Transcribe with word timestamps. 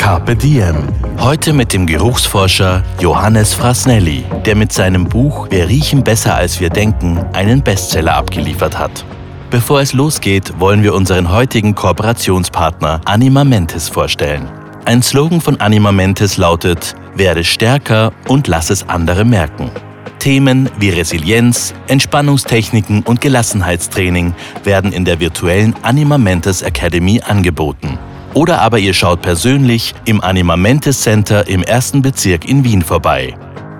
Carpe 0.00 0.34
Diem. 0.34 0.88
Heute 1.18 1.52
mit 1.52 1.74
dem 1.74 1.86
Geruchsforscher 1.86 2.82
Johannes 3.00 3.52
Frasnelli, 3.52 4.24
der 4.46 4.56
mit 4.56 4.72
seinem 4.72 5.04
Buch 5.04 5.48
Wir 5.50 5.68
riechen 5.68 6.02
besser 6.02 6.34
als 6.34 6.58
wir 6.58 6.70
denken 6.70 7.18
einen 7.34 7.62
Bestseller 7.62 8.16
abgeliefert 8.16 8.78
hat. 8.78 9.04
Bevor 9.50 9.82
es 9.82 9.92
losgeht, 9.92 10.58
wollen 10.58 10.82
wir 10.82 10.94
unseren 10.94 11.30
heutigen 11.30 11.74
Kooperationspartner 11.74 13.02
Anima 13.04 13.44
Mentis 13.44 13.90
vorstellen. 13.90 14.50
Ein 14.86 15.02
Slogan 15.02 15.42
von 15.42 15.60
Anima 15.60 15.92
Mentis 15.92 16.38
lautet: 16.38 16.94
Werde 17.14 17.44
stärker 17.44 18.14
und 18.26 18.48
lass 18.48 18.70
es 18.70 18.88
andere 18.88 19.26
merken. 19.26 19.70
Themen 20.18 20.70
wie 20.78 20.88
Resilienz, 20.88 21.74
Entspannungstechniken 21.88 23.02
und 23.02 23.20
Gelassenheitstraining 23.20 24.32
werden 24.64 24.94
in 24.94 25.04
der 25.04 25.20
virtuellen 25.20 25.74
Anima 25.82 26.16
Mentis 26.16 26.62
Academy 26.62 27.20
angeboten. 27.20 27.98
Oder 28.32 28.60
aber 28.60 28.78
ihr 28.78 28.94
schaut 28.94 29.22
persönlich 29.22 29.94
im 30.04 30.20
Animamentis 30.20 31.00
Center 31.00 31.48
im 31.48 31.64
ersten 31.64 32.00
Bezirk 32.00 32.48
in 32.48 32.62
Wien 32.64 32.82
vorbei. 32.82 33.34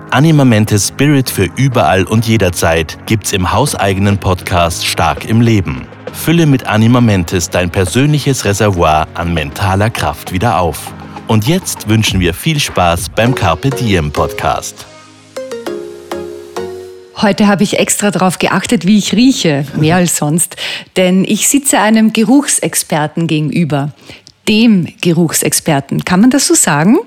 Animamentis 0.09 0.89
Spirit 0.89 1.29
für 1.29 1.47
überall 1.55 2.03
und 2.03 2.27
jederzeit 2.27 2.97
gibt's 3.05 3.31
im 3.31 3.53
hauseigenen 3.53 4.17
Podcast 4.17 4.85
Stark 4.85 5.23
im 5.23 5.39
Leben. 5.39 5.87
Fülle 6.11 6.45
mit 6.45 6.67
Animamentis 6.67 7.49
dein 7.49 7.69
persönliches 7.69 8.43
Reservoir 8.43 9.07
an 9.13 9.33
mentaler 9.33 9.89
Kraft 9.89 10.33
wieder 10.33 10.59
auf. 10.59 10.93
Und 11.27 11.47
jetzt 11.47 11.87
wünschen 11.87 12.19
wir 12.19 12.33
viel 12.33 12.59
Spaß 12.59 13.07
beim 13.15 13.33
Carpe 13.33 13.69
Diem 13.69 14.11
Podcast. 14.11 14.85
Heute 17.21 17.47
habe 17.47 17.63
ich 17.63 17.77
extra 17.77 18.09
darauf 18.09 18.39
geachtet, 18.39 18.87
wie 18.87 18.97
ich 18.97 19.13
rieche, 19.13 19.63
mehr 19.77 19.97
als 19.97 20.17
sonst, 20.17 20.55
denn 20.97 21.23
ich 21.23 21.47
sitze 21.47 21.79
einem 21.79 22.13
Geruchsexperten 22.13 23.27
gegenüber 23.27 23.93
dem 24.47 24.87
Geruchsexperten. 25.01 26.05
Kann 26.05 26.21
man 26.21 26.29
das 26.29 26.47
so 26.47 26.53
sagen? 26.53 26.97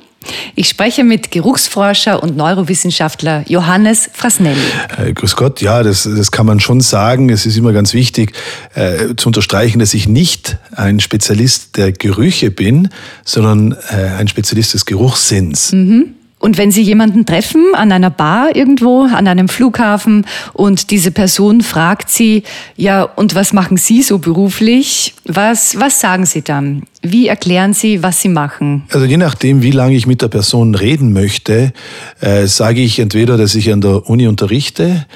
Ich 0.55 0.69
spreche 0.69 1.05
mit 1.05 1.31
Geruchsforscher 1.31 2.23
und 2.23 2.37
Neurowissenschaftler 2.37 3.45
Johannes 3.47 4.09
Frasnelli. 4.13 4.59
Äh, 4.97 5.13
grüß 5.13 5.37
Gott, 5.37 5.61
ja, 5.61 5.83
das, 5.83 6.05
das 6.05 6.31
kann 6.31 6.47
man 6.47 6.61
schon 6.61 6.81
sagen. 6.81 7.31
Es 7.31 7.47
ist 7.47 7.57
immer 7.57 7.73
ganz 7.73 7.93
wichtig 7.95 8.33
äh, 8.75 9.15
zu 9.17 9.29
unterstreichen, 9.29 9.79
dass 9.79 9.95
ich 9.95 10.09
nicht 10.09 10.57
ein 10.75 11.01
Spezialist 11.01 11.77
der 11.77 11.93
Gerüche 11.93 12.51
bin, 12.51 12.89
sondern 13.25 13.77
äh, 13.91 14.19
ein 14.19 14.29
Spezialist 14.29 14.75
des 14.75 14.87
Geruchssinns. 14.87 15.73
Mhm. 15.73 16.15
Und 16.45 16.59
wenn 16.59 16.71
Sie 16.71 16.83
jemanden 16.83 17.25
treffen 17.25 17.65
an 17.73 17.91
einer 17.91 18.11
Bar 18.11 18.55
irgendwo, 18.55 19.05
an 19.05 19.27
einem 19.27 19.49
Flughafen 19.49 20.27
und 20.53 20.91
diese 20.91 21.11
Person 21.11 21.63
fragt 21.63 22.11
Sie, 22.11 22.43
ja, 22.77 23.05
und 23.05 23.35
was 23.35 23.55
machen 23.55 23.79
Sie 23.79 24.03
so 24.03 24.19
beruflich? 24.19 25.15
Was, 25.25 25.81
was 25.81 26.01
sagen 26.01 26.27
Sie 26.27 26.43
dann? 26.43 26.83
Wie 27.01 27.29
erklären 27.29 27.73
Sie, 27.73 28.03
was 28.03 28.21
Sie 28.21 28.29
machen? 28.29 28.83
Also 28.93 29.07
je 29.07 29.17
nachdem, 29.17 29.63
wie 29.63 29.71
lange 29.71 29.95
ich 29.97 30.07
mit 30.07 30.21
der 30.21 30.29
Person 30.29 30.75
reden 30.75 31.15
möchte, 31.15 31.73
äh, 32.21 32.47
sage 32.47 32.83
ich 32.83 32.99
entweder, 32.99 33.39
dass 33.39 33.55
ich 33.55 33.73
an 33.73 33.81
der 33.81 34.07
Uni 34.11 34.27
unterrichte 34.27 35.07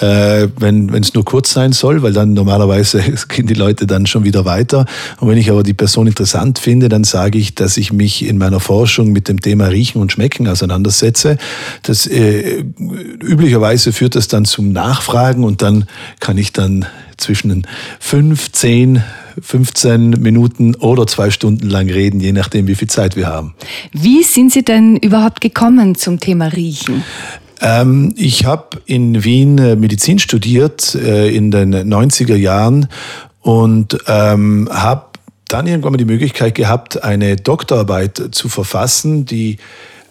äh, 0.00 0.48
wenn 0.58 0.92
es 0.94 1.14
nur 1.14 1.24
kurz 1.24 1.52
sein 1.52 1.72
soll, 1.72 2.02
weil 2.02 2.12
dann 2.12 2.34
normalerweise 2.34 3.00
gehen 3.28 3.46
die 3.46 3.54
Leute 3.54 3.86
dann 3.86 4.06
schon 4.06 4.24
wieder 4.24 4.44
weiter. 4.44 4.86
Und 5.20 5.28
wenn 5.28 5.38
ich 5.38 5.50
aber 5.50 5.62
die 5.62 5.74
Person 5.74 6.06
interessant 6.06 6.58
finde, 6.58 6.88
dann 6.88 7.04
sage 7.04 7.38
ich, 7.38 7.54
dass 7.54 7.76
ich 7.76 7.92
mich 7.92 8.24
in 8.26 8.38
meiner 8.38 8.60
Forschung 8.60 9.12
mit 9.12 9.28
dem 9.28 9.40
Thema 9.40 9.66
Riechen 9.66 10.00
und 10.00 10.12
Schmecken 10.12 10.48
auseinandersetze. 10.48 11.38
Das 11.82 12.06
äh, 12.06 12.64
üblicherweise 12.78 13.92
führt 13.92 14.16
das 14.16 14.28
dann 14.28 14.44
zum 14.44 14.72
Nachfragen 14.72 15.44
und 15.44 15.62
dann 15.62 15.86
kann 16.20 16.38
ich 16.38 16.52
dann 16.52 16.86
zwischen 17.16 17.66
fünf, 17.98 18.52
zehn 18.52 19.02
15 19.40 20.10
Minuten 20.10 20.74
oder 20.76 21.06
zwei 21.06 21.30
Stunden 21.30 21.68
lang 21.68 21.90
reden, 21.90 22.20
je 22.20 22.32
nachdem, 22.32 22.66
wie 22.68 22.74
viel 22.74 22.88
Zeit 22.88 23.16
wir 23.16 23.26
haben. 23.26 23.54
Wie 23.92 24.22
sind 24.22 24.52
Sie 24.52 24.64
denn 24.64 24.96
überhaupt 24.96 25.40
gekommen 25.40 25.94
zum 25.94 26.20
Thema 26.20 26.46
Riechen? 26.46 27.04
Ähm, 27.60 28.14
ich 28.16 28.44
habe 28.44 28.78
in 28.86 29.24
Wien 29.24 29.58
äh, 29.58 29.76
Medizin 29.76 30.18
studiert 30.18 30.94
äh, 30.94 31.28
in 31.28 31.50
den 31.50 31.74
90er 31.74 32.36
Jahren 32.36 32.88
und 33.40 33.98
ähm, 34.06 34.68
habe 34.72 35.06
dann 35.48 35.66
irgendwann 35.66 35.92
mal 35.92 35.98
die 35.98 36.04
Möglichkeit 36.04 36.54
gehabt, 36.54 37.02
eine 37.02 37.36
Doktorarbeit 37.36 38.30
zu 38.32 38.48
verfassen, 38.48 39.26
die 39.26 39.58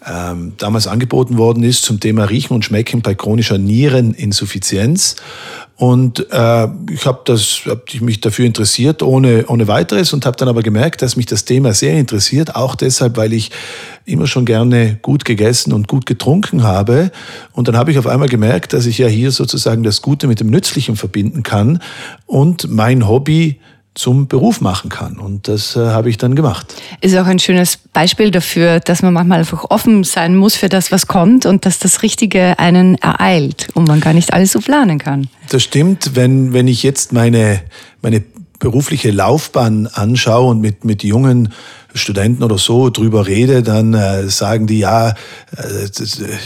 ähm, 0.06 0.52
damals 0.56 0.86
angeboten 0.86 1.36
worden 1.36 1.62
ist 1.62 1.82
zum 1.82 2.00
Thema 2.00 2.24
Riechen 2.24 2.54
und 2.54 2.64
Schmecken 2.64 3.02
bei 3.02 3.14
chronischer 3.14 3.58
Niereninsuffizienz. 3.58 5.16
Und 5.76 6.20
äh, 6.30 6.68
ich 6.90 7.04
habe 7.04 7.36
hab 7.66 8.00
mich 8.00 8.20
dafür 8.22 8.46
interessiert 8.46 9.02
ohne 9.02 9.44
ohne 9.48 9.68
weiteres 9.68 10.14
und 10.14 10.24
habe 10.24 10.36
dann 10.38 10.48
aber 10.48 10.62
gemerkt, 10.62 11.02
dass 11.02 11.16
mich 11.16 11.26
das 11.26 11.44
Thema 11.44 11.74
sehr 11.74 11.98
interessiert, 11.98 12.56
auch 12.56 12.76
deshalb, 12.76 13.18
weil 13.18 13.34
ich 13.34 13.50
immer 14.06 14.26
schon 14.26 14.46
gerne 14.46 14.98
gut 15.02 15.26
gegessen 15.26 15.74
und 15.74 15.86
gut 15.86 16.06
getrunken 16.06 16.62
habe. 16.62 17.10
Und 17.52 17.68
dann 17.68 17.76
habe 17.76 17.90
ich 17.90 17.98
auf 17.98 18.06
einmal 18.06 18.28
gemerkt, 18.28 18.72
dass 18.72 18.86
ich 18.86 18.96
ja 18.96 19.06
hier 19.06 19.30
sozusagen 19.32 19.82
das 19.82 20.00
Gute 20.00 20.28
mit 20.28 20.40
dem 20.40 20.48
Nützlichen 20.48 20.96
verbinden 20.96 21.42
kann 21.42 21.82
und 22.24 22.70
mein 22.70 23.06
Hobby 23.06 23.60
zum 23.96 24.28
Beruf 24.28 24.60
machen 24.60 24.90
kann. 24.90 25.18
Und 25.18 25.48
das 25.48 25.74
äh, 25.74 25.80
habe 25.80 26.10
ich 26.10 26.18
dann 26.18 26.36
gemacht. 26.36 26.74
Ist 27.00 27.16
auch 27.16 27.26
ein 27.26 27.38
schönes 27.38 27.78
Beispiel 27.78 28.30
dafür, 28.30 28.78
dass 28.78 29.02
man 29.02 29.14
manchmal 29.14 29.38
einfach 29.38 29.64
offen 29.70 30.04
sein 30.04 30.36
muss 30.36 30.54
für 30.54 30.68
das, 30.68 30.92
was 30.92 31.06
kommt 31.06 31.46
und 31.46 31.66
dass 31.66 31.78
das 31.78 32.02
Richtige 32.02 32.58
einen 32.58 32.96
ereilt 32.96 33.68
und 33.74 33.88
man 33.88 34.00
gar 34.00 34.12
nicht 34.12 34.32
alles 34.32 34.52
so 34.52 34.60
planen 34.60 34.98
kann. 34.98 35.28
Das 35.48 35.62
stimmt, 35.62 36.14
wenn, 36.14 36.52
wenn 36.52 36.68
ich 36.68 36.82
jetzt 36.82 37.12
meine, 37.12 37.62
meine 38.02 38.22
berufliche 38.58 39.10
Laufbahn 39.10 39.86
anschaue 39.86 40.50
und 40.50 40.60
mit, 40.60 40.84
mit 40.84 41.02
jungen 41.02 41.52
Studenten 41.96 42.42
oder 42.42 42.58
so 42.58 42.90
drüber 42.90 43.26
rede, 43.26 43.62
dann 43.62 43.94
äh, 43.94 44.28
sagen 44.28 44.66
die 44.66 44.78
ja, 44.78 45.10
äh, 45.10 45.14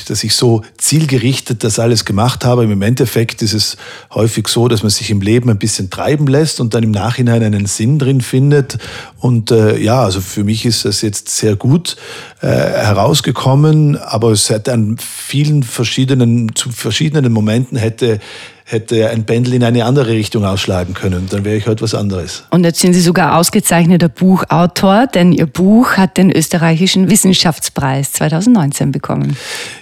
dass, 0.09 0.25
ich 0.25 0.35
so 0.35 0.63
zielgerichtet 0.79 1.65
das 1.65 1.79
alles 1.79 2.05
gemacht 2.05 2.45
habe. 2.45 2.65
Im 2.65 2.83
Endeffekt 2.83 3.43
ist 3.43 3.55
es 3.55 3.77
häufig 4.13 4.49
so, 4.49 4.69
dass 4.69 4.83
man 4.83 4.91
sich 4.91 5.11
im 5.11 5.21
Leben 5.21 5.51
ein 5.51 5.59
bisschen 5.59 5.91
treiben 5.91 6.27
lässt 6.27 6.61
und 6.61 6.75
dann 6.75 6.83
im 6.83 6.91
Nachhinein 6.91 7.43
einen 7.43 7.67
Sinn 7.67 7.99
drin 7.99 8.21
findet. 8.21 8.79
Und 9.19 9.51
äh, 9.51 9.79
ja, 9.79 10.03
also 10.03 10.21
für 10.21 10.45
mich 10.45 10.65
ist 10.65 10.85
das 10.85 11.03
jetzt 11.03 11.29
sehr 11.29 11.57
gut 11.57 11.97
äh, 12.41 12.47
herausgekommen, 12.47 13.97
aber 13.97 14.31
es 14.31 14.49
hätte 14.51 14.73
an 14.73 14.97
vielen 14.99 15.63
verschiedenen, 15.63 16.55
zu 16.55 16.71
verschiedenen 16.71 17.33
Momenten 17.33 17.77
hätte 17.77 18.21
hätte 18.71 19.11
ein 19.11 19.27
Pendel 19.27 19.55
in 19.55 19.65
eine 19.65 19.85
andere 19.85 20.09
Richtung 20.09 20.45
ausschlagen 20.45 20.95
können. 20.95 21.27
Dann 21.29 21.45
wäre 21.45 21.57
ich 21.57 21.67
heute 21.67 21.83
was 21.83 21.95
anderes. 21.95 22.45
Und 22.51 22.65
jetzt 22.65 22.79
sind 22.81 22.95
Sie 22.95 23.01
sogar 23.01 23.37
ausgezeichneter 23.37 24.09
Buchautor, 24.09 25.09
denn 25.09 25.33
Ihr 25.33 25.47
Buch 25.47 25.95
hat 25.95 26.17
den 26.17 26.31
österreichischen 26.31 27.11
Wissenschaftspreis 27.11 28.13
2019 28.13 28.93
bekommen. 28.93 29.37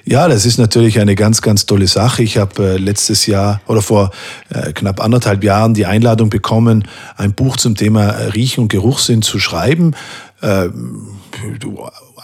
Ja, 0.05 0.27
das 0.27 0.47
ist 0.47 0.59
natürlich 0.59 1.01
eine 1.01 1.15
ganz, 1.15 1.43
ganz 1.43 1.67
tolle 1.67 1.87
Sache. 1.87 2.23
Ich 2.23 2.39
habe 2.39 2.63
äh, 2.63 2.77
letztes 2.79 3.27
Jahr 3.27 3.61
oder 3.67 3.83
vor 3.83 4.11
äh, 4.49 4.73
knapp 4.73 5.03
anderthalb 5.03 5.45
Jahren 5.45 5.75
die 5.75 5.85
Einladung 5.85 6.31
bekommen, 6.31 6.89
ein 7.17 7.35
Buch 7.35 7.59
zum 7.59 7.77
Thema 7.77 8.09
Riechen 8.35 8.63
und 8.63 8.69
Geruchssinn 8.69 9.21
zu 9.21 9.39
schreiben. 9.39 9.95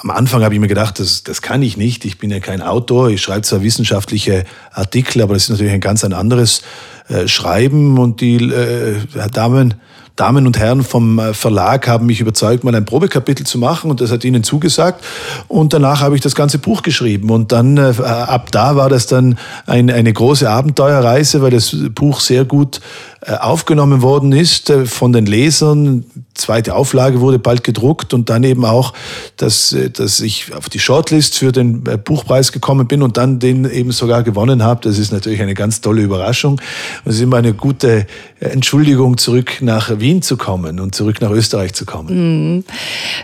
Am 0.05 0.11
Anfang 0.11 0.45
habe 0.45 0.53
ich 0.53 0.61
mir 0.61 0.69
gedacht, 0.69 1.01
das, 1.01 1.23
das 1.23 1.41
kann 1.41 1.63
ich 1.63 1.79
nicht. 1.79 2.05
Ich 2.05 2.19
bin 2.19 2.31
ja 2.31 2.39
kein 2.39 2.61
Autor. 2.61 3.09
Ich 3.09 3.23
schreibe 3.23 3.41
zwar 3.41 3.63
wissenschaftliche 3.63 4.45
Artikel, 4.71 5.23
aber 5.23 5.33
das 5.33 5.45
ist 5.45 5.49
natürlich 5.49 5.73
ein 5.73 5.81
ganz 5.81 6.05
ein 6.05 6.13
anderes 6.13 6.61
äh, 7.09 7.27
Schreiben. 7.27 7.97
Und 7.97 8.21
die 8.21 8.37
äh, 8.37 8.97
Damen, 9.33 9.77
Damen 10.15 10.47
und 10.47 10.59
Herren 10.59 10.85
vom 10.85 11.19
äh, 11.19 11.33
Verlag 11.33 11.89
haben 11.89 12.05
mich 12.05 12.21
überzeugt, 12.21 12.65
mal 12.65 12.75
ein 12.75 12.85
Probekapitel 12.85 13.47
zu 13.47 13.57
machen 13.57 13.91
und 13.91 14.03
das 14.03 14.11
hat 14.11 14.25
ihnen 14.25 14.45
zugesagt. 14.45 15.03
Und 15.49 15.73
danach 15.73 16.03
habe 16.03 16.17
ich 16.17 16.21
das 16.21 16.35
ganze 16.35 16.59
Buch 16.59 16.83
geschrieben. 16.83 17.31
Und 17.31 17.53
dann 17.53 17.79
äh, 17.79 17.95
ab 18.03 18.53
da 18.53 18.77
war 18.77 18.91
das 18.91 19.07
dann 19.07 19.39
ein, 19.65 19.91
eine 19.91 20.13
große 20.13 20.51
Abenteuerreise, 20.51 21.41
weil 21.41 21.51
das 21.51 21.75
Buch 21.95 22.21
sehr 22.21 22.45
gut 22.45 22.83
aufgenommen 23.33 24.03
worden 24.03 24.33
ist 24.33 24.71
äh, 24.71 24.87
von 24.87 25.13
den 25.13 25.27
Lesern. 25.27 26.05
Zweite 26.35 26.75
Auflage 26.75 27.21
wurde 27.21 27.39
bald 27.39 27.65
gedruckt 27.65 28.13
und 28.13 28.29
dann 28.29 28.45
eben 28.45 28.65
auch, 28.65 28.93
dass, 29.37 29.73
äh, 29.73 29.91
dass 29.91 30.21
ich 30.21 30.55
auf 30.55 30.69
die 30.69 30.79
Shortlist 30.79 31.39
für 31.39 31.53
den 31.53 31.85
Buchpreis 32.05 32.53
gekommen 32.53 32.87
bin 32.87 33.03
und 33.03 33.17
dann 33.17 33.39
den 33.39 33.71
eben 33.71 33.93
sogar 33.93 34.23
gewonnen 34.23 34.63
habe. 34.63 34.81
Das 34.83 34.99
ist 34.99 35.13
natürlich 35.13 35.41
eine 35.41 35.55
ganz 35.55 35.81
tolle 35.81 36.03
Überraschung. 36.03 36.61
Es 37.05 37.17
ist 37.17 37.21
immer 37.23 37.39
eine 37.39 37.55
gute 37.55 38.07
Entschuldigung, 38.41 39.17
zurück 39.17 39.59
nach 39.61 39.99
Wien 39.99 40.23
zu 40.23 40.37
kommen 40.37 40.81
und 40.81 40.95
zurück 40.95 41.21
nach 41.21 41.31
Österreich 41.31 41.73
zu 41.73 41.87
kommen. 41.87 42.57
Mhm. 42.57 42.65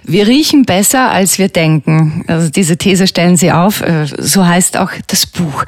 Wir 0.05 0.27
riechen 0.27 0.65
besser, 0.65 1.11
als 1.11 1.39
wir 1.39 1.49
denken. 1.49 2.25
Also 2.27 2.49
diese 2.49 2.77
These 2.77 3.07
stellen 3.07 3.37
Sie 3.37 3.53
auf. 3.53 3.83
Äh, 3.83 4.07
so 4.19 4.47
heißt 4.47 4.77
auch 4.77 4.91
das 5.09 5.27
Buch. 5.27 5.65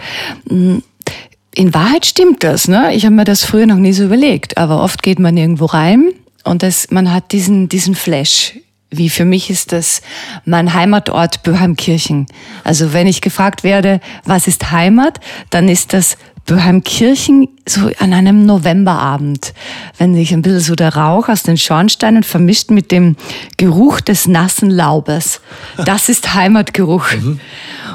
In 1.55 1.75
Wahrheit 1.75 2.07
stimmt 2.07 2.43
das. 2.45 2.69
Ne? 2.69 2.95
Ich 2.95 3.05
habe 3.05 3.15
mir 3.15 3.25
das 3.25 3.45
früher 3.45 3.67
noch 3.67 3.77
nie 3.77 3.93
so 3.93 4.05
überlegt. 4.05 4.57
Aber 4.57 4.83
oft 4.83 5.03
geht 5.03 5.19
man 5.19 5.37
irgendwo 5.37 5.67
rein 5.67 6.13
und 6.45 6.63
das, 6.63 6.91
man 6.91 7.13
hat 7.13 7.33
diesen, 7.33 7.69
diesen 7.69 7.95
Flash 7.95 8.55
wie 8.93 9.09
für 9.09 9.25
mich 9.25 9.51
ist 9.51 9.73
das 9.73 10.03
mein 10.45 10.75
Heimatort 10.75 11.43
Böheimkirchen. 11.43 12.27
Also 12.63 12.93
wenn 12.93 13.07
ich 13.07 13.23
gefragt 13.23 13.65
werde, 13.65 14.01
was 14.25 14.47
ist 14.47 14.71
Heimat, 14.71 15.19
dann 15.51 15.69
ist 15.69 15.93
das 15.95 16.17
Böheimkirchen 16.45 17.49
so 17.67 17.91
an 18.01 18.13
einem 18.13 18.45
Novemberabend, 18.45 19.55
wenn 19.99 20.15
sich 20.15 20.33
ein 20.33 20.43
bisschen 20.43 20.61
so 20.61 20.75
der 20.75 20.97
Rauch 20.97 21.29
aus 21.29 21.45
den 21.45 21.57
Schornsteinen 21.57 22.25
vermischt 22.25 22.71
mit 22.71 22.91
dem 22.91 23.17
Geruch 23.57 24.01
des 24.01 24.27
nassen 24.27 24.69
Laubes. 24.69 25.41
Das 25.85 26.09
ist 26.09 26.35
Heimatgeruch. 26.35 27.13
Mhm. 27.13 27.41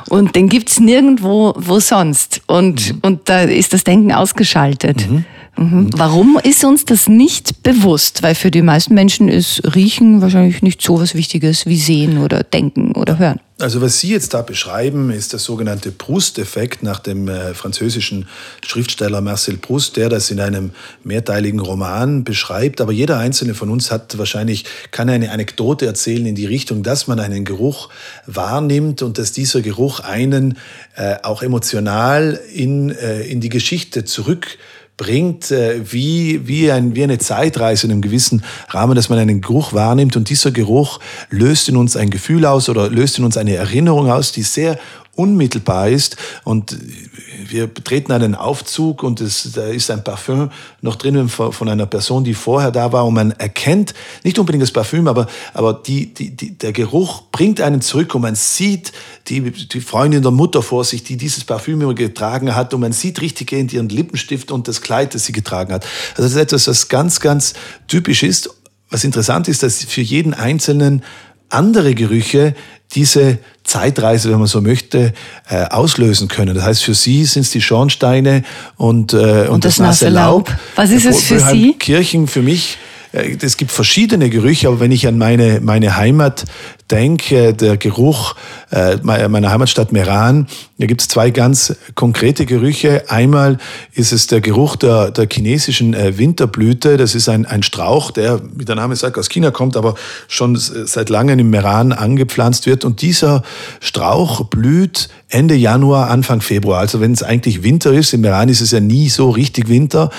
Und 0.10 0.36
den 0.36 0.50
gibt's 0.50 0.80
nirgendwo 0.80 1.54
wo 1.58 1.80
sonst. 1.80 2.42
Und, 2.48 2.94
mhm. 2.94 3.00
und 3.02 3.30
da 3.30 3.42
ist 3.42 3.74
das 3.74 3.84
Denken 3.84 4.12
ausgeschaltet. 4.12 5.10
Mhm. 5.10 5.26
Mhm. 5.58 5.90
Warum 5.94 6.40
ist 6.42 6.64
uns 6.64 6.86
das 6.86 7.08
nicht 7.08 7.64
bewusst? 7.64 8.22
Weil 8.22 8.36
für 8.36 8.52
die 8.52 8.62
meisten 8.62 8.94
Menschen 8.94 9.28
ist 9.28 9.62
Riechen 9.76 10.22
wahrscheinlich 10.22 10.62
nicht 10.62 10.82
so 10.82 11.00
was 11.00 11.16
Wichtiges 11.16 11.66
wie 11.66 11.78
Sehen 11.78 12.20
oder 12.20 12.44
Denken 12.44 12.92
oder 12.94 13.18
Hören. 13.18 13.40
Also 13.60 13.82
was 13.82 14.00
Sie 14.00 14.10
jetzt 14.10 14.36
da 14.36 14.44
beschreiben, 14.44 15.10
ist 15.10 15.34
der 15.34 15.40
sogenannte 15.40 15.92
Proust-Effekt 15.92 16.84
nach 16.84 17.00
dem 17.00 17.28
äh, 17.28 17.56
französischen 17.56 18.28
Schriftsteller 18.64 19.20
Marcel 19.20 19.58
Proust, 19.58 19.98
der 19.98 20.10
das 20.10 20.30
in 20.30 20.40
einem 20.40 20.74
mehrteiligen 21.04 21.60
Roman 21.60 22.24
beschreibt. 22.24 22.82
Aber 22.82 22.92
jeder 22.92 23.18
einzelne 23.18 23.56
von 23.56 23.72
uns 23.72 23.90
hat 23.90 24.16
wahrscheinlich, 24.20 24.66
kann 24.92 25.10
eine 25.10 25.32
Anekdote 25.32 25.88
erzählen 25.88 26.28
in 26.28 26.36
die 26.36 26.46
Richtung, 26.46 26.84
dass 26.84 27.08
man 27.08 27.20
einen 27.20 27.46
Geruch 27.46 27.90
wahrnimmt 28.28 29.02
und 29.02 29.18
dass 29.18 29.32
dieser 29.32 29.62
Geruch 29.62 30.02
einen 30.02 30.60
äh, 30.96 31.16
auch 31.24 31.42
emotional 31.42 32.40
in, 32.54 32.92
äh, 32.92 33.24
in 33.24 33.42
die 33.42 33.50
Geschichte 33.50 34.06
zurück 34.06 34.60
bringt, 34.98 35.52
äh, 35.52 35.80
wie, 35.92 36.48
wie, 36.48 36.72
ein, 36.72 36.96
wie 36.96 37.04
eine 37.04 37.20
Zeitreise 37.20 37.86
in 37.86 37.94
einem 37.94 38.02
gewissen 38.02 38.44
Rahmen, 38.70 38.96
dass 38.96 39.10
man 39.10 39.20
einen 39.20 39.42
Geruch 39.42 39.74
wahrnimmt. 39.74 40.18
Und 40.18 40.30
dieser 40.30 40.52
Geruch 40.52 41.00
löst 41.30 41.70
in 41.70 41.78
uns 41.78 41.96
ein 41.96 42.10
Gefühl 42.10 42.46
aus 42.46 42.68
oder 42.68 42.90
löst 42.90 43.20
in 43.20 43.24
uns 43.24 43.38
eine 43.38 43.56
Erinnerung 43.56 44.12
aus, 44.12 44.32
die 44.32 44.42
sehr 44.42 44.78
unmittelbar 45.18 45.90
ist 45.90 46.16
und 46.44 46.78
wir 47.50 47.68
betreten 47.68 48.12
einen 48.12 48.36
Aufzug 48.36 49.04
und 49.04 49.22
es, 49.22 49.52
da 49.54 49.68
ist 49.68 49.90
ein 49.90 50.04
Parfüm 50.04 50.50
noch 50.82 50.96
drinnen 50.96 51.30
von 51.30 51.70
einer 51.70 51.86
Person, 51.86 52.24
die 52.24 52.34
vorher 52.34 52.72
da 52.72 52.92
war 52.92 53.06
und 53.06 53.14
man 53.14 53.32
erkennt 53.32 53.94
nicht 54.24 54.38
unbedingt 54.38 54.64
das 54.64 54.72
Parfüm, 54.72 55.08
aber, 55.08 55.28
aber 55.54 55.74
die, 55.74 56.14
die, 56.14 56.36
die, 56.36 56.58
der 56.58 56.72
Geruch 56.72 57.24
bringt 57.32 57.62
einen 57.62 57.82
zurück 57.82 58.14
und 58.16 58.22
man 58.22 58.36
sieht 58.36 58.92
die, 59.28 59.52
die 59.52 59.82
Freundin 59.82 60.22
der 60.22 60.32
Mutter 60.32 60.62
vor 60.62 60.84
sich, 60.84 61.04
die 61.04 61.18
dieses 61.18 61.44
Parfüm 61.44 61.82
immer 61.82 61.96
getragen 61.96 62.56
hat 62.56 62.74
und 62.74 62.82
man 62.82 62.92
sieht 62.92 63.22
richtig 63.22 63.52
ihren 63.52 63.90
Lippenstift 63.90 64.52
und 64.52 64.68
das 64.68 64.82
Kleid, 64.82 65.16
das 65.16 65.26
sie 65.26 65.34
getragen 65.34 65.74
hat. 65.74 65.86
Also 66.12 66.24
das 66.24 66.32
ist 66.32 66.38
etwas, 66.38 66.68
was 66.68 66.88
ganz, 66.90 67.20
ganz 67.20 67.54
typisch 67.88 68.24
ist. 68.24 68.50
Was 68.90 69.04
interessant 69.04 69.48
ist, 69.48 69.64
dass 69.64 69.84
für 69.84 70.02
jeden 70.02 70.34
Einzelnen 70.34 71.04
andere 71.50 71.96
Gerüche 71.96 72.56
diese 72.94 73.40
Zeitreise, 73.68 74.32
wenn 74.32 74.40
man 74.40 74.48
so 74.48 74.62
möchte, 74.62 75.14
äh, 75.50 75.66
auslösen 75.66 76.30
können. 76.30 76.56
Das 76.56 76.64
heißt, 76.64 76.84
für 76.84 76.94
Sie 76.94 77.26
sind 77.26 77.44
es 77.44 77.52
die 77.52 77.62
Schornsteine 77.62 78.44
und, 78.78 79.14
äh, 79.14 79.18
und, 79.18 79.50
und 79.50 79.66
das, 79.66 79.76
das, 79.76 79.86
nasse 79.86 80.10
Laub. 80.10 80.50
Laub. 80.50 80.60
Was 80.76 80.90
ist 80.90 81.06
es 81.06 81.24
für 81.24 81.40
Sie? 81.40 81.74
Kirchen 81.74 82.28
für 82.28 82.42
mich 82.42 82.78
äh, 83.12 83.38
es 83.42 83.58
gibt 83.58 83.72
verschiedene 83.72 84.30
Gerüche, 84.30 84.68
aber 84.68 84.80
wenn 84.80 84.92
ich 84.92 85.08
an 85.08 85.18
meine, 85.18 85.60
meine 85.62 85.98
Heimat 85.98 86.46
denke, 86.92 87.54
der 87.54 87.78
Geruch 87.78 88.36
äh, 88.72 88.98
meiner 89.04 89.52
Heimatstadt 89.52 89.92
Meran, 89.92 90.48
da 90.78 90.86
gibt 90.86 91.02
es 91.02 91.08
zwei 91.08 91.32
ganz 91.32 91.76
konkrete 91.96 92.46
Gerüche. 92.46 93.10
Einmal 93.10 93.58
ist 93.94 94.12
es 94.12 94.28
der 94.28 94.42
Geruch 94.42 94.76
der, 94.76 95.12
der 95.12 95.28
chinesischen 95.32 95.94
äh, 95.94 96.18
Winterblüte. 96.18 96.98
Das 96.98 97.16
ist 97.16 97.30
ein, 97.30 97.46
ein 97.46 97.64
Strauch, 97.64 98.12
der, 98.12 98.42
wie 98.56 98.66
der 98.66 98.76
Name 98.76 98.96
sagt, 98.96 99.18
aus 99.18 99.30
China 99.30 99.52
kommt, 99.52 99.76
aber 99.76 99.96
schon 100.28 100.56
seit 100.56 101.10
langem 101.10 101.40
im 101.40 101.50
Meran 101.50 101.92
angepflanzt 101.92 102.66
wird. 102.66 102.86
Und 102.86 103.02
dieser 103.02 103.44
Strauch 103.80 104.46
blüht 104.46 105.10
Ende 105.30 105.56
Januar, 105.56 106.10
Anfang 106.10 106.40
Februar. 106.42 106.80
Also 106.80 107.02
wenn 107.02 107.12
es 107.12 107.22
eigentlich 107.22 107.64
Winter 107.64 107.92
ist, 107.92 108.14
im 108.14 108.22
Meran 108.22 108.48
ist 108.48 108.62
es 108.62 108.72
ja 108.72 108.80
nie 108.80 109.10
so 109.10 109.30
richtig 109.30 109.68
Winter. 109.68 110.10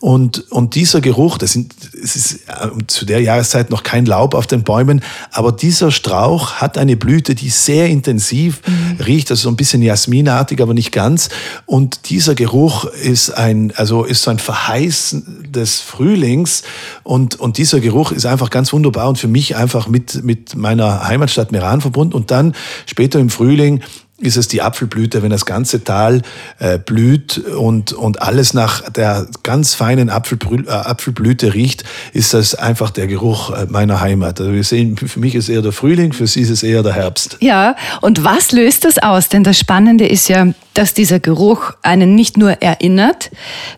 Und, 0.00 0.50
und 0.50 0.74
dieser 0.74 1.00
Geruch, 1.00 1.38
das 1.38 1.52
sind, 1.52 1.72
es 2.02 2.16
ist 2.16 2.48
äh, 2.48 2.68
zu 2.88 3.06
der 3.06 3.20
Jahreszeit 3.20 3.70
noch 3.70 3.84
kein 3.84 4.06
Laub 4.06 4.34
auf 4.34 4.46
den 4.46 4.64
Bäumen, 4.64 5.02
aber 5.30 5.52
dieser 5.52 5.92
Strauch 5.92 6.15
Strauch 6.16 6.54
hat 6.54 6.78
eine 6.78 6.96
Blüte, 6.96 7.34
die 7.34 7.50
sehr 7.50 7.88
intensiv 7.88 8.62
mhm. 8.66 9.04
riecht, 9.04 9.30
also 9.30 9.42
so 9.42 9.48
ein 9.50 9.56
bisschen 9.56 9.82
jasminartig, 9.82 10.62
aber 10.62 10.72
nicht 10.72 10.90
ganz. 10.90 11.28
Und 11.66 12.08
dieser 12.08 12.34
Geruch 12.34 12.86
ist 12.86 13.30
ein, 13.30 13.70
also 13.76 14.04
ist 14.04 14.22
so 14.22 14.30
ein 14.30 14.38
Verheißen 14.38 15.52
des 15.52 15.80
Frühlings. 15.80 16.62
Und, 17.02 17.38
und 17.38 17.58
dieser 17.58 17.80
Geruch 17.80 18.12
ist 18.12 18.24
einfach 18.24 18.48
ganz 18.48 18.72
wunderbar 18.72 19.10
und 19.10 19.18
für 19.18 19.28
mich 19.28 19.56
einfach 19.56 19.88
mit, 19.88 20.24
mit 20.24 20.56
meiner 20.56 21.06
Heimatstadt 21.06 21.52
Meran 21.52 21.82
verbunden. 21.82 22.14
Und 22.14 22.30
dann 22.30 22.54
später 22.86 23.20
im 23.20 23.28
Frühling 23.28 23.82
ist 24.18 24.36
es 24.36 24.48
die 24.48 24.62
Apfelblüte, 24.62 25.22
wenn 25.22 25.30
das 25.30 25.44
ganze 25.44 25.84
Tal 25.84 26.22
äh, 26.58 26.78
blüht 26.78 27.38
und, 27.38 27.92
und 27.92 28.22
alles 28.22 28.54
nach 28.54 28.88
der 28.88 29.26
ganz 29.42 29.74
feinen 29.74 30.08
Apfelbrü 30.08 30.64
äh, 30.66 30.70
Apfelblüte 30.70 31.52
riecht, 31.52 31.84
ist 32.14 32.32
das 32.32 32.54
einfach 32.54 32.90
der 32.90 33.08
Geruch 33.08 33.50
äh, 33.50 33.66
meiner 33.68 34.00
Heimat. 34.00 34.40
Also 34.40 34.52
wir 34.52 34.64
sehen, 34.64 34.96
für 34.96 35.20
mich 35.20 35.34
ist 35.34 35.50
eher 35.50 35.60
der 35.60 35.72
Frühling, 35.72 36.14
für 36.14 36.26
Sie 36.26 36.40
ist 36.40 36.50
es 36.50 36.62
eher 36.62 36.82
der 36.82 36.94
Herbst. 36.94 37.36
Ja, 37.40 37.76
und 38.00 38.24
was 38.24 38.52
löst 38.52 38.86
das 38.86 38.98
aus? 38.98 39.28
Denn 39.28 39.44
das 39.44 39.58
Spannende 39.58 40.06
ist 40.06 40.28
ja, 40.28 40.46
dass 40.76 40.92
dieser 40.92 41.20
Geruch 41.20 41.72
einen 41.82 42.14
nicht 42.14 42.36
nur 42.36 42.62
erinnert, 42.62 43.30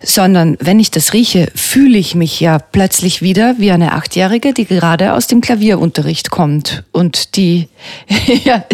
sondern 0.02 0.56
wenn 0.60 0.80
ich 0.80 0.90
das 0.90 1.12
rieche, 1.12 1.48
fühle 1.54 1.96
ich 1.96 2.14
mich 2.14 2.40
ja 2.40 2.58
plötzlich 2.58 3.22
wieder 3.22 3.54
wie 3.58 3.70
eine 3.70 3.92
Achtjährige, 3.92 4.52
die 4.52 4.64
gerade 4.64 5.12
aus 5.12 5.28
dem 5.28 5.40
Klavierunterricht 5.40 6.30
kommt 6.30 6.84
und 6.90 7.36
die 7.36 7.68
ja, 8.44 8.64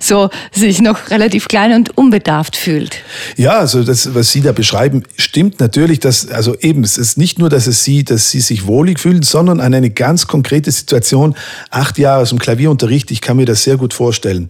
so 0.00 0.30
sich 0.52 0.80
noch 0.80 1.10
relativ 1.10 1.46
klein 1.46 1.72
und 1.72 1.96
unbedarft 1.96 2.56
fühlt. 2.56 2.96
Ja, 3.36 3.58
also 3.58 3.84
das, 3.84 4.14
was 4.14 4.32
Sie 4.32 4.40
da 4.40 4.52
beschreiben, 4.52 5.04
stimmt 5.16 5.60
natürlich, 5.60 6.00
dass, 6.00 6.28
also 6.28 6.56
eben, 6.58 6.82
es 6.82 6.98
ist 6.98 7.18
nicht 7.18 7.38
nur, 7.38 7.48
dass 7.48 7.66
es 7.66 7.84
Sie, 7.84 8.04
dass 8.04 8.30
Sie 8.30 8.40
sich 8.40 8.66
wohlig 8.66 8.98
fühlen, 8.98 9.22
sondern 9.22 9.60
an 9.60 9.74
eine 9.74 9.90
ganz 9.90 10.26
konkrete 10.26 10.72
Situation, 10.72 11.36
acht 11.70 11.98
Jahre 11.98 12.22
aus 12.22 12.30
dem 12.30 12.38
Klavierunterricht, 12.38 13.10
ich 13.10 13.20
kann 13.20 13.36
mir 13.36 13.46
das 13.46 13.62
sehr 13.62 13.76
gut 13.76 13.94
vorstellen. 13.94 14.48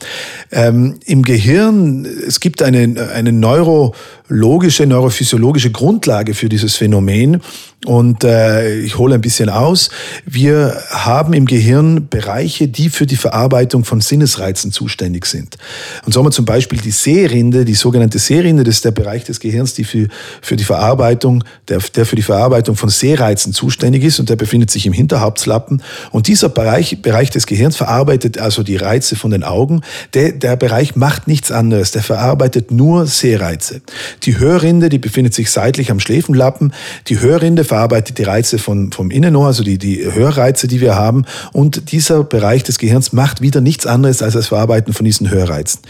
Ähm, 0.51 0.99
Im 1.05 1.23
Gehirn, 1.23 2.07
es 2.07 2.41
gibt 2.41 2.63
eine, 2.63 3.11
eine 3.19 3.33
neurologische, 3.33 4.87
neurophysiologische 4.87 5.71
Grundlage 5.71 6.35
für 6.35 6.49
dieses 6.49 6.77
Phänomen. 6.77 7.41
Und 7.87 8.25
äh, 8.25 8.81
ich 8.81 8.99
hole 8.99 9.15
ein 9.15 9.21
bisschen 9.21 9.49
aus. 9.49 9.91
Wir 10.27 10.83
haben 10.91 11.33
im 11.33 11.47
Gehirn 11.47 12.09
Bereiche, 12.09 12.67
die 12.67 12.89
für 12.89 13.07
die 13.07 13.17
Verarbeitung 13.17 13.85
von 13.85 14.01
Sinnesreizen 14.01 14.73
zuständig 14.73 15.27
sind. 15.27 15.57
Und 16.05 16.13
so 16.13 16.19
haben 16.19 16.27
wir 16.27 16.33
zum 16.33 16.45
Beispiel 16.45 16.81
die 16.81 16.91
Sehrinde, 16.91 17.65
die 17.65 17.75
sogenannte 17.75 18.19
Sehrinde, 18.19 18.65
das 18.65 18.77
ist 18.77 18.85
der 18.85 18.91
Bereich 18.91 19.25
des 19.25 19.39
Gehirns, 19.39 19.75
die 19.75 19.85
für, 19.85 20.09
für 20.43 20.57
die 20.57 20.65
Verarbeitung, 20.65 21.45
der, 21.69 21.79
der 21.95 22.05
für 22.05 22.17
die 22.17 22.23
Verarbeitung 22.23 22.75
von 22.75 22.89
Sehreizen 22.89 23.53
zuständig 23.53 24.03
ist 24.03 24.19
und 24.19 24.29
der 24.29 24.37
befindet 24.37 24.73
sich 24.73 24.85
im 24.85 24.93
Hinterhauptslappen. 24.93 25.81
Und 26.11 26.27
dieser 26.27 26.49
Bereich, 26.49 27.01
Bereich 27.01 27.31
des 27.31 27.47
Gehirns 27.47 27.77
verarbeitet 27.77 28.39
also 28.39 28.65
die 28.65 28.77
Reize 28.77 29.15
von 29.15 29.31
den 29.31 29.45
Augen. 29.45 29.83
Der, 30.15 30.33
der 30.33 30.57
Bereich 30.57 30.97
macht 30.97 31.29
nichts 31.29 31.53
anderes, 31.53 31.93
der 31.93 32.03
verarbeitet 32.03 32.73
nur 32.73 33.07
Sehreize. 33.09 33.81
Die 34.23 34.39
Hörrinde, 34.39 34.89
die 34.89 34.99
befindet 34.99 35.35
sich 35.35 35.51
seitlich 35.51 35.91
am 35.91 36.01
Schläfenlappen. 36.01 36.73
Die 37.09 37.21
Hörrinde 37.21 37.65
verarbeitet 37.65 38.19
die 38.19 38.23
Reize 38.23 38.59
von, 38.59 38.93
vom 38.93 39.11
Innenohr, 39.11 39.47
also 39.47 39.63
die, 39.63 39.79
die 39.79 40.05
Hörreize, 40.05 40.69
die 40.69 40.81
wir 40.81 40.95
haben. 40.95 41.25
Und 41.53 41.93
dieser 41.93 42.25
Bereich 42.25 42.63
des 42.63 42.79
Gehirns 42.79 43.13
macht 43.13 43.41
wieder 43.41 43.61
nichts 43.61 43.87
anderes 43.87 44.23
als 44.23 44.35
das 44.35 44.49
Verarbeiten 44.49 44.93
von 44.93 45.05
diesen 45.05 45.31
Hörreizen. 45.31 45.81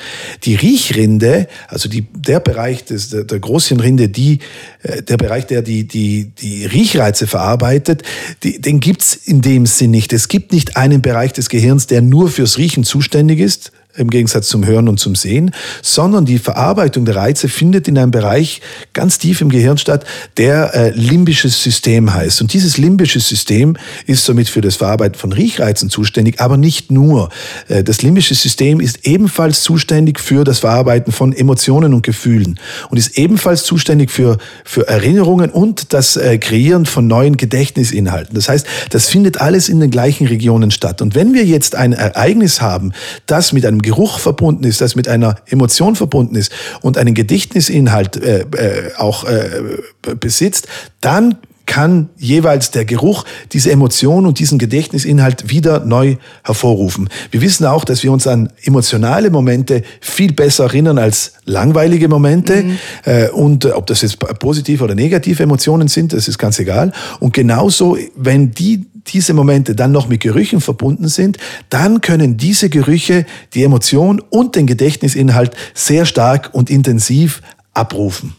Die 0.45 0.55
Riechrinde, 0.55 1.49
also 1.69 1.89
die, 1.89 2.07
der 2.15 2.41
Bereich 2.41 2.85
des, 2.85 3.11
der, 3.11 3.25
der 3.25 3.39
Großhirnrinde, 3.39 4.09
die, 4.09 4.41
äh, 4.83 5.03
der 5.03 5.17
Bereich, 5.17 5.47
der 5.47 5.63
die, 5.63 5.87
die, 5.87 6.31
die 6.41 6.67
Riechreize 6.67 7.27
verarbeitet, 7.27 8.03
die, 8.43 8.61
den 8.61 8.81
gibt's 8.81 9.15
in 9.15 9.41
dem 9.41 9.67
Sinn 9.67 9.91
nicht. 9.91 10.13
Es 10.13 10.29
gibt 10.29 10.53
nicht 10.53 10.77
einen 10.77 11.03
Bereich 11.03 11.33
des 11.33 11.49
Gehirns, 11.49 11.87
der 11.87 12.03
nur 12.03 12.31
fürs 12.31 12.59
Riechen 12.59 12.85
zuständig 12.85 13.41
ist, 13.41 13.73
im 13.99 14.11
Gegensatz 14.11 14.49
zum 14.49 14.67
Hören 14.67 14.89
und 14.89 14.99
zum 14.99 15.15
Sehen, 15.15 15.51
sondern 15.83 16.25
die 16.25 16.39
Verarbeitung 16.39 17.05
der 17.05 17.17
Reize 17.17 17.49
findet 17.49 17.89
in 17.89 17.99
einem 17.99 18.11
Bereich 18.11 18.61
ganz 18.93 19.19
tief 19.19 19.41
im 19.41 19.49
Gehirn 19.49 19.79
statt, 19.79 20.05
der 20.37 20.75
äh, 20.75 20.91
limbisches 20.91 21.63
System 21.63 22.13
heißt. 22.13 22.41
Und 22.41 22.53
dieses 22.53 22.79
limbische 22.79 23.21
System 23.21 23.77
ist 24.07 24.25
somit 24.25 24.49
für 24.49 24.61
das 24.61 24.77
Verarbeiten 24.77 25.19
von 25.19 25.33
Riechreizen 25.33 25.91
zuständig, 25.91 26.41
aber 26.41 26.57
nicht 26.57 26.91
nur. 26.91 27.29
Äh, 27.69 27.85
das 27.85 28.03
limbische 28.03 28.35
System 28.35 28.81
ist 28.81 29.07
ebenfalls 29.07 29.63
zuständig 29.63 30.21
für 30.21 30.45
das 30.45 30.61
Verarbeiten 30.61 31.13
von 31.13 31.33
Emotionen 31.33 31.95
und 31.95 32.03
Gefühlen 32.03 32.59
und 32.91 32.99
ist 32.99 33.19
ebenfalls 33.19 33.65
zuständig 33.65 34.11
für, 34.11 34.39
für 34.65 34.87
Erinnerungen 34.89 35.51
und 35.51 35.93
das 35.93 36.17
äh, 36.17 36.39
Kreieren 36.39 36.87
von 36.87 37.07
neuen 37.07 37.37
Gedächtnisinhalten. 37.37 38.35
Das 38.35 38.49
heißt, 38.49 38.67
das 38.91 39.09
findet 39.09 39.41
alles 39.41 39.69
in 39.69 39.81
den 39.81 39.91
gleichen 39.91 40.27
Regionen 40.27 40.71
statt. 40.71 41.03
Und 41.03 41.15
wenn 41.15 41.35
wir 41.35 41.45
jetzt 41.45 41.75
ein 41.75 41.93
Ereignis 41.93 42.61
haben, 42.61 42.93
das 43.27 43.53
mit 43.53 43.67
einem 43.67 43.83
Geruch 43.89 44.19
verbunden 44.19 44.65
ist, 44.65 44.81
das 44.83 44.97
mit 44.97 45.09
einer 45.09 45.37
Emotion 45.47 45.97
verbunden 45.97 46.37
ist 46.37 46.53
und 46.83 46.99
einen 46.99 47.15
Gedächtnisinhalt 47.15 48.17
äh, 48.17 48.41
äh, 48.41 48.95
auch 48.97 49.25
äh, 49.25 49.79
besitzt, 50.21 50.69
dann 51.01 51.37
kann 51.69 52.09
jeweils 52.17 52.73
der 52.73 52.85
Geruch 52.85 53.25
diese 53.53 53.71
Emotion 53.71 54.27
und 54.27 54.41
diesen 54.41 54.59
Gedächtnisinhalt 54.59 55.51
wieder 55.51 55.85
neu 55.85 56.17
hervorrufen. 56.43 57.09
Wir 57.31 57.43
wissen 57.43 57.67
auch, 57.67 57.85
dass 57.85 58.03
wir 58.03 58.11
uns 58.11 58.27
an 58.27 58.49
emotionale 58.65 59.31
Momente 59.31 59.83
viel 60.01 60.33
besser 60.33 60.65
erinnern 60.65 60.99
als 60.99 61.35
langweilige 61.45 62.09
Momente. 62.09 62.65
Mhm. 62.65 62.79
Äh, 63.05 63.29
und 63.29 63.67
ob 63.67 63.87
das 63.87 64.03
jetzt 64.03 64.19
positive 64.41 64.83
oder 64.83 64.95
negative 64.95 65.43
Emotionen 65.43 65.89
sind, 65.89 66.15
das 66.15 66.27
ist 66.27 66.39
ganz 66.39 66.59
egal. 66.59 66.93
Und 67.21 67.35
genauso, 67.35 67.97
wenn 68.17 68.51
die 68.51 68.87
diese 69.07 69.35
Momente 69.35 69.75
dann 69.75 69.93
noch 69.93 70.09
mit 70.09 70.21
Gerüchen 70.21 70.61
verbunden 70.61 71.09
sind, 71.09 71.37
dann 71.69 72.01
können 72.01 72.37
diese 72.37 72.71
Gerüche 72.71 73.27
die 73.55 73.63
Emotion 73.63 74.23
und 74.31 74.57
den 74.57 74.67
Gedächtnisinhalt 74.67 75.55
sehr 75.75 76.07
stark 76.07 76.51
und 76.53 76.71
intensiv 76.71 77.43
abrufen. 77.75 78.38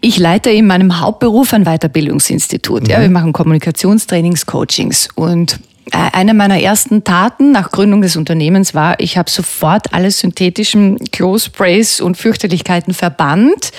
Ich 0.00 0.18
leite 0.18 0.50
in 0.50 0.66
meinem 0.66 1.00
Hauptberuf 1.00 1.52
ein 1.52 1.64
Weiterbildungsinstitut. 1.64 2.84
Mhm. 2.84 2.90
Ja, 2.90 3.00
wir 3.00 3.10
machen 3.10 3.32
Kommunikationstrainings, 3.32 4.46
Coachings 4.46 5.08
und 5.14 5.60
äh, 5.92 5.98
eine 6.12 6.34
meiner 6.34 6.60
ersten 6.60 7.04
Taten 7.04 7.52
nach 7.52 7.70
Gründung 7.70 8.02
des 8.02 8.16
Unternehmens 8.16 8.74
war, 8.74 8.98
ich 8.98 9.16
habe 9.16 9.30
sofort 9.30 9.94
alle 9.94 10.10
synthetischen 10.10 10.98
Close-Sprays 11.12 12.00
und 12.00 12.16
Fürchterlichkeiten 12.16 12.92
verbannt. 12.92 13.70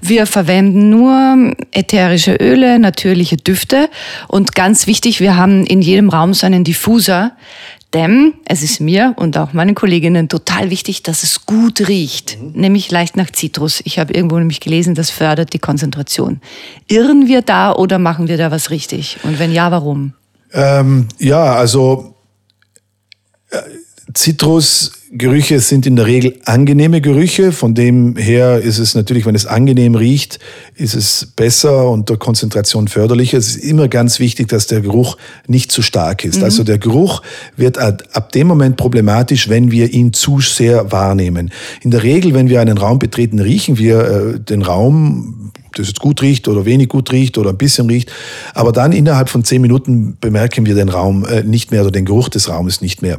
Wir 0.00 0.26
verwenden 0.26 0.90
nur 0.90 1.54
ätherische 1.72 2.34
Öle, 2.34 2.78
natürliche 2.78 3.36
Düfte 3.36 3.88
und 4.28 4.54
ganz 4.54 4.86
wichtig, 4.86 5.20
wir 5.20 5.36
haben 5.36 5.66
in 5.66 5.82
jedem 5.82 6.08
Raum 6.08 6.34
so 6.34 6.46
einen 6.46 6.62
Diffuser, 6.62 7.32
denn 7.94 8.34
es 8.44 8.62
ist 8.62 8.80
mir 8.80 9.14
und 9.16 9.38
auch 9.38 9.52
meinen 9.52 9.74
Kolleginnen 9.74 10.28
total 10.28 10.70
wichtig, 10.70 11.02
dass 11.02 11.22
es 11.22 11.46
gut 11.46 11.88
riecht, 11.88 12.38
mhm. 12.40 12.52
nämlich 12.60 12.90
leicht 12.90 13.16
nach 13.16 13.30
Zitrus. 13.30 13.80
Ich 13.84 13.98
habe 13.98 14.12
irgendwo 14.12 14.38
nämlich 14.38 14.60
gelesen, 14.60 14.94
das 14.94 15.10
fördert 15.10 15.52
die 15.52 15.58
Konzentration. 15.58 16.40
Irren 16.88 17.26
wir 17.26 17.42
da 17.42 17.72
oder 17.72 17.98
machen 17.98 18.28
wir 18.28 18.36
da 18.36 18.50
was 18.50 18.70
richtig? 18.70 19.18
Und 19.22 19.38
wenn 19.38 19.52
ja, 19.52 19.70
warum? 19.70 20.14
Ähm, 20.52 21.08
ja, 21.18 21.54
also 21.54 22.14
äh, 23.50 23.60
Zitrus 24.14 24.92
Gerüche 25.18 25.60
sind 25.60 25.86
in 25.86 25.96
der 25.96 26.06
Regel 26.06 26.38
angenehme 26.44 27.00
Gerüche. 27.00 27.52
Von 27.52 27.74
dem 27.74 28.16
her 28.16 28.60
ist 28.60 28.78
es 28.78 28.94
natürlich, 28.94 29.26
wenn 29.26 29.34
es 29.34 29.46
angenehm 29.46 29.94
riecht, 29.94 30.38
ist 30.74 30.94
es 30.94 31.32
besser 31.36 31.90
und 31.90 32.08
der 32.08 32.16
Konzentration 32.16 32.88
förderlicher. 32.88 33.38
Es 33.38 33.56
ist 33.56 33.64
immer 33.64 33.88
ganz 33.88 34.18
wichtig, 34.18 34.48
dass 34.48 34.66
der 34.66 34.80
Geruch 34.80 35.16
nicht 35.46 35.72
zu 35.72 35.82
stark 35.82 36.24
ist. 36.24 36.38
Mhm. 36.38 36.44
Also 36.44 36.64
der 36.64 36.78
Geruch 36.78 37.22
wird 37.56 37.78
ab 37.78 38.32
dem 38.32 38.46
Moment 38.46 38.76
problematisch, 38.76 39.48
wenn 39.48 39.70
wir 39.70 39.92
ihn 39.92 40.12
zu 40.12 40.40
sehr 40.40 40.92
wahrnehmen. 40.92 41.50
In 41.82 41.90
der 41.90 42.02
Regel, 42.02 42.34
wenn 42.34 42.48
wir 42.48 42.60
einen 42.60 42.78
Raum 42.78 42.98
betreten, 42.98 43.38
riechen 43.38 43.78
wir 43.78 44.00
äh, 44.00 44.40
den 44.40 44.62
Raum 44.62 45.52
das 45.78 45.88
jetzt 45.88 46.00
gut 46.00 46.22
riecht 46.22 46.48
oder 46.48 46.64
wenig 46.64 46.88
gut 46.88 47.12
riecht 47.12 47.38
oder 47.38 47.50
ein 47.50 47.58
bisschen 47.58 47.86
riecht. 47.88 48.10
Aber 48.54 48.72
dann 48.72 48.92
innerhalb 48.92 49.28
von 49.28 49.44
zehn 49.44 49.60
Minuten 49.60 50.16
bemerken 50.20 50.64
wir 50.64 50.74
den 50.74 50.88
Raum 50.88 51.24
äh, 51.26 51.42
nicht 51.42 51.70
mehr 51.70 51.82
oder 51.82 51.90
den 51.90 52.04
Geruch 52.04 52.28
des 52.28 52.48
Raumes 52.48 52.80
nicht 52.80 53.02
mehr. 53.02 53.18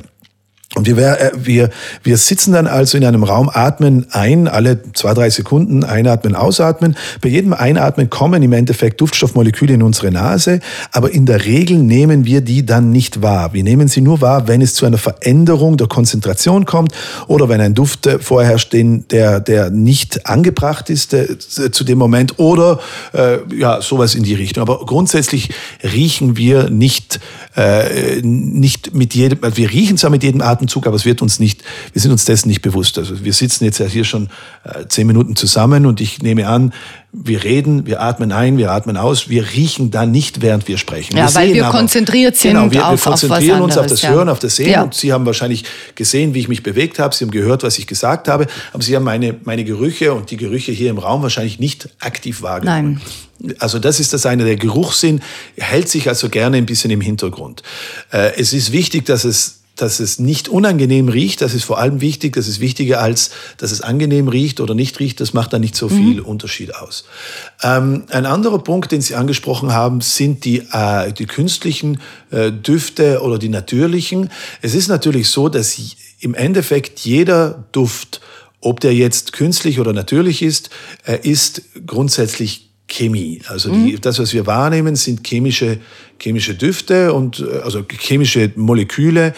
Und 0.77 0.86
wir, 0.86 1.19
äh, 1.19 1.31
wir, 1.36 1.69
wir 2.03 2.17
sitzen 2.17 2.53
dann 2.53 2.67
also 2.67 2.98
in 2.98 3.05
einem 3.05 3.24
Raum, 3.24 3.50
atmen 3.51 4.05
ein, 4.12 4.48
alle 4.48 4.79
zwei, 4.93 5.15
drei 5.15 5.29
Sekunden 5.31 5.84
einatmen, 5.84 6.36
ausatmen. 6.36 6.96
Bei 7.22 7.29
jedem 7.29 7.53
Einatmen 7.53 8.12
kommen 8.12 8.43
im 8.43 8.53
Endeffekt 8.53 9.01
Duftstoffmoleküle 9.01 9.74
in 9.74 9.81
unsere 9.81 10.12
Nase, 10.12 10.60
aber 10.91 11.12
in 11.12 11.25
der 11.25 11.46
Regel 11.46 11.77
nehmen 11.77 12.25
wir 12.25 12.41
die 12.41 12.63
dann 12.63 12.91
nicht 12.91 13.24
wahr. 13.24 13.53
Wir 13.53 13.63
nehmen 13.63 13.88
sie 13.88 14.01
nur 14.01 14.22
wahr, 14.22 14.48
wenn 14.48 14.62
es 14.62 14.75
zu 14.75 14.86
einer 14.86 15.00
Veränderung 15.00 15.77
der 15.77 15.88
Konzentration 15.88 16.65
kommt 16.65 16.93
oder 17.27 17.50
wenn 17.50 17.60
ein 17.60 17.74
Duft 17.74 18.05
äh, 18.05 18.19
vorherrscht, 18.19 18.72
den, 18.72 19.07
der, 19.07 19.39
der 19.39 19.72
nicht 19.72 20.27
angebracht 20.27 20.91
ist 20.91 21.13
äh, 21.13 21.38
zu 21.39 21.84
dem 21.86 21.98
Moment 21.98 22.38
oder 22.38 22.79
äh, 23.13 23.39
ja, 23.55 23.81
sowas 23.81 24.13
in 24.13 24.22
die 24.22 24.36
Richtung. 24.36 24.62
Aber 24.62 24.86
grundsätzlich 24.86 25.50
riechen 25.84 26.38
wir 26.38 26.69
nicht, 26.69 27.19
äh, 27.57 28.21
nicht 28.21 28.93
mit 28.93 29.15
jedem, 29.15 29.39
also 29.41 29.57
wir 29.57 29.71
riechen 29.71 29.97
zwar 29.97 30.11
mit 30.11 30.23
jedem 30.23 30.41
Atem, 30.41 30.57
Atemzug, 30.57 30.87
aber 30.87 30.95
es 30.95 31.05
wird 31.05 31.21
uns 31.21 31.39
nicht, 31.39 31.63
wir 31.93 32.01
sind 32.01 32.11
uns 32.11 32.25
dessen 32.25 32.47
nicht 32.47 32.61
bewusst. 32.61 32.97
Also 32.97 33.23
wir 33.23 33.33
sitzen 33.33 33.63
jetzt 33.65 33.79
ja 33.79 33.85
hier 33.85 34.03
schon 34.03 34.29
äh, 34.63 34.85
zehn 34.87 35.07
Minuten 35.07 35.35
zusammen 35.35 35.85
und 35.85 36.01
ich 36.01 36.21
nehme 36.21 36.47
an, 36.47 36.73
wir 37.13 37.43
reden, 37.43 37.85
wir 37.85 38.01
atmen 38.01 38.31
ein, 38.31 38.57
wir 38.57 38.71
atmen 38.71 38.97
aus, 38.97 39.29
wir 39.29 39.43
riechen 39.53 39.91
da 39.91 40.05
nicht, 40.05 40.41
während 40.41 40.67
wir 40.67 40.77
sprechen. 40.77 41.17
Ja, 41.17 41.27
wir 41.27 41.35
weil 41.35 41.53
wir 41.53 41.67
aber, 41.67 41.77
konzentriert 41.77 42.35
sind 42.35 42.53
genau, 42.53 42.71
wir, 42.71 42.87
auf, 42.87 43.05
wir 43.05 43.11
konzentrieren 43.11 43.59
auf 43.59 43.63
uns 43.63 43.77
auf 43.77 43.87
das 43.87 44.01
ja. 44.01 44.09
Hören, 44.09 44.29
auf 44.29 44.39
das 44.39 44.55
Sehen 44.55 44.71
ja. 44.71 44.83
und 44.83 44.93
Sie 44.93 45.13
haben 45.13 45.25
wahrscheinlich 45.25 45.63
gesehen, 45.95 46.33
wie 46.33 46.39
ich 46.39 46.47
mich 46.47 46.63
bewegt 46.63 46.99
habe, 46.99 47.15
Sie 47.15 47.23
haben 47.23 47.31
gehört, 47.31 47.63
was 47.63 47.79
ich 47.79 47.87
gesagt 47.87 48.27
habe, 48.27 48.47
aber 48.73 48.83
Sie 48.83 48.95
haben 48.95 49.03
meine, 49.03 49.35
meine 49.43 49.63
Gerüche 49.63 50.13
und 50.13 50.29
die 50.31 50.37
Gerüche 50.37 50.71
hier 50.71 50.89
im 50.89 50.97
Raum 50.97 51.23
wahrscheinlich 51.23 51.59
nicht 51.59 51.89
aktiv 51.99 52.41
wahrgenommen. 52.41 52.93
Nein. 52.93 53.26
Also 53.60 53.79
das 53.79 54.00
ist 54.00 54.13
das 54.13 54.25
eine. 54.25 54.46
Der 54.46 54.56
Geruchssinn 54.56 55.22
hält 55.58 55.89
sich 55.89 56.08
also 56.10 56.29
gerne 56.29 56.58
ein 56.58 56.65
bisschen 56.65 56.91
im 56.91 57.01
Hintergrund. 57.01 57.63
Äh, 58.12 58.34
es 58.38 58.53
ist 58.53 58.72
wichtig, 58.72 59.06
dass 59.06 59.24
es 59.24 59.58
dass 59.77 60.00
es 60.00 60.20
nicht 60.20 60.50
unangenehm 60.50 61.08
riecht. 61.08 61.41
Das 61.41 61.53
ist 61.53 61.63
vor 61.63 61.79
allem 61.79 62.01
wichtig. 62.01 62.36
Das 62.36 62.48
ist 62.48 62.60
wichtiger 62.60 63.00
als, 63.00 63.32
dass 63.58 63.72
es 63.72 63.82
angenehm 63.82 64.27
riecht 64.27 64.60
oder 64.60 64.74
nicht 64.74 65.00
riecht. 65.00 65.22
Das 65.22 65.34
macht 65.34 65.53
da 65.53 65.60
nicht 65.60 65.75
so 65.75 65.88
viel 65.88 66.20
mhm. 66.20 66.25
Unterschied 66.25 66.75
aus. 66.75 67.06
Ähm, 67.63 68.06
ein 68.10 68.25
anderer 68.25 68.60
Punkt, 68.60 68.91
den 68.91 69.01
Sie 69.01 69.15
angesprochen 69.15 69.72
haben, 69.72 70.01
sind 70.01 70.46
die, 70.46 70.63
äh, 70.72 71.13
die 71.13 71.25
künstlichen 71.25 72.01
äh, 72.32 72.51
Düfte 72.51 73.22
oder 73.22 73.38
die 73.38 73.50
natürlichen. 73.50 74.29
Es 74.62 74.74
ist 74.74 74.88
natürlich 74.88 75.29
so, 75.29 75.48
dass 75.48 75.77
im 76.20 76.34
Endeffekt 76.34 77.00
jeder 77.01 77.65
Duft, 77.72 78.22
ob 78.60 78.79
der 78.79 78.94
jetzt 78.94 79.34
künstlich 79.34 79.79
oder 79.79 79.94
natürlich 79.94 80.41
ist, 80.41 80.72
äh, 81.06 81.20
ist 81.22 81.62
grundsätzlich 81.86 82.66
Chemie. 82.88 83.41
Also 83.48 83.72
die, 83.72 83.94
mhm. 83.94 84.01
das, 84.01 84.20
was 84.20 84.34
wir 84.34 84.46
wahrnehmen, 84.46 84.96
sind 84.96 85.25
chemische, 85.25 85.79
chemische 86.20 86.56
Düfte 86.56 87.13
und 87.13 87.39
äh, 87.39 87.60
also 87.60 87.84
chemische 87.88 88.51
Moleküle 88.56 89.34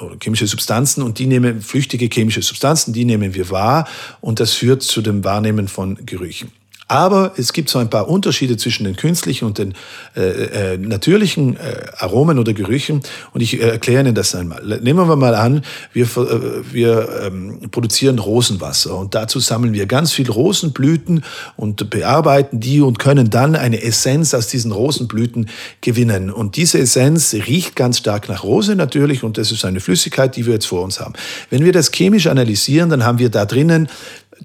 oder 0.00 0.16
chemische 0.22 0.46
Substanzen 0.46 1.02
und 1.02 1.18
die 1.18 1.26
nehmen 1.26 1.60
flüchtige 1.60 2.08
chemische 2.12 2.42
Substanzen, 2.42 2.92
die 2.92 3.04
nehmen 3.04 3.34
wir 3.34 3.50
wahr 3.50 3.88
und 4.20 4.40
das 4.40 4.52
führt 4.52 4.82
zu 4.82 5.00
dem 5.00 5.24
Wahrnehmen 5.24 5.68
von 5.68 5.98
Gerüchen. 6.04 6.50
Aber 6.88 7.32
es 7.36 7.52
gibt 7.52 7.68
so 7.68 7.78
ein 7.78 7.88
paar 7.88 8.08
Unterschiede 8.08 8.56
zwischen 8.56 8.84
den 8.84 8.96
künstlichen 8.96 9.46
und 9.46 9.58
den 9.58 9.74
äh, 10.16 10.74
äh, 10.74 10.78
natürlichen 10.78 11.56
äh, 11.56 11.86
Aromen 11.96 12.38
oder 12.38 12.52
Gerüchen 12.52 13.00
und 13.32 13.40
ich 13.40 13.60
äh, 13.60 13.68
erkläre 13.68 14.02
Ihnen 14.02 14.14
das 14.14 14.34
einmal. 14.34 14.62
Nehmen 14.82 15.08
wir 15.08 15.16
mal 15.16 15.34
an, 15.34 15.62
wir, 15.92 16.04
äh, 16.04 16.72
wir 16.72 17.08
ähm, 17.22 17.70
produzieren 17.70 18.18
Rosenwasser 18.18 18.96
und 18.96 19.14
dazu 19.14 19.40
sammeln 19.40 19.72
wir 19.72 19.86
ganz 19.86 20.12
viel 20.12 20.30
Rosenblüten 20.30 21.24
und 21.56 21.88
bearbeiten 21.90 22.60
die 22.60 22.80
und 22.80 22.98
können 22.98 23.30
dann 23.30 23.56
eine 23.56 23.82
Essenz 23.82 24.34
aus 24.34 24.48
diesen 24.48 24.72
Rosenblüten 24.72 25.48
gewinnen. 25.80 26.30
Und 26.30 26.56
diese 26.56 26.78
Essenz 26.78 27.34
riecht 27.34 27.76
ganz 27.76 27.98
stark 27.98 28.28
nach 28.28 28.44
Rose 28.44 28.74
natürlich 28.76 29.22
und 29.22 29.38
das 29.38 29.52
ist 29.52 29.64
eine 29.64 29.80
Flüssigkeit, 29.80 30.36
die 30.36 30.46
wir 30.46 30.54
jetzt 30.54 30.66
vor 30.66 30.82
uns 30.82 31.00
haben. 31.00 31.14
Wenn 31.50 31.64
wir 31.64 31.72
das 31.72 31.90
chemisch 31.90 32.26
analysieren, 32.26 32.90
dann 32.90 33.04
haben 33.04 33.18
wir 33.18 33.30
da 33.30 33.44
drinnen 33.44 33.88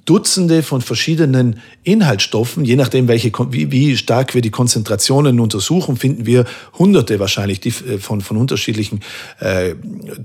Dutzende 0.06 0.64
von 0.64 0.82
verschiedenen 0.82 1.60
Inhaltsstoffen, 1.84 2.66
je 2.66 2.76
nachdem, 2.76 3.08
welche, 3.08 3.32
wie, 3.52 3.72
wie 3.72 3.98
stark 3.98 4.34
wir 4.34 4.42
die 4.42 4.50
Konzentrationen 4.50 5.40
untersuchen, 5.40 5.98
finden 5.98 6.26
wir 6.26 6.46
Hunderte 6.78 7.20
wahrscheinlich 7.20 7.60
die, 7.60 7.70
äh, 7.70 7.98
von, 8.00 8.22
von 8.22 8.38
unterschiedlichen 8.38 9.02
äh, 9.40 9.76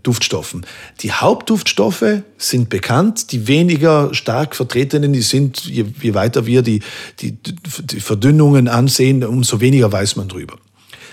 Duftstoffen. 0.03 0.67
Die 1.01 1.13
Hauptduftstoffe 1.13 2.23
sind 2.39 2.69
bekannt, 2.69 3.33
die 3.33 3.47
weniger 3.47 4.13
stark 4.15 4.57
vertretenen, 4.57 5.13
die 5.13 5.23
sind, 5.23 5.65
je, 5.65 5.85
je 6.01 6.15
weiter 6.15 6.47
wir 6.47 6.63
die, 6.63 6.81
die, 7.21 7.33
die 7.33 8.01
Verdünnungen 8.01 8.69
ansehen, 8.69 9.25
umso 9.25 9.61
weniger 9.61 9.91
weiß 9.91 10.17
man 10.17 10.29
drüber. 10.29 10.59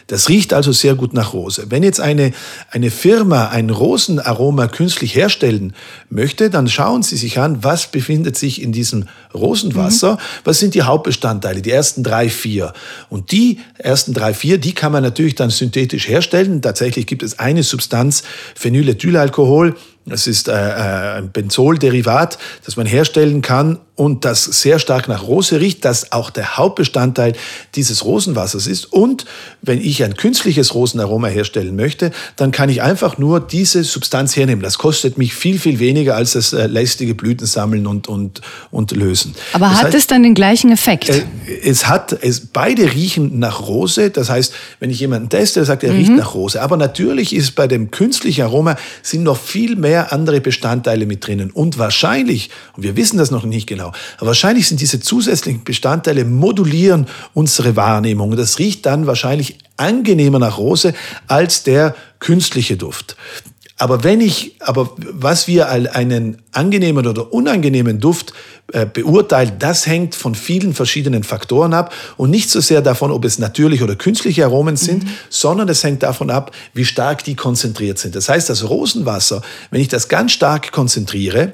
Das 0.09 0.27
riecht 0.27 0.53
also 0.53 0.71
sehr 0.71 0.95
gut 0.95 1.13
nach 1.13 1.33
Rose. 1.33 1.67
Wenn 1.69 1.83
jetzt 1.83 2.01
eine, 2.01 2.31
eine 2.71 2.89
Firma 2.89 3.49
ein 3.49 3.69
Rosenaroma 3.69 4.67
künstlich 4.67 5.15
herstellen 5.15 5.73
möchte, 6.09 6.49
dann 6.49 6.67
schauen 6.67 7.03
Sie 7.03 7.15
sich 7.15 7.37
an, 7.39 7.63
was 7.63 7.91
befindet 7.91 8.35
sich 8.35 8.59
in 8.61 8.71
diesem 8.71 9.05
Rosenwasser, 9.35 10.13
mhm. 10.13 10.19
was 10.45 10.57
sind 10.57 10.73
die 10.73 10.81
Hauptbestandteile, 10.81 11.61
die 11.61 11.69
ersten 11.69 12.03
drei, 12.03 12.27
vier. 12.29 12.73
Und 13.09 13.31
die 13.31 13.59
ersten 13.77 14.15
drei, 14.15 14.33
vier, 14.33 14.57
die 14.57 14.73
kann 14.73 14.91
man 14.91 15.03
natürlich 15.03 15.35
dann 15.35 15.51
synthetisch 15.51 16.07
herstellen. 16.07 16.63
Tatsächlich 16.63 17.05
gibt 17.05 17.21
es 17.21 17.37
eine 17.37 17.61
Substanz, 17.61 18.23
Phenylethylalkohol, 18.55 19.75
Das 20.09 20.27
ist 20.27 20.47
äh, 20.47 20.51
äh, 20.51 21.17
ein 21.17 21.31
Benzolderivat, 21.31 22.37
das 22.65 22.77
man 22.77 22.85
herstellen 22.85 23.41
kann 23.41 23.79
und 23.99 24.23
das 24.23 24.45
sehr 24.45 24.79
stark 24.79 25.09
nach 25.09 25.23
Rose 25.23 25.59
riecht, 25.59 25.83
das 25.83 26.13
auch 26.13 26.29
der 26.29 26.55
Hauptbestandteil 26.55 27.33
dieses 27.75 28.05
Rosenwassers 28.05 28.65
ist. 28.65 28.85
Und 28.93 29.25
wenn 29.61 29.81
ich 29.81 30.05
ein 30.05 30.15
künstliches 30.15 30.73
Rosenaroma 30.73 31.27
herstellen 31.27 31.75
möchte, 31.75 32.11
dann 32.37 32.51
kann 32.51 32.69
ich 32.69 32.81
einfach 32.81 33.17
nur 33.17 33.41
diese 33.41 33.83
Substanz 33.83 34.37
hernehmen. 34.37 34.63
Das 34.63 34.77
kostet 34.77 35.17
mich 35.17 35.33
viel, 35.33 35.59
viel 35.59 35.79
weniger 35.79 36.15
als 36.15 36.31
das 36.31 36.53
äh, 36.53 36.67
lästige 36.67 37.13
Blüten 37.13 37.45
sammeln 37.45 37.87
und, 37.87 38.07
und, 38.07 38.39
und 38.71 38.91
lösen. 38.91 39.35
Aber 39.51 39.67
das 39.67 39.79
hat 39.79 39.85
heißt, 39.87 39.95
es 39.95 40.07
dann 40.07 40.23
den 40.23 40.33
gleichen 40.33 40.71
Effekt? 40.71 41.09
äh, 41.09 41.23
es 41.61 41.85
hat, 41.89 42.17
es, 42.21 42.39
beide 42.39 42.93
riechen 42.93 43.39
nach 43.39 43.67
Rose. 43.67 44.11
Das 44.11 44.29
heißt, 44.29 44.53
wenn 44.79 44.91
ich 44.91 45.01
jemanden 45.01 45.27
teste, 45.27 45.59
der 45.59 45.65
sagt, 45.65 45.83
er 45.83 45.93
riecht 45.93 46.15
nach 46.15 46.35
Rose. 46.35 46.61
Aber 46.61 46.77
natürlich 46.77 47.35
ist 47.35 47.53
bei 47.55 47.67
dem 47.67 47.91
künstlichen 47.91 48.43
Aroma 48.43 48.77
sind 49.01 49.23
noch 49.23 49.37
viel 49.37 49.75
mehr 49.75 49.98
andere 50.05 50.41
Bestandteile 50.41 51.05
mit 51.05 51.25
drinnen. 51.25 51.51
Und 51.51 51.77
wahrscheinlich, 51.77 52.49
und 52.75 52.83
wir 52.83 52.95
wissen 52.95 53.17
das 53.17 53.31
noch 53.31 53.43
nicht 53.43 53.67
genau, 53.67 53.91
aber 54.17 54.27
wahrscheinlich 54.27 54.67
sind 54.67 54.81
diese 54.81 54.99
zusätzlichen 54.99 55.63
Bestandteile 55.63 56.25
modulieren 56.25 57.07
unsere 57.33 57.75
Wahrnehmung. 57.75 58.35
Das 58.35 58.59
riecht 58.59 58.85
dann 58.85 59.07
wahrscheinlich 59.07 59.57
angenehmer 59.77 60.39
nach 60.39 60.57
Rose 60.57 60.93
als 61.27 61.63
der 61.63 61.95
künstliche 62.19 62.77
Duft. 62.77 63.15
Aber 63.79 64.03
wenn 64.03 64.19
ich, 64.19 64.57
aber 64.59 64.91
was 64.97 65.47
wir 65.47 65.69
als 65.69 65.87
einen 65.87 66.41
angenehmen 66.51 67.07
oder 67.07 67.33
unangenehmen 67.33 68.01
Duft 68.01 68.33
äh, 68.73 68.85
beurteilen, 68.85 69.53
das 69.57 69.87
hängt 69.87 70.15
von 70.15 70.35
vielen 70.35 70.73
verschiedenen 70.73 71.23
Faktoren 71.23 71.73
ab 71.73 71.93
und 72.17 72.29
nicht 72.29 72.49
so 72.49 72.59
sehr 72.59 72.81
davon, 72.81 73.09
ob 73.09 73.23
es 73.23 73.39
natürliche 73.39 73.85
oder 73.85 73.95
künstliche 73.95 74.43
Aromen 74.43 74.75
sind, 74.75 75.05
sondern 75.29 75.69
es 75.69 75.81
hängt 75.81 76.03
davon 76.03 76.29
ab, 76.29 76.51
wie 76.73 76.83
stark 76.83 77.23
die 77.23 77.35
konzentriert 77.35 77.99
sind. 77.99 78.15
Das 78.15 78.27
heißt, 78.27 78.49
das 78.49 78.69
Rosenwasser, 78.69 79.41
wenn 79.71 79.79
ich 79.79 79.87
das 79.87 80.09
ganz 80.09 80.33
stark 80.33 80.73
konzentriere, 80.73 81.53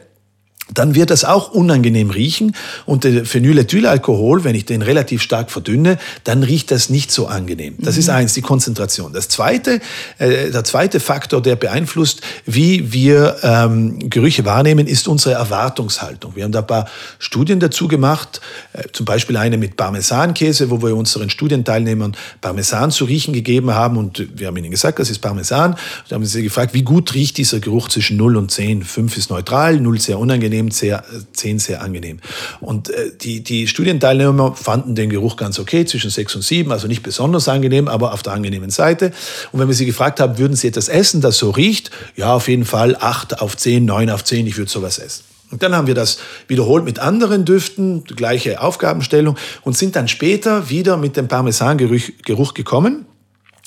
dann 0.73 0.95
wird 0.95 1.11
das 1.11 1.23
auch 1.23 1.51
unangenehm 1.51 2.09
riechen. 2.09 2.55
Und 2.85 3.03
der 3.03 3.25
Phenylethylalkohol, 3.25 4.43
wenn 4.43 4.55
ich 4.55 4.65
den 4.65 4.81
relativ 4.81 5.21
stark 5.21 5.51
verdünne, 5.51 5.97
dann 6.23 6.43
riecht 6.43 6.71
das 6.71 6.89
nicht 6.89 7.11
so 7.11 7.27
angenehm. 7.27 7.75
Das 7.79 7.97
ist 7.97 8.09
eins, 8.09 8.33
die 8.33 8.41
Konzentration. 8.41 9.13
Das 9.13 9.29
zweite, 9.29 9.79
äh, 10.17 10.49
der 10.51 10.63
zweite 10.63 10.99
Faktor, 10.99 11.41
der 11.41 11.55
beeinflusst, 11.55 12.21
wie 12.45 12.91
wir 12.91 13.37
ähm, 13.43 14.09
Gerüche 14.09 14.45
wahrnehmen, 14.45 14.87
ist 14.87 15.07
unsere 15.07 15.35
Erwartungshaltung. 15.35 16.35
Wir 16.35 16.43
haben 16.43 16.51
da 16.51 16.59
ein 16.59 16.67
paar 16.67 16.87
Studien 17.19 17.59
dazu 17.59 17.87
gemacht, 17.87 18.41
äh, 18.73 18.83
zum 18.91 19.05
Beispiel 19.05 19.37
eine 19.37 19.57
mit 19.57 19.77
Parmesankäse, 19.77 20.71
wo 20.71 20.81
wir 20.81 20.95
unseren 20.95 21.29
Studienteilnehmern 21.29 22.15
Parmesan 22.41 22.89
zu 22.91 23.05
riechen 23.05 23.33
gegeben 23.33 23.73
haben 23.73 23.97
und 23.97 24.27
wir 24.35 24.47
haben 24.47 24.57
ihnen 24.57 24.71
gesagt, 24.71 24.99
das 24.99 25.09
ist 25.09 25.19
Parmesan. 25.19 25.75
Da 26.09 26.15
haben 26.15 26.25
sie 26.25 26.43
gefragt, 26.43 26.73
wie 26.73 26.83
gut 26.83 27.13
riecht 27.13 27.37
dieser 27.37 27.59
Geruch 27.59 27.89
zwischen 27.89 28.17
0 28.17 28.35
und 28.37 28.51
10. 28.51 28.83
5 28.83 29.17
ist 29.17 29.29
neutral, 29.29 29.79
0 29.79 29.99
sehr 29.99 30.19
unangenehm, 30.19 30.54
sehr, 30.71 31.03
10 31.33 31.59
sehr 31.59 31.81
angenehm. 31.81 32.19
Und 32.59 32.89
äh, 32.89 33.11
die, 33.19 33.41
die 33.41 33.67
Studienteilnehmer 33.67 34.55
fanden 34.55 34.95
den 34.95 35.09
Geruch 35.09 35.37
ganz 35.37 35.59
okay, 35.59 35.85
zwischen 35.85 36.09
6 36.09 36.35
und 36.35 36.41
7, 36.43 36.71
also 36.71 36.87
nicht 36.87 37.03
besonders 37.03 37.47
angenehm, 37.47 37.87
aber 37.87 38.13
auf 38.13 38.23
der 38.23 38.33
angenehmen 38.33 38.69
Seite. 38.69 39.11
Und 39.51 39.59
wenn 39.59 39.67
wir 39.67 39.75
sie 39.75 39.85
gefragt 39.85 40.19
haben, 40.19 40.37
würden 40.37 40.55
sie 40.55 40.67
etwas 40.67 40.89
essen, 40.89 41.21
das 41.21 41.37
so 41.37 41.51
riecht? 41.51 41.91
Ja, 42.15 42.33
auf 42.33 42.47
jeden 42.47 42.65
Fall 42.65 42.95
8 42.99 43.41
auf 43.41 43.57
10, 43.57 43.85
9 43.85 44.09
auf 44.09 44.23
10, 44.23 44.47
ich 44.47 44.57
würde 44.57 44.71
sowas 44.71 44.99
essen. 44.99 45.23
Und 45.51 45.61
dann 45.61 45.75
haben 45.75 45.87
wir 45.87 45.93
das 45.93 46.17
wiederholt 46.47 46.83
mit 46.83 46.99
anderen 46.99 47.45
Düften, 47.45 48.03
gleiche 48.03 48.61
Aufgabenstellung 48.61 49.37
und 49.63 49.77
sind 49.77 49.95
dann 49.95 50.07
später 50.07 50.69
wieder 50.69 50.97
mit 50.97 51.17
dem 51.17 51.27
Parmesangeruch 51.27 52.01
Geruch 52.23 52.53
gekommen 52.53 53.05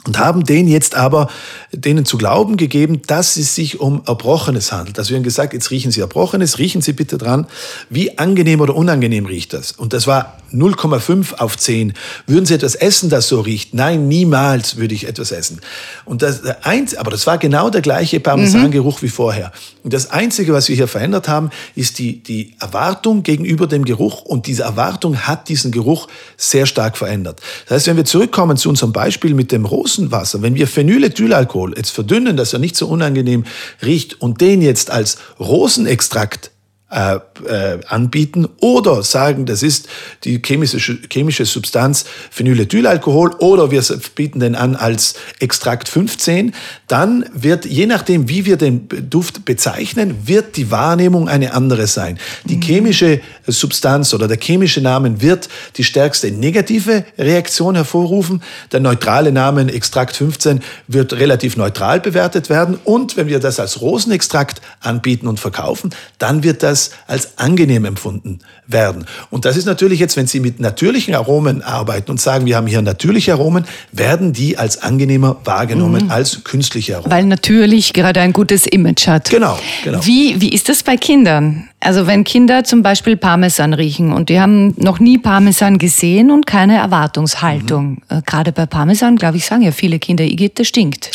und 0.07 0.19
haben 0.19 0.45
denen 0.45 0.69
jetzt 0.69 0.95
aber 0.95 1.29
denen 1.73 2.05
zu 2.05 2.19
glauben 2.19 2.57
gegeben, 2.57 3.03
dass 3.07 3.37
es 3.37 3.55
sich 3.55 3.81
um 3.81 4.03
Erbrochenes 4.07 4.73
handelt. 4.73 4.99
Also 4.99 5.11
wir 5.11 5.17
haben 5.17 5.25
gesagt, 5.25 5.53
jetzt 5.53 5.71
riechen 5.71 5.91
Sie 5.91 6.01
Erbrochenes, 6.01 6.59
riechen 6.59 6.83
Sie 6.83 6.93
bitte 6.93 7.19
dran, 7.19 7.47
wie 7.91 8.17
angenehm 8.17 8.61
oder 8.61 8.75
unangenehm 8.77 9.27
riecht 9.27 9.53
das. 9.53 9.73
Und 9.73 9.93
das 9.93 10.07
war 10.07 10.39
0,5 10.53 11.35
auf 11.35 11.59
10. 11.59 11.95
Würden 12.27 12.47
Sie 12.47 12.55
etwas 12.55 12.75
essen, 12.75 13.11
das 13.11 13.29
so 13.29 13.41
riecht? 13.41 13.75
Nein, 13.75 14.09
niemals 14.09 14.77
würde 14.77 14.95
ich 14.95 15.07
etwas 15.07 15.33
essen. 15.33 15.61
Und 16.05 16.23
das 16.23 16.43
eins, 16.63 16.95
aber 16.95 17.11
das 17.11 17.27
war 17.27 17.37
genau 17.37 17.69
der 17.69 17.83
gleiche 17.83 18.21
Parmesangeruch 18.21 19.03
wie 19.03 19.09
vorher. 19.09 19.53
Und 19.83 19.93
das 19.93 20.11
Einzige, 20.11 20.53
was 20.53 20.69
wir 20.69 20.77
hier 20.77 20.89
verändert 20.89 21.29
haben, 21.29 21.51
ist 21.75 21.99
die, 21.99 22.23
die 22.23 22.55
Erwartung 22.61 23.23
gegenüber 23.23 23.67
dem 23.67 23.85
Geruch. 23.85 24.23
Und 24.23 24.47
diese 24.47 24.65
Erwartung 24.65 25.17
hat 25.17 25.49
diesen 25.49 25.71
Geruch 25.71 26.09
sehr 26.37 26.67
stark 26.67 26.97
verändert. 26.97 27.41
Das 27.67 27.77
heißt, 27.77 27.87
wenn 27.89 27.97
wir 27.97 28.05
zurückkommen 28.05 28.57
zu 28.57 28.69
unserem 28.69 28.93
Beispiel 28.93 29.35
mit 29.35 29.53
dem 29.53 29.65
Rosenwasser, 29.65 30.43
wenn 30.43 30.55
wir 30.55 30.67
Phenylethylalkohol 30.67 31.75
jetzt 31.77 31.91
verdünnen, 31.91 32.37
dass 32.37 32.53
er 32.53 32.59
nicht 32.59 32.77
so 32.77 32.89
unangenehm 32.89 33.45
riecht 33.83 34.21
und 34.21 34.41
den 34.41 34.63
jetzt 34.63 34.91
als 34.91 35.19
Rosenextrakt 35.39 36.51
äh, 36.91 37.17
äh, 37.47 37.81
anbieten 37.87 38.49
oder 38.61 39.03
sagen, 39.03 39.45
das 39.45 39.63
ist 39.63 39.89
die 40.25 40.41
chemische, 40.41 40.79
chemische 41.13 41.45
Substanz 41.45 42.07
Phenylethylalkohol 42.31 43.35
oder 43.41 43.71
wir 43.71 43.85
bieten 44.15 44.41
den 44.41 44.55
an 44.55 44.75
als 44.75 45.15
Extrakt 45.39 45.91
15, 45.91 46.55
dann 46.87 47.27
wird, 47.35 47.67
je 47.67 47.85
nachdem, 47.85 48.31
wie 48.31 48.47
wir 48.47 48.57
den 48.57 48.89
Duft 49.11 49.45
bezeichnen, 49.45 50.17
wird 50.25 50.57
die 50.57 50.71
Wahrnehmung 50.71 51.29
eine 51.29 51.53
andere 51.53 51.87
sein. 51.87 52.19
Die 52.47 52.59
chemische 52.59 53.21
Substanz 53.47 54.15
oder 54.15 54.27
der 54.27 54.39
chemische 54.39 54.81
Name 54.81 55.21
wird 55.21 55.51
die 55.77 55.85
stärkste 55.85 56.31
negative 56.31 57.05
Reaktion 57.19 57.75
hervorrufen. 57.75 58.43
Der 58.73 58.81
neutrale 58.81 59.31
Name 59.31 59.71
Extrakt 59.71 60.17
15 60.17 60.61
wird 60.87 61.13
relativ 61.13 61.59
neutral 61.59 62.01
bewertet 62.01 62.49
werden 62.49 62.79
und 62.85 63.19
wenn 63.19 63.29
wir 63.29 63.41
das 63.41 63.61
als 63.61 63.83
Rosenextrakt 63.83 64.63
anbieten 64.81 65.27
und 65.27 65.39
verkaufen, 65.39 65.91
dann 66.17 66.43
wird 66.43 66.63
das 66.63 66.78
als 67.07 67.39
angenehm 67.39 67.85
empfunden 67.85 68.41
werden. 68.67 69.07
Und 69.31 69.45
das 69.45 69.57
ist 69.57 69.65
natürlich 69.65 69.99
jetzt, 69.99 70.17
wenn 70.17 70.27
Sie 70.27 70.41
mit 70.41 70.61
natürlichen 70.61 71.15
Aromen 71.15 71.63
arbeiten 71.63 72.11
und 72.11 72.21
sagen, 72.21 72.47
wir 72.47 72.57
haben 72.57 72.67
hier 72.67 72.83
natürliche 72.83 73.33
Aromen, 73.33 73.65
werden 73.93 74.33
die 74.33 74.59
als 74.59 74.83
angenehmer 74.83 75.37
wahrgenommen 75.45 76.11
als 76.11 76.45
künstliche 76.45 76.97
Aromen. 76.97 77.11
Weil 77.11 77.25
natürlich 77.25 77.93
gerade 77.93 78.21
ein 78.21 78.33
gutes 78.33 78.67
Image 78.67 79.07
hat. 79.07 79.31
Genau, 79.31 79.59
genau. 79.85 80.05
Wie, 80.05 80.41
wie 80.41 80.51
ist 80.51 80.69
das 80.69 80.83
bei 80.83 80.97
Kindern? 80.97 81.69
Also 81.81 82.07
wenn 82.07 82.25
Kinder 82.25 82.65
zum 82.65 82.83
Beispiel 82.83 83.17
Parmesan 83.17 83.73
riechen 83.73 84.13
und 84.13 84.29
die 84.29 84.41
haben 84.41 84.75
noch 84.77 84.99
nie 84.99 85.17
Parmesan 85.19 85.79
gesehen 85.79 86.31
und 86.31 86.47
keine 86.47 86.77
Erwartungshaltung. 86.77 87.91
Mhm. 87.91 88.19
Äh, 88.19 88.23
Gerade 88.27 88.53
bei 88.53 88.67
Parmesan, 88.67 89.17
glaube 89.17 89.37
ich, 89.37 89.47
sagen 89.47 89.63
ja 89.63 89.71
viele 89.71 89.99
Kinder, 89.99 90.25
Igitt, 90.25 90.59
das 90.59 90.67
stinkt. 90.67 91.13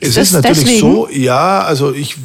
Es 0.00 0.14
das 0.14 0.28
ist 0.28 0.32
natürlich 0.32 0.60
deswegen? 0.60 0.80
so, 0.80 1.08
ja, 1.10 1.62
also 1.62 1.92
ich, 1.92 2.16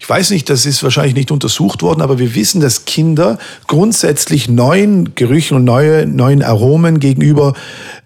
ich 0.00 0.08
weiß 0.08 0.30
nicht, 0.30 0.50
das 0.50 0.66
ist 0.66 0.82
wahrscheinlich 0.82 1.14
nicht 1.14 1.30
untersucht 1.30 1.82
worden, 1.82 2.02
aber 2.02 2.18
wir 2.18 2.34
wissen, 2.34 2.60
dass 2.60 2.84
Kinder 2.84 3.38
grundsätzlich 3.66 4.48
neuen 4.48 5.14
Gerüchen 5.14 5.56
und 5.56 5.64
neue, 5.64 6.06
neuen 6.06 6.42
Aromen 6.42 7.00
gegenüber 7.00 7.54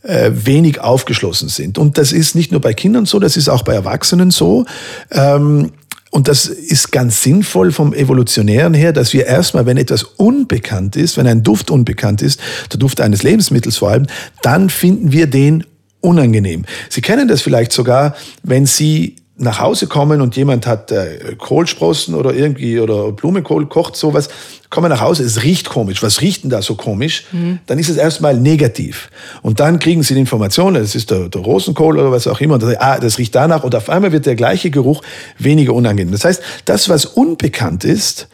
äh, 0.03 0.31
wenig 0.33 0.81
aufgeschlossen 0.81 1.49
sind. 1.49 1.79
Und 1.79 1.99
das 1.99 2.13
ist 2.13 2.35
nicht 2.35 2.53
nur 2.53 2.61
bei 2.61 2.75
Kindern 2.75 3.07
so, 3.07 3.19
das 3.19 3.37
ist 3.37 3.49
auch 3.49 3.63
bei 3.63 3.75
Erwachsenen 3.75 4.31
so. 4.31 4.65
Ähm, 5.11 5.73
und 6.11 6.29
das 6.29 6.45
ist 6.47 6.93
ganz 6.93 7.23
sinnvoll 7.23 7.73
vom 7.73 7.95
Evolutionären 7.95 8.75
her, 8.75 8.93
dass 8.93 9.15
wir 9.15 9.25
erstmal, 9.25 9.65
wenn 9.65 9.79
etwas 9.79 10.03
unbekannt 10.03 10.95
ist, 10.95 11.17
wenn 11.17 11.27
ein 11.27 11.43
Duft 11.43 11.71
unbekannt 11.71 12.21
ist, 12.21 12.39
der 12.71 12.79
Duft 12.79 13.01
eines 13.01 13.23
Lebensmittels 13.23 13.79
vor 13.79 13.91
allem, 13.93 14.07
dann 14.43 14.69
finden 14.69 15.13
wir 15.13 15.27
den 15.27 15.65
unangenehm. 16.03 16.67
Sie 16.91 17.01
kennen 17.01 17.29
das 17.29 17.41
vielleicht 17.41 17.73
sogar, 17.73 18.15
wenn 18.43 18.67
Sie 18.67 19.17
nach 19.39 19.61
Hause 19.61 19.87
kommen 19.87 20.21
und 20.21 20.37
jemand 20.37 20.67
hat 20.67 20.93
äh, 20.93 21.35
Kohlsprossen 21.39 22.15
oder 22.15 22.35
irgendwie 22.35 22.79
oder 22.79 23.13
Blumenkohl 23.13 23.67
kocht 23.67 23.97
sowas, 23.97 24.29
kommen 24.69 24.91
nach 24.91 25.01
Hause, 25.01 25.25
es 25.25 25.43
riecht 25.43 25.69
komisch. 25.69 26.03
Was 26.03 26.21
riecht 26.21 26.45
denn 26.45 26.51
da 26.51 26.63
so 26.63 26.75
komisch? 26.75 27.25
Dann 27.67 27.79
ist 27.79 27.89
es 27.89 27.97
erstmal 27.97 28.37
negativ. 28.37 29.11
Und 29.41 29.59
dann 29.59 29.79
kriegen 29.79 30.03
Sie 30.03 30.15
die 30.15 30.21
Information, 30.21 30.75
das 30.75 30.95
ist 30.95 31.11
der, 31.11 31.29
der 31.29 31.41
Rosenkohl 31.41 31.99
oder 31.99 32.13
was 32.13 32.27
auch 32.27 32.41
immer, 32.41 32.55
und 32.55 32.63
dann, 32.63 32.77
ah, 32.79 32.99
das 32.99 33.19
riecht 33.19 33.35
danach 33.35 33.65
und 33.65 33.75
auf 33.75 33.89
einmal 33.89 34.13
wird 34.13 34.27
der 34.27 34.37
gleiche 34.37 34.71
Geruch 34.71 35.03
weniger 35.39 35.73
unangenehm. 35.73 36.13
Das 36.13 36.25
heißt, 36.25 36.43
das, 36.67 36.89
was 36.89 37.07
unbekannt 37.07 37.85
ist, 37.85 38.29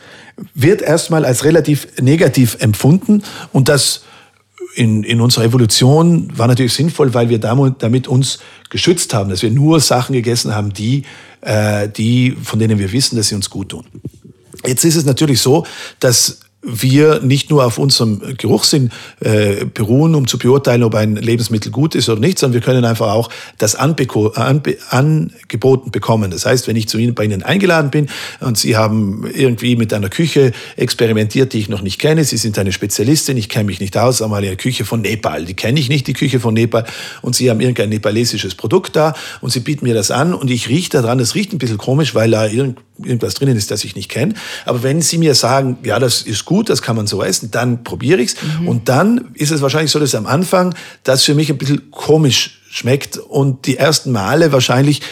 wird 0.55 0.83
erstmal 0.83 1.25
als 1.25 1.45
relativ 1.45 1.89
negativ 2.01 2.57
empfunden 2.61 3.23
und 3.53 3.69
das 3.69 4.03
in, 4.75 5.03
in 5.03 5.21
unserer 5.21 5.45
Evolution 5.45 6.31
war 6.37 6.47
natürlich 6.47 6.75
sinnvoll, 6.75 7.15
weil 7.15 7.29
wir 7.29 7.39
damit, 7.39 7.83
damit 7.83 8.09
uns 8.09 8.39
geschützt 8.71 9.15
haben, 9.15 9.31
dass 9.31 9.43
wir 9.43 9.51
nur 9.51 9.81
Sachen 9.81 10.13
gegessen 10.13 10.55
haben, 10.55 10.73
die, 10.73 11.05
äh, 11.41 11.89
die, 11.89 12.37
von 12.43 12.59
denen 12.59 12.79
wir 12.79 12.93
wissen, 12.93 13.17
dass 13.17 13.29
sie 13.29 13.35
uns 13.35 13.51
gut 13.51 13.71
tun. 13.71 13.85
Jetzt 14.67 14.85
ist 14.85 14.97
es 14.97 15.05
natürlich 15.05 15.41
so, 15.41 15.65
dass 16.01 16.41
wir 16.61 17.21
nicht 17.21 17.51
nur 17.51 17.65
auf 17.65 17.79
unserem 17.79 18.21
Geruchssinn 18.37 18.91
äh, 19.21 19.65
beruhen, 19.65 20.17
um 20.17 20.27
zu 20.27 20.39
beurteilen, 20.39 20.83
ob 20.83 20.97
ein 20.97 21.15
Lebensmittel 21.15 21.71
gut 21.71 21.95
ist 21.95 22.09
oder 22.09 22.21
nicht, 22.21 22.39
sondern 22.39 22.55
wir 22.55 22.67
können 22.67 22.85
einfach 22.85 23.13
auch 23.13 23.31
das 23.59 23.79
anbeko- 23.79 24.35
anbe 24.35 24.77
angeboten 24.91 25.93
bekommen. 25.93 26.33
Das 26.33 26.47
heißt, 26.47 26.67
wenn 26.67 26.75
ich 26.75 26.89
zu 26.89 26.99
Ihnen 26.99 27.15
bei 27.15 27.25
Ihnen 27.25 27.45
eingeladen 27.45 27.91
bin 27.93 28.09
und 28.41 28.59
Sie 28.59 28.77
haben 28.77 29.25
irgendwie 29.33 29.77
mit 29.77 29.93
einer 29.93 30.09
Küche 30.09 30.51
experimentiert, 30.77 31.53
die 31.53 31.61
ich 31.61 31.69
noch 31.69 31.83
nicht 31.83 32.01
kenne, 32.01 32.25
Sie 32.25 32.37
sind 32.37 32.59
eine 32.59 32.73
Spezialistin, 32.73 33.37
ich 33.37 33.49
kenne 33.49 33.67
mich 33.67 33.79
nicht 33.79 33.97
aus, 33.97 34.21
einmal 34.21 34.43
eine 34.43 34.57
Küche 34.57 34.85
von 34.85 35.01
Nepal, 35.01 35.45
die 35.45 35.55
kenne 35.55 35.79
ich 35.79 35.89
nicht, 35.89 36.09
die 36.09 36.13
Küche 36.13 36.41
von 36.41 36.55
Nepal, 36.55 36.85
und 37.23 37.37
Sie 37.37 37.51
haben 37.51 37.61
irgendein 37.61 37.91
nepalesisches 37.91 38.57
Produkt 38.57 38.97
da 38.97 39.15
und 39.41 39.51
Sie 39.51 39.61
bieten 39.61 39.85
mir 39.85 39.95
das 39.95 40.11
an 40.11 40.35
und 40.35 40.51
ich 40.51 40.69
rieche 40.69 40.91
daran, 40.91 41.21
es 41.21 41.37
riecht 41.37 41.53
ein 41.53 41.59
bisschen 41.59 41.79
komisch, 41.79 42.17
weil 42.17 42.33
da 42.33 42.47
irgend 42.47 42.81
irgendwas 43.05 43.35
drinnen 43.35 43.57
ist, 43.57 43.71
das 43.71 43.85
ich 43.85 43.95
nicht 43.95 44.09
kenne. 44.09 44.35
Aber 44.65 44.83
wenn 44.83 45.01
Sie 45.03 45.19
mir 45.19 45.37
sagen, 45.37 45.79
ja, 45.85 46.01
das 46.01 46.23
ist 46.23 46.45
gut, 46.49 46.71
das 46.71 46.81
kann 46.81 46.97
man 46.97 47.07
so 47.07 47.23
essen, 47.23 47.51
dann 47.51 47.85
probiere 47.85 48.23
ich's. 48.23 48.35
Mhm. 48.61 48.69
Und 48.69 48.89
dann 48.89 49.33
ist 49.35 49.51
es 49.51 49.61
wahrscheinlich 49.61 49.91
so, 49.91 49.99
dass 49.99 50.15
am 50.15 50.27
Anfang 50.27 50.75
das 51.05 51.23
für 51.23 51.35
mich 51.35 51.51
ein 51.51 51.59
bisschen 51.59 51.91
komisch 51.91 52.63
schmeckt 52.71 53.19
und 53.19 53.67
die 53.67 53.77
ersten 53.77 54.13
Male 54.13 54.51
wahrscheinlich 54.51 55.03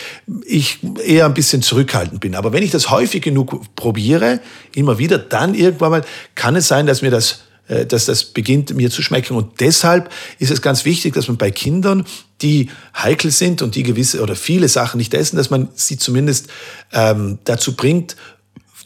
ich 0.47 0.79
eher 1.05 1.27
ein 1.27 1.35
bisschen 1.35 1.61
zurückhaltend 1.61 2.21
bin. 2.21 2.35
Aber 2.35 2.55
wenn 2.55 2.63
ich 2.63 2.71
das 2.71 2.89
häufig 2.91 3.21
genug 3.21 3.61
probiere, 3.77 4.41
immer 4.75 4.97
wieder, 4.97 5.19
dann 5.19 5.55
irgendwann 5.55 5.91
mal 5.91 6.05
kann 6.35 6.57
es 6.57 6.69
sein, 6.69 6.87
dass 6.87 7.03
mir 7.03 7.11
das 7.11 7.41
äh, 7.69 7.85
dass 7.85 8.07
das 8.07 8.25
beginnt 8.25 8.75
mir 8.75 8.91
zu 8.91 9.03
schmecken. 9.03 9.37
Und 9.37 9.61
deshalb 9.61 10.11
ist 10.39 10.51
es 10.51 10.63
ganz 10.63 10.87
wichtig, 10.87 11.13
dass 11.13 11.29
man 11.29 11.37
bei 11.37 11.51
Kindern, 11.51 12.07
die 12.41 12.71
heikel 12.97 13.31
sind 13.31 13.61
und 13.61 13.75
die 13.75 13.83
gewisse 13.83 14.23
oder 14.23 14.37
viele 14.37 14.69
Sachen 14.69 14.97
nicht 14.97 15.13
essen, 15.13 15.37
dass 15.37 15.51
man 15.51 15.69
sie 15.75 15.99
zumindest 15.99 16.49
ähm, 16.93 17.41
dazu 17.45 17.75
bringt, 17.75 18.17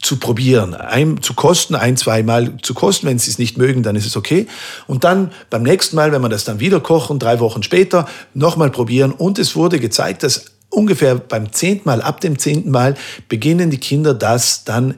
zu 0.01 0.17
probieren, 0.17 0.73
ein, 0.73 1.21
zu 1.21 1.33
kosten, 1.33 1.75
ein, 1.75 1.97
zwei 1.97 2.23
Mal 2.23 2.57
zu 2.61 2.73
kosten. 2.73 3.07
Wenn 3.07 3.19
sie 3.19 3.31
es 3.31 3.37
nicht 3.37 3.57
mögen, 3.57 3.83
dann 3.83 3.95
ist 3.95 4.05
es 4.05 4.17
okay. 4.17 4.47
Und 4.87 5.03
dann 5.03 5.31
beim 5.49 5.63
nächsten 5.63 5.95
Mal, 5.95 6.11
wenn 6.11 6.21
man 6.21 6.31
das 6.31 6.43
dann 6.43 6.59
wieder 6.59 6.79
kochen, 6.79 7.19
drei 7.19 7.39
Wochen 7.39 7.63
später, 7.63 8.07
nochmal 8.33 8.71
probieren. 8.71 9.11
Und 9.11 9.39
es 9.39 9.55
wurde 9.55 9.79
gezeigt, 9.79 10.23
dass 10.23 10.45
ungefähr 10.69 11.15
beim 11.15 11.51
zehnten 11.51 11.87
Mal, 11.87 12.01
ab 12.01 12.21
dem 12.21 12.39
zehnten 12.39 12.71
Mal, 12.71 12.95
beginnen 13.29 13.69
die 13.69 13.77
Kinder 13.77 14.13
das 14.13 14.63
dann 14.63 14.95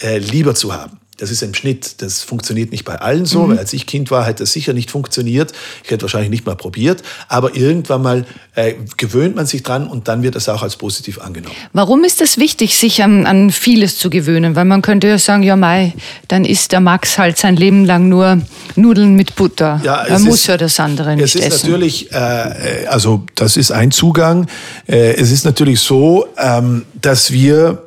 äh, 0.00 0.18
lieber 0.18 0.54
zu 0.54 0.72
haben. 0.72 1.00
Das 1.18 1.30
ist 1.30 1.42
ein 1.42 1.54
Schnitt. 1.54 2.02
Das 2.02 2.22
funktioniert 2.22 2.72
nicht 2.72 2.84
bei 2.84 2.96
allen 2.96 3.24
so, 3.24 3.44
mhm. 3.44 3.50
weil 3.50 3.58
als 3.58 3.72
ich 3.72 3.86
Kind 3.86 4.10
war, 4.10 4.24
hätte 4.26 4.42
das 4.42 4.52
sicher 4.52 4.72
nicht 4.72 4.90
funktioniert. 4.90 5.52
Ich 5.84 5.90
hätte 5.90 6.02
wahrscheinlich 6.02 6.30
nicht 6.30 6.46
mal 6.46 6.56
probiert. 6.56 7.02
Aber 7.28 7.54
irgendwann 7.54 8.02
mal 8.02 8.26
äh, 8.54 8.74
gewöhnt 8.96 9.36
man 9.36 9.46
sich 9.46 9.62
dran 9.62 9.86
und 9.86 10.08
dann 10.08 10.22
wird 10.22 10.34
das 10.34 10.48
auch 10.48 10.62
als 10.62 10.76
positiv 10.76 11.20
angenommen. 11.20 11.54
Warum 11.72 12.04
ist 12.04 12.20
es 12.20 12.38
wichtig, 12.38 12.76
sich 12.76 13.02
an, 13.02 13.26
an 13.26 13.50
vieles 13.50 13.98
zu 13.98 14.10
gewöhnen? 14.10 14.56
Weil 14.56 14.64
man 14.64 14.82
könnte 14.82 15.06
ja 15.06 15.18
sagen, 15.18 15.42
ja 15.42 15.56
Mai, 15.56 15.94
dann 16.28 16.44
isst 16.44 16.72
der 16.72 16.80
Max 16.80 17.18
halt 17.18 17.38
sein 17.38 17.56
Leben 17.56 17.84
lang 17.84 18.08
nur 18.08 18.40
Nudeln 18.76 19.14
mit 19.14 19.36
Butter. 19.36 19.80
Ja, 19.84 20.02
er 20.02 20.18
muss 20.18 20.40
ist, 20.40 20.46
ja 20.48 20.56
das 20.56 20.80
andere 20.80 21.16
nicht 21.16 21.24
essen. 21.24 21.38
Es 21.38 21.46
ist 21.46 21.54
essen. 21.54 21.70
natürlich, 21.70 22.12
äh, 22.12 22.86
also 22.88 23.24
das 23.34 23.56
ist 23.56 23.70
ein 23.70 23.90
Zugang. 23.90 24.48
Äh, 24.86 25.14
es 25.14 25.30
ist 25.30 25.44
natürlich 25.44 25.80
so, 25.80 26.26
ähm, 26.38 26.84
dass 27.00 27.30
wir 27.30 27.83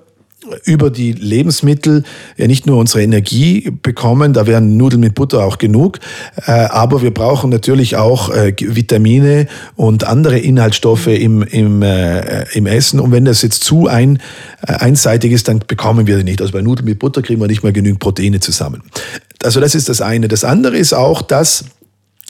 über 0.64 0.90
die 0.90 1.12
Lebensmittel 1.12 2.04
ja 2.38 2.48
nicht 2.48 2.66
nur 2.66 2.78
unsere 2.78 3.04
Energie 3.04 3.72
bekommen, 3.82 4.34
da 4.34 4.48
wären 4.48 4.78
Nudeln 4.78 5.02
mit 5.02 5.16
Butter 5.16 5.46
auch 5.46 5.58
genug, 5.58 6.00
äh, 6.46 6.52
aber 6.52 7.02
wir 7.02 7.14
brauchen 7.14 7.50
natürlich 7.50 7.96
auch 7.96 8.30
äh, 8.30 8.54
Vitamine 8.58 9.48
und 9.76 10.06
andere 10.06 10.40
Inhaltsstoffe 10.40 11.08
im, 11.08 11.42
im, 11.44 11.82
äh, 11.82 12.44
im 12.54 12.66
Essen. 12.66 13.00
Und 13.00 13.12
wenn 13.12 13.26
das 13.26 13.42
jetzt 13.42 13.64
zu 13.64 13.88
ein, 13.88 14.20
einseitig 14.62 15.32
ist, 15.32 15.48
dann 15.48 15.60
bekommen 15.66 16.08
wir 16.08 16.18
die 16.18 16.24
nicht. 16.24 16.42
Also 16.42 16.54
bei 16.54 16.62
Nudeln 16.62 16.86
mit 16.86 17.00
Butter 17.00 17.22
kriegen 17.22 17.42
wir 17.42 17.48
nicht 17.48 17.64
mal 17.64 17.74
genügend 17.74 18.00
Proteine 18.00 18.40
zusammen. 18.40 18.84
Also 19.44 19.60
das 19.60 19.76
ist 19.76 19.90
das 19.90 20.02
eine. 20.02 20.28
Das 20.28 20.44
andere 20.44 20.78
ist 20.78 20.94
auch, 20.94 21.22
dass 21.22 21.66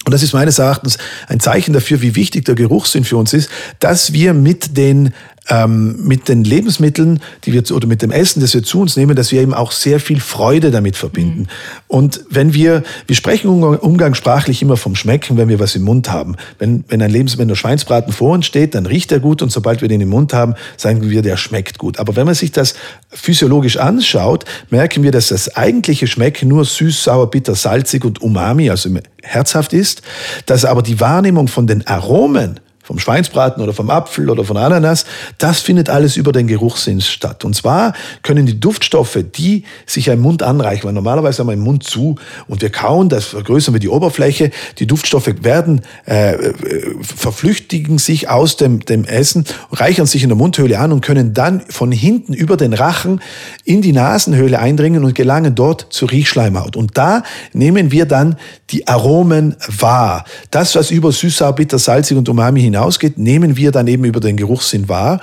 und 0.06 0.14
das 0.14 0.24
ist 0.24 0.32
meines 0.32 0.58
Erachtens 0.58 0.98
ein 1.28 1.42
Zeichen 1.42 1.74
dafür, 1.74 2.02
wie 2.02 2.16
wichtig 2.16 2.46
der 2.46 2.56
Geruchssinn 2.56 3.04
für 3.04 3.18
uns 3.18 3.34
ist, 3.34 3.50
dass 3.80 4.14
wir 4.14 4.34
mit 4.34 4.78
den 4.78 5.12
ähm, 5.50 6.06
mit 6.06 6.28
den 6.28 6.44
Lebensmitteln, 6.44 7.22
die 7.44 7.54
wir 7.54 7.64
oder 7.72 7.88
mit 7.88 8.02
dem 8.02 8.12
Essen, 8.12 8.42
das 8.42 8.54
wir 8.54 8.64
zu 8.64 8.82
uns 8.82 8.98
nehmen, 8.98 9.16
dass 9.16 9.32
wir 9.32 9.42
eben 9.42 9.54
auch 9.54 9.72
sehr 9.72 10.00
viel 10.00 10.20
Freude 10.20 10.72
damit 10.72 10.96
verbinden. 10.96 11.42
Mhm. 11.42 11.48
Und 11.88 12.22
wenn 12.30 12.54
wir, 12.54 12.84
wir 13.08 13.16
sprechen 13.16 13.50
umgangssprachlich 13.50 14.62
immer 14.62 14.78
vom 14.78 14.96
Schmecken, 14.96 15.38
wenn 15.38 15.50
wir 15.50 15.60
was 15.60 15.76
im 15.76 15.84
Mund 15.84 16.12
haben. 16.12 16.36
Wenn, 16.60 16.84
wenn 16.88 17.02
ein 17.02 17.12
Lebensmittel, 17.12 17.42
wenn 17.42 17.48
der 17.48 17.56
Schweinsbraten 17.56 18.14
vor 18.14 18.34
uns 18.34 18.46
steht, 18.46 18.76
dann 18.76 18.86
riecht 18.86 19.12
er 19.12 19.20
gut 19.20 19.42
und 19.42 19.52
sobald 19.52 19.82
wir 19.82 19.88
den 19.88 20.02
im 20.02 20.10
Mund 20.10 20.34
haben, 20.34 20.56
sagen 20.76 21.10
wir, 21.10 21.22
der 21.22 21.38
schmeckt 21.38 21.78
gut. 21.78 22.00
Aber 22.00 22.16
wenn 22.16 22.26
man 22.26 22.36
sich 22.36 22.52
das 22.52 22.76
physiologisch 23.10 23.78
anschaut, 23.78 24.46
merken 24.70 25.04
wir, 25.04 25.12
dass 25.12 25.30
das 25.30 25.56
eigentliche 25.56 26.08
Schmecken 26.08 26.50
nur 26.50 26.66
süß, 26.66 27.04
sauer, 27.04 27.30
bitter, 27.30 27.56
salzig 27.56 28.04
und 28.06 28.22
umami, 28.22 28.70
also 28.70 28.90
herzhaft 29.22 29.74
ist, 29.74 30.02
dass 30.46 30.66
aber 30.66 30.82
die 30.82 31.00
Wahrnehmung 31.00 31.48
von 31.48 31.68
den 31.68 31.86
Aromen 31.86 32.60
vom 32.88 33.00
Schweinsbraten 33.00 33.62
oder 33.62 33.74
vom 33.74 33.90
Apfel 33.90 34.30
oder 34.30 34.46
von 34.46 34.56
Ananas, 34.56 35.06
das 35.40 35.60
findet 35.60 35.90
alles 35.90 36.16
über 36.16 36.32
den 36.32 36.48
Geruchssinn 36.48 37.02
statt. 37.02 37.44
Und 37.44 37.54
zwar 37.54 37.92
können 38.24 38.46
die 38.46 38.58
Duftstoffe, 38.58 39.20
die 39.36 39.64
sich 39.86 40.08
im 40.08 40.22
Mund 40.22 40.42
anreichen, 40.42 40.86
weil 40.86 40.94
normalerweise 40.94 41.40
haben 41.40 41.48
wir 41.48 41.56
den 41.56 41.64
Mund 41.64 41.84
zu 41.84 42.16
und 42.48 42.62
wir 42.62 42.70
kauen, 42.70 43.10
das 43.10 43.26
vergrößern 43.26 43.74
wir 43.76 43.82
die 43.82 43.90
Oberfläche, 43.90 44.52
die 44.80 44.88
Duftstoffe 44.88 45.30
werden, 45.42 45.82
äh, 46.08 46.36
äh, 46.36 46.54
verflüchtigen 47.02 47.98
sich 47.98 48.30
aus 48.30 48.56
dem, 48.56 48.80
dem 48.80 49.04
Essen, 49.04 49.44
reichern 49.74 50.06
sich 50.06 50.24
in 50.24 50.30
der 50.30 50.38
Mundhöhle 50.38 50.80
an 50.80 50.94
und 50.94 51.02
können 51.02 51.34
dann 51.34 51.64
von 51.68 51.92
hinten 51.92 52.32
über 52.34 52.56
den 52.56 52.72
Rachen 52.72 53.20
in 53.66 53.82
die 53.82 53.92
Nasenhöhle 53.92 54.60
eindringen 54.60 55.04
und 55.04 55.14
gelangen 55.14 55.56
dort 55.56 55.88
zur 55.90 56.10
Riechschleimhaut. 56.10 56.78
Und 56.78 56.98
da 56.98 57.24
nehmen 57.52 57.92
wir 57.92 58.06
dann 58.06 58.38
die 58.70 58.88
Aromen 58.88 59.58
wahr. 59.68 60.24
Das, 60.52 60.74
was 60.76 60.90
über 60.90 61.12
süß, 61.12 61.44
bitter, 61.58 61.80
salzig 61.80 62.18
und 62.18 62.30
umami 62.30 62.62
hinaus 62.62 62.77
hinausgeht, 62.78 63.18
nehmen 63.18 63.58
wir 63.58 63.72
dann 63.72 63.88
eben 63.88 64.04
über 64.04 64.20
den 64.20 64.38
Geruchssinn 64.38 64.88
wahr. 64.88 65.20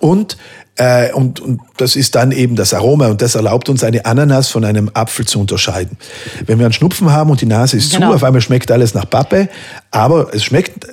Und 0.00 0.36
äh, 0.76 1.12
und, 1.12 1.40
und 1.40 1.60
das 1.76 1.96
ist 1.96 2.14
dann 2.14 2.32
eben 2.32 2.56
das 2.56 2.72
Aroma 2.72 3.08
und 3.08 3.20
das 3.20 3.34
erlaubt 3.34 3.68
uns 3.68 3.84
eine 3.84 4.06
Ananas 4.06 4.48
von 4.48 4.64
einem 4.64 4.90
Apfel 4.94 5.26
zu 5.26 5.40
unterscheiden. 5.40 5.98
Wenn 6.46 6.58
wir 6.58 6.66
einen 6.66 6.72
Schnupfen 6.72 7.12
haben 7.12 7.30
und 7.30 7.40
die 7.40 7.46
Nase 7.46 7.76
ist 7.76 7.92
genau. 7.92 8.08
zu, 8.08 8.14
auf 8.14 8.24
einmal 8.24 8.40
schmeckt 8.40 8.70
alles 8.70 8.94
nach 8.94 9.08
Pappe, 9.08 9.48
aber 9.90 10.32
es 10.32 10.44
schmeckt 10.44 10.86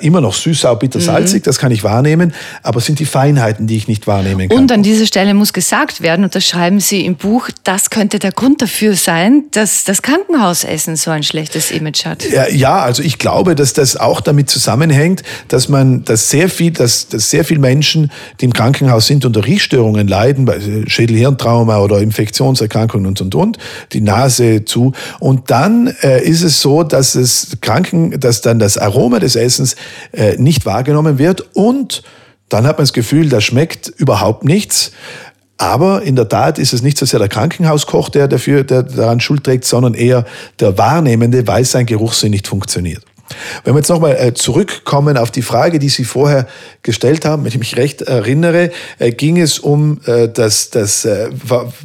immer 0.00 0.20
noch 0.20 0.34
süß, 0.34 0.60
sauer, 0.60 0.78
bitter, 0.78 0.98
mhm. 0.98 1.04
salzig, 1.04 1.42
das 1.42 1.58
kann 1.58 1.72
ich 1.72 1.82
wahrnehmen, 1.82 2.34
aber 2.62 2.78
es 2.78 2.86
sind 2.86 2.98
die 2.98 3.06
Feinheiten, 3.06 3.66
die 3.66 3.76
ich 3.76 3.88
nicht 3.88 4.06
wahrnehmen 4.06 4.48
kann. 4.48 4.58
Und 4.58 4.70
an 4.70 4.82
dieser 4.82 5.06
Stelle 5.06 5.32
muss 5.34 5.52
gesagt 5.52 6.02
werden, 6.02 6.24
und 6.24 6.34
das 6.34 6.46
schreiben 6.46 6.78
Sie 6.80 7.04
im 7.04 7.16
Buch, 7.16 7.48
das 7.64 7.90
könnte 7.90 8.18
der 8.18 8.32
Grund 8.32 8.62
dafür 8.62 8.94
sein, 8.94 9.44
dass 9.52 9.84
das 9.84 10.02
Krankenhausessen 10.02 10.96
so 10.96 11.10
ein 11.10 11.22
schlechtes 11.22 11.70
Image 11.70 12.04
hat. 12.04 12.28
Ja, 12.30 12.48
ja 12.48 12.82
also 12.82 13.02
ich 13.02 13.18
glaube, 13.18 13.54
dass 13.54 13.72
das 13.72 13.96
auch 13.96 14.20
damit 14.20 14.50
zusammenhängt, 14.50 15.22
dass 15.48 15.68
man, 15.68 16.04
dass 16.04 16.30
sehr 16.30 16.48
viel, 16.48 16.72
dass, 16.72 17.08
dass 17.08 17.30
sehr 17.30 17.44
viele 17.44 17.60
Menschen, 17.60 18.12
die 18.40 18.44
im 18.44 18.52
Krankenhaus 18.52 19.06
sind, 19.06 19.15
unter 19.24 19.44
Riechstörungen 19.44 20.08
leiden, 20.08 20.50
Schädelhirntrauma 20.86 21.78
oder 21.78 22.00
Infektionserkrankungen 22.00 23.06
und 23.06 23.20
und 23.20 23.34
und, 23.34 23.58
die 23.92 24.00
Nase 24.00 24.64
zu. 24.64 24.92
Und 25.20 25.50
dann 25.50 25.94
äh, 26.02 26.22
ist 26.22 26.42
es 26.42 26.60
so, 26.60 26.82
dass 26.82 27.14
es 27.14 27.58
Kranken, 27.60 28.18
dass 28.20 28.40
dann 28.40 28.58
das 28.58 28.78
Aroma 28.78 29.18
des 29.18 29.36
Essens 29.36 29.76
äh, 30.12 30.36
nicht 30.36 30.66
wahrgenommen 30.66 31.18
wird 31.18 31.46
und 31.54 32.02
dann 32.48 32.64
hat 32.66 32.78
man 32.78 32.84
das 32.84 32.92
Gefühl, 32.92 33.28
da 33.28 33.40
schmeckt 33.40 33.88
überhaupt 33.88 34.44
nichts. 34.44 34.92
Aber 35.58 36.02
in 36.02 36.16
der 36.16 36.28
Tat 36.28 36.58
ist 36.58 36.72
es 36.72 36.82
nicht 36.82 36.98
so 36.98 37.06
sehr 37.06 37.18
der 37.18 37.28
Krankenhauskoch, 37.28 38.08
der 38.08 38.28
dafür 38.28 38.62
der 38.62 38.82
daran 38.82 39.20
Schuld 39.20 39.44
trägt, 39.44 39.64
sondern 39.64 39.94
eher 39.94 40.24
der 40.60 40.76
Wahrnehmende, 40.76 41.46
weil 41.46 41.64
sein 41.64 41.86
Geruchssinn 41.86 42.30
nicht 42.30 42.46
funktioniert. 42.46 43.02
Wenn 43.64 43.74
wir 43.74 43.78
jetzt 43.78 43.88
nochmal 43.88 44.16
äh, 44.16 44.34
zurückkommen 44.34 45.16
auf 45.16 45.30
die 45.30 45.42
Frage, 45.42 45.78
die 45.78 45.88
Sie 45.88 46.04
vorher 46.04 46.46
gestellt 46.82 47.24
haben, 47.24 47.44
wenn 47.44 47.50
ich 47.50 47.58
mich 47.58 47.76
recht 47.76 48.02
erinnere, 48.02 48.70
äh, 48.98 49.12
ging 49.12 49.38
es 49.40 49.58
um 49.58 50.00
äh, 50.06 50.28
das, 50.28 50.70
das 50.70 51.06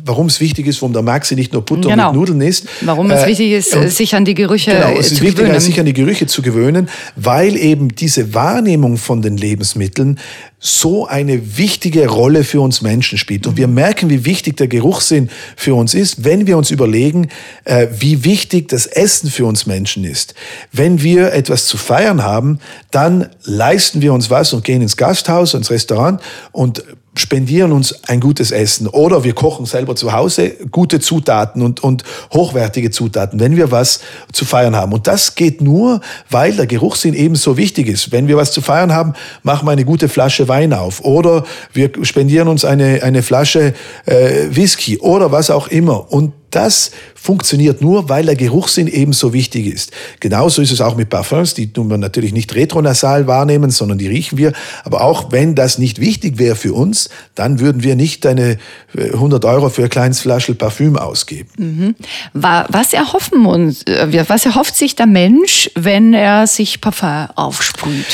warum 0.03 0.27
es 0.27 0.39
wichtig 0.39 0.67
ist, 0.67 0.81
warum 0.81 0.93
der 0.93 1.01
Maxi 1.01 1.35
nicht 1.35 1.53
nur 1.53 1.63
Butter 1.63 1.89
genau. 1.89 2.11
mit 2.11 2.19
Nudeln 2.19 2.41
isst. 2.41 2.67
Warum 2.81 3.09
es 3.11 3.25
wichtig 3.25 3.51
ist, 3.51 3.71
sich 3.95 4.15
an 4.15 4.25
die 4.25 4.33
Gerüche 4.33 4.71
genau, 4.71 4.97
es 4.97 5.11
ist 5.11 5.21
wichtig, 5.21 5.59
sich 5.61 5.79
an 5.79 5.85
die 5.85 5.93
Gerüche 5.93 6.27
zu 6.27 6.41
gewöhnen, 6.41 6.89
weil 7.15 7.55
eben 7.55 7.95
diese 7.95 8.33
Wahrnehmung 8.33 8.97
von 8.97 9.21
den 9.21 9.37
Lebensmitteln 9.37 10.19
so 10.63 11.07
eine 11.07 11.57
wichtige 11.57 12.07
Rolle 12.07 12.43
für 12.43 12.61
uns 12.61 12.83
Menschen 12.83 13.17
spielt. 13.17 13.47
Und 13.47 13.57
wir 13.57 13.67
merken, 13.67 14.11
wie 14.11 14.25
wichtig 14.25 14.57
der 14.57 14.67
Geruchssinn 14.67 15.31
für 15.55 15.73
uns 15.73 15.95
ist, 15.95 16.23
wenn 16.23 16.45
wir 16.45 16.55
uns 16.55 16.69
überlegen, 16.69 17.29
äh, 17.65 17.87
wie 17.97 18.23
wichtig 18.23 18.69
das 18.69 18.85
Essen 18.85 19.31
für 19.31 19.47
uns 19.47 19.65
Menschen 19.65 20.03
ist. 20.03 20.35
Wenn 20.71 21.01
wir 21.01 21.33
etwas 21.33 21.65
zu 21.65 21.77
feiern 21.77 22.21
haben, 22.21 22.59
dann 22.91 23.29
leisten 23.43 24.03
wir 24.03 24.13
uns 24.13 24.29
was 24.29 24.53
und 24.53 24.63
gehen 24.63 24.83
ins 24.83 24.97
Gasthaus, 24.97 25.55
ins 25.55 25.71
Restaurant 25.71 26.21
und 26.51 26.83
spendieren 27.21 27.71
uns 27.71 28.03
ein 28.07 28.19
gutes 28.19 28.51
Essen 28.51 28.87
oder 28.87 29.23
wir 29.23 29.33
kochen 29.33 29.65
selber 29.65 29.95
zu 29.95 30.11
Hause 30.11 30.55
gute 30.71 30.99
Zutaten 30.99 31.61
und, 31.61 31.83
und 31.83 32.03
hochwertige 32.33 32.91
Zutaten, 32.91 33.39
wenn 33.39 33.55
wir 33.55 33.71
was 33.71 34.01
zu 34.33 34.43
feiern 34.43 34.75
haben. 34.75 34.91
Und 34.91 35.07
das 35.07 35.35
geht 35.35 35.61
nur, 35.61 36.01
weil 36.29 36.55
der 36.55 36.67
Geruchssinn 36.67 37.13
ebenso 37.13 37.57
wichtig 37.57 37.87
ist. 37.87 38.11
Wenn 38.11 38.27
wir 38.27 38.37
was 38.37 38.51
zu 38.51 38.61
feiern 38.61 38.93
haben, 38.93 39.13
machen 39.43 39.67
wir 39.67 39.71
eine 39.71 39.85
gute 39.85 40.09
Flasche 40.09 40.47
Wein 40.47 40.73
auf 40.73 41.01
oder 41.03 41.45
wir 41.73 41.91
spendieren 42.01 42.47
uns 42.47 42.65
eine, 42.65 43.03
eine 43.03 43.23
Flasche 43.23 43.73
äh, 44.05 44.47
Whisky 44.49 44.97
oder 44.97 45.31
was 45.31 45.49
auch 45.49 45.67
immer. 45.67 46.11
Und 46.11 46.33
das 46.51 46.91
funktioniert 47.21 47.81
nur, 47.81 48.09
weil 48.09 48.25
der 48.25 48.35
Geruchssinn 48.35 48.87
ebenso 48.87 49.31
wichtig 49.31 49.67
ist. 49.67 49.91
Genauso 50.19 50.61
ist 50.61 50.71
es 50.71 50.81
auch 50.81 50.95
mit 50.95 51.09
Parfums, 51.09 51.53
die 51.53 51.71
tun 51.71 51.89
wir 51.89 51.97
natürlich 51.97 52.33
nicht 52.33 52.55
retronasal 52.55 53.27
wahrnehmen, 53.27 53.69
sondern 53.69 53.99
die 53.99 54.07
riechen 54.07 54.39
wir. 54.39 54.53
Aber 54.83 55.01
auch 55.01 55.31
wenn 55.31 55.53
das 55.53 55.77
nicht 55.77 55.99
wichtig 55.99 56.39
wäre 56.39 56.55
für 56.55 56.73
uns, 56.73 57.09
dann 57.35 57.59
würden 57.59 57.83
wir 57.83 57.95
nicht 57.95 58.25
eine 58.25 58.57
100 58.97 59.43
äh, 59.43 59.47
Euro 59.47 59.69
für 59.69 59.83
ein 59.83 59.89
kleines 59.89 60.21
Flaschel 60.21 60.55
Parfüm 60.55 60.97
ausgeben. 60.97 61.49
Mhm. 61.57 61.95
Was 62.33 62.93
erhoffen 62.93 63.45
uns, 63.45 63.83
äh, 63.83 64.25
was 64.27 64.47
erhofft 64.47 64.75
sich 64.75 64.95
der 64.95 65.05
Mensch, 65.07 65.69
wenn 65.75 66.13
er 66.13 66.47
sich 66.47 66.81
Parfum 66.81 67.27
aufsprüht? 67.35 68.05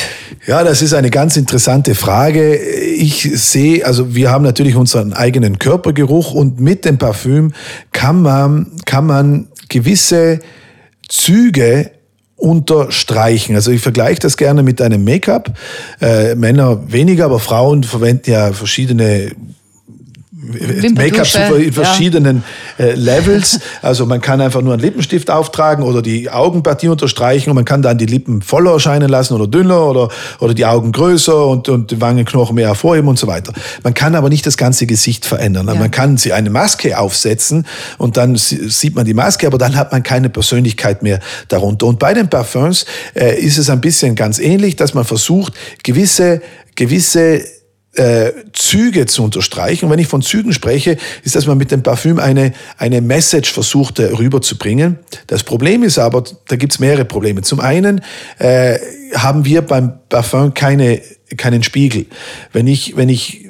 Ja, 0.46 0.64
das 0.64 0.82
ist 0.82 0.94
eine 0.94 1.10
ganz 1.10 1.36
interessante 1.36 1.96
Frage. 1.96 2.58
Ich 2.58 3.30
sehe, 3.34 3.86
also 3.86 4.16
wir 4.16 4.32
haben 4.32 4.44
natürlich 4.44 4.76
unseren 4.76 5.14
eigenen 5.14 5.60
Körpergeruch 5.60 6.34
und 6.34 6.60
mit 6.60 6.86
dem 6.86 6.98
Parfüm 6.98 7.54
kann 7.92 8.22
man, 8.22 8.72
kann 8.86 8.97
man 9.02 9.48
gewisse 9.70 10.40
Züge 11.08 11.92
unterstreichen. 12.36 13.56
Also 13.56 13.72
ich 13.72 13.82
vergleiche 13.82 14.20
das 14.20 14.38
gerne 14.38 14.62
mit 14.64 14.82
einem 14.82 15.04
Make-up. 15.04 15.58
Äh, 16.00 16.36
Männer 16.36 16.92
weniger, 16.92 17.26
aber 17.26 17.40
Frauen 17.40 17.84
verwenden 17.84 18.32
ja 18.32 18.54
verschiedene 18.54 19.32
Make-up 20.48 21.60
in 21.60 21.74
verschiedenen 21.74 22.44
ja. 22.78 22.86
äh, 22.86 22.96
Levels. 22.96 23.60
Also 23.82 24.06
man 24.06 24.22
kann 24.22 24.42
einfach 24.42 24.62
nur 24.62 24.74
einen 24.74 24.82
Lippenstift 24.82 25.30
auftragen 25.30 25.84
oder 25.84 26.02
die 26.02 26.30
Augenpartie 26.30 26.88
unterstreichen 26.88 27.50
und 27.50 27.56
man 27.56 27.66
kann 27.66 27.82
dann 27.82 27.98
die 27.98 28.06
Lippen 28.06 28.42
voller 28.42 28.74
erscheinen 28.74 29.10
lassen 29.10 29.34
oder 29.34 29.48
dünner 29.48 29.86
oder, 29.88 30.10
oder 30.40 30.54
die 30.54 30.66
Augen 30.66 30.92
größer 30.92 31.48
und, 31.48 31.70
und 31.70 31.92
die 31.92 32.02
Wangenknochen 32.02 32.56
mehr 32.56 32.68
hervorheben 32.68 33.10
und 33.10 33.20
so 33.20 33.28
weiter. 33.28 33.54
Man 33.84 33.94
kann 33.94 34.16
aber 34.16 34.30
nicht 34.30 34.46
das 34.46 34.58
ganze 34.58 34.86
Gesicht 34.86 35.26
verändern. 35.26 35.68
Ja. 35.68 35.76
Man 35.76 35.92
kann 35.92 36.18
sie 36.18 36.34
eine 36.34 36.50
Maske 36.50 36.98
aufsetzen 36.98 37.66
und 37.98 38.18
dann 38.18 38.36
sieht 38.36 38.96
man 38.96 39.06
die 39.06 39.14
Maske, 39.14 39.48
aber 39.48 39.58
dann 39.58 39.76
hat 39.76 39.92
man 39.92 40.04
keine 40.04 40.30
Persönlichkeit 40.30 41.04
mehr 41.04 41.20
darunter. 41.48 41.88
Und 41.88 42.00
bei 42.00 42.14
den 42.14 42.30
Parfums 42.30 42.86
äh, 43.16 43.40
ist 43.40 43.58
es 43.58 43.70
ein 43.70 43.82
bisschen 43.82 44.16
ganz 44.16 44.40
ähnlich, 44.40 44.76
dass 44.76 44.94
man 44.94 45.06
versucht, 45.06 45.54
gewisse 45.84 46.42
gewisse 46.78 47.44
äh, 47.98 48.32
Züge 48.54 49.06
zu 49.06 49.24
unterstreichen. 49.24 49.86
Und 49.86 49.92
wenn 49.92 50.00
ich 50.00 50.08
von 50.08 50.22
Zügen 50.22 50.54
spreche, 50.54 50.98
ist, 51.24 51.36
dass 51.36 51.48
man 51.48 51.58
mit 51.58 51.72
dem 51.72 51.84
Parfüm 51.84 52.20
eine, 52.20 52.54
eine 52.78 53.02
Message 53.02 53.52
versucht 53.52 54.00
äh, 54.00 54.06
rüberzubringen. 54.06 55.00
Das 55.28 55.44
Problem 55.44 55.84
ist 55.84 55.98
aber, 55.98 56.24
da 56.48 56.56
gibt 56.56 56.74
es 56.74 56.80
mehrere 56.80 57.06
Probleme. 57.06 57.42
Zum 57.42 57.60
einen 57.60 58.02
äh, 58.40 58.78
haben 59.16 59.46
wir 59.46 59.62
beim 59.62 59.94
Parfüm 60.10 60.54
keine, 60.54 61.02
keinen 61.38 61.64
Spiegel. 61.64 62.06
Wenn 62.54 62.68
ich, 62.68 62.96
wenn 62.96 63.10
ich 63.10 63.47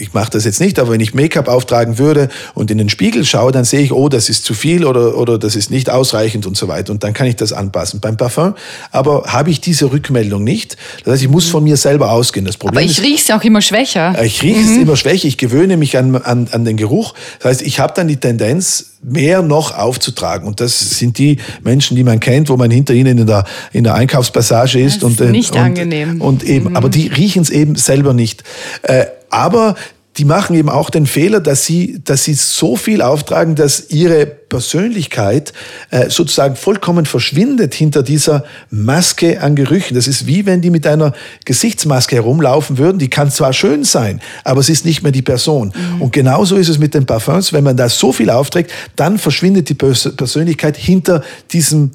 ich 0.00 0.14
mache 0.14 0.30
das 0.30 0.44
jetzt 0.44 0.60
nicht, 0.60 0.78
aber 0.78 0.92
wenn 0.92 1.00
ich 1.00 1.14
Make-up 1.14 1.48
auftragen 1.48 1.98
würde 1.98 2.28
und 2.54 2.70
in 2.70 2.78
den 2.78 2.88
Spiegel 2.88 3.24
schaue, 3.24 3.52
dann 3.52 3.64
sehe 3.64 3.80
ich, 3.80 3.92
oh, 3.92 4.08
das 4.08 4.28
ist 4.28 4.44
zu 4.44 4.54
viel 4.54 4.84
oder, 4.84 5.16
oder 5.16 5.38
das 5.38 5.56
ist 5.56 5.70
nicht 5.70 5.90
ausreichend 5.90 6.46
und 6.46 6.56
so 6.56 6.68
weiter. 6.68 6.92
Und 6.92 7.04
dann 7.04 7.12
kann 7.12 7.26
ich 7.26 7.36
das 7.36 7.52
anpassen. 7.52 8.00
Beim 8.00 8.16
Parfum 8.16 8.54
aber 8.90 9.24
habe 9.26 9.50
ich 9.50 9.60
diese 9.60 9.92
Rückmeldung 9.92 10.44
nicht. 10.44 10.76
Das 11.04 11.14
heißt, 11.14 11.22
ich 11.22 11.28
muss 11.28 11.48
von 11.48 11.64
mir 11.64 11.76
selber 11.76 12.12
ausgehen. 12.12 12.46
Das 12.46 12.56
Problem 12.56 12.78
aber 12.78 12.90
ich 12.90 13.02
rieche 13.02 13.24
es 13.24 13.30
auch 13.30 13.44
immer 13.44 13.60
schwächer. 13.60 14.16
Ich 14.22 14.42
rieche 14.42 14.60
es 14.60 14.76
mhm. 14.76 14.82
immer 14.82 14.96
schwächer. 14.96 15.28
Ich 15.28 15.38
gewöhne 15.38 15.76
mich 15.76 15.96
an, 15.98 16.14
an, 16.16 16.48
an 16.50 16.64
den 16.64 16.76
Geruch. 16.76 17.14
Das 17.40 17.50
heißt, 17.50 17.62
ich 17.62 17.80
habe 17.80 17.92
dann 17.94 18.08
die 18.08 18.16
Tendenz, 18.16 18.86
mehr 19.02 19.42
noch 19.42 19.76
aufzutragen. 19.76 20.46
Und 20.46 20.60
das 20.60 20.98
sind 20.98 21.18
die 21.18 21.38
Menschen, 21.62 21.96
die 21.96 22.04
man 22.04 22.20
kennt, 22.20 22.48
wo 22.48 22.56
man 22.56 22.70
hinter 22.70 22.94
ihnen 22.94 23.18
in 23.18 23.26
der, 23.26 23.44
in 23.72 23.84
der 23.84 23.94
Einkaufspassage 23.94 24.80
ist. 24.80 25.02
Das 25.02 25.12
ist 25.12 25.20
und, 25.20 25.30
nicht 25.30 25.54
und, 25.54 25.60
angenehm. 25.60 26.20
Und 26.20 26.42
eben, 26.44 26.70
mhm. 26.70 26.76
aber 26.76 26.88
die 26.88 27.08
riechen 27.08 27.42
es 27.42 27.50
eben 27.50 27.76
selber 27.76 28.12
nicht. 28.12 28.42
Äh, 28.82 29.06
aber 29.30 29.74
die 30.18 30.24
machen 30.24 30.56
eben 30.56 30.68
auch 30.68 30.90
den 30.90 31.06
Fehler, 31.06 31.38
dass 31.38 31.64
sie, 31.64 32.00
dass 32.04 32.24
sie 32.24 32.34
so 32.34 32.76
viel 32.76 33.02
auftragen, 33.02 33.54
dass 33.54 33.90
ihre 33.90 34.26
Persönlichkeit 34.26 35.52
äh, 35.90 36.10
sozusagen 36.10 36.56
vollkommen 36.56 37.06
verschwindet 37.06 37.72
hinter 37.72 38.02
dieser 38.02 38.44
Maske 38.68 39.40
an 39.40 39.54
Gerüchen. 39.54 39.94
Das 39.94 40.08
ist 40.08 40.26
wie 40.26 40.44
wenn 40.44 40.60
die 40.60 40.70
mit 40.70 40.88
einer 40.88 41.12
Gesichtsmaske 41.44 42.16
herumlaufen 42.16 42.78
würden. 42.78 42.98
Die 42.98 43.08
kann 43.08 43.30
zwar 43.30 43.52
schön 43.52 43.84
sein, 43.84 44.20
aber 44.42 44.58
es 44.58 44.68
ist 44.68 44.84
nicht 44.84 45.04
mehr 45.04 45.12
die 45.12 45.22
Person. 45.22 45.72
Mhm. 45.72 46.02
Und 46.02 46.12
genauso 46.12 46.56
ist 46.56 46.68
es 46.68 46.80
mit 46.80 46.94
den 46.94 47.06
Parfums. 47.06 47.52
Wenn 47.52 47.62
man 47.62 47.76
da 47.76 47.88
so 47.88 48.12
viel 48.12 48.30
aufträgt, 48.30 48.72
dann 48.96 49.18
verschwindet 49.18 49.68
die 49.68 49.74
Persönlichkeit 49.74 50.76
hinter 50.76 51.22
diesem 51.52 51.92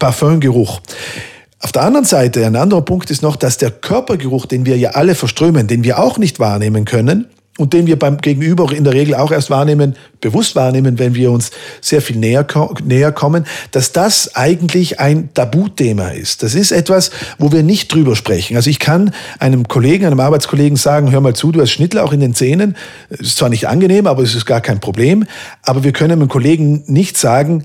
Parfumgeruch. 0.00 0.80
Auf 1.62 1.70
der 1.70 1.82
anderen 1.82 2.04
Seite, 2.04 2.44
ein 2.44 2.56
anderer 2.56 2.82
Punkt 2.82 3.10
ist 3.10 3.22
noch, 3.22 3.36
dass 3.36 3.56
der 3.56 3.70
Körpergeruch, 3.70 4.46
den 4.46 4.66
wir 4.66 4.76
ja 4.76 4.90
alle 4.90 5.14
verströmen, 5.14 5.68
den 5.68 5.84
wir 5.84 6.00
auch 6.00 6.18
nicht 6.18 6.40
wahrnehmen 6.40 6.84
können, 6.84 7.28
und 7.58 7.74
den 7.74 7.86
wir 7.86 7.98
beim 7.98 8.16
Gegenüber 8.16 8.72
in 8.72 8.82
der 8.82 8.94
Regel 8.94 9.14
auch 9.14 9.30
erst 9.30 9.50
wahrnehmen, 9.50 9.94
bewusst 10.20 10.56
wahrnehmen, 10.56 10.98
wenn 10.98 11.14
wir 11.14 11.30
uns 11.30 11.50
sehr 11.82 12.00
viel 12.00 12.16
näher, 12.16 12.46
näher 12.82 13.12
kommen, 13.12 13.44
dass 13.72 13.92
das 13.92 14.34
eigentlich 14.34 15.00
ein 15.00 15.34
Tabuthema 15.34 16.08
ist. 16.08 16.42
Das 16.42 16.54
ist 16.54 16.72
etwas, 16.72 17.10
wo 17.38 17.52
wir 17.52 17.62
nicht 17.62 17.92
drüber 17.92 18.16
sprechen. 18.16 18.56
Also 18.56 18.70
ich 18.70 18.78
kann 18.78 19.12
einem 19.38 19.68
Kollegen, 19.68 20.06
einem 20.06 20.20
Arbeitskollegen 20.20 20.76
sagen, 20.76 21.12
hör 21.12 21.20
mal 21.20 21.34
zu, 21.34 21.52
du 21.52 21.60
hast 21.60 21.72
Schnittel 21.72 22.00
auch 22.00 22.12
in 22.12 22.20
den 22.20 22.34
Zähnen. 22.34 22.74
Ist 23.10 23.36
zwar 23.36 23.50
nicht 23.50 23.68
angenehm, 23.68 24.06
aber 24.06 24.22
es 24.22 24.34
ist 24.34 24.46
gar 24.46 24.62
kein 24.62 24.80
Problem. 24.80 25.24
Aber 25.62 25.84
wir 25.84 25.92
können 25.92 26.12
einem 26.12 26.28
Kollegen 26.28 26.84
nicht 26.86 27.18
sagen, 27.18 27.64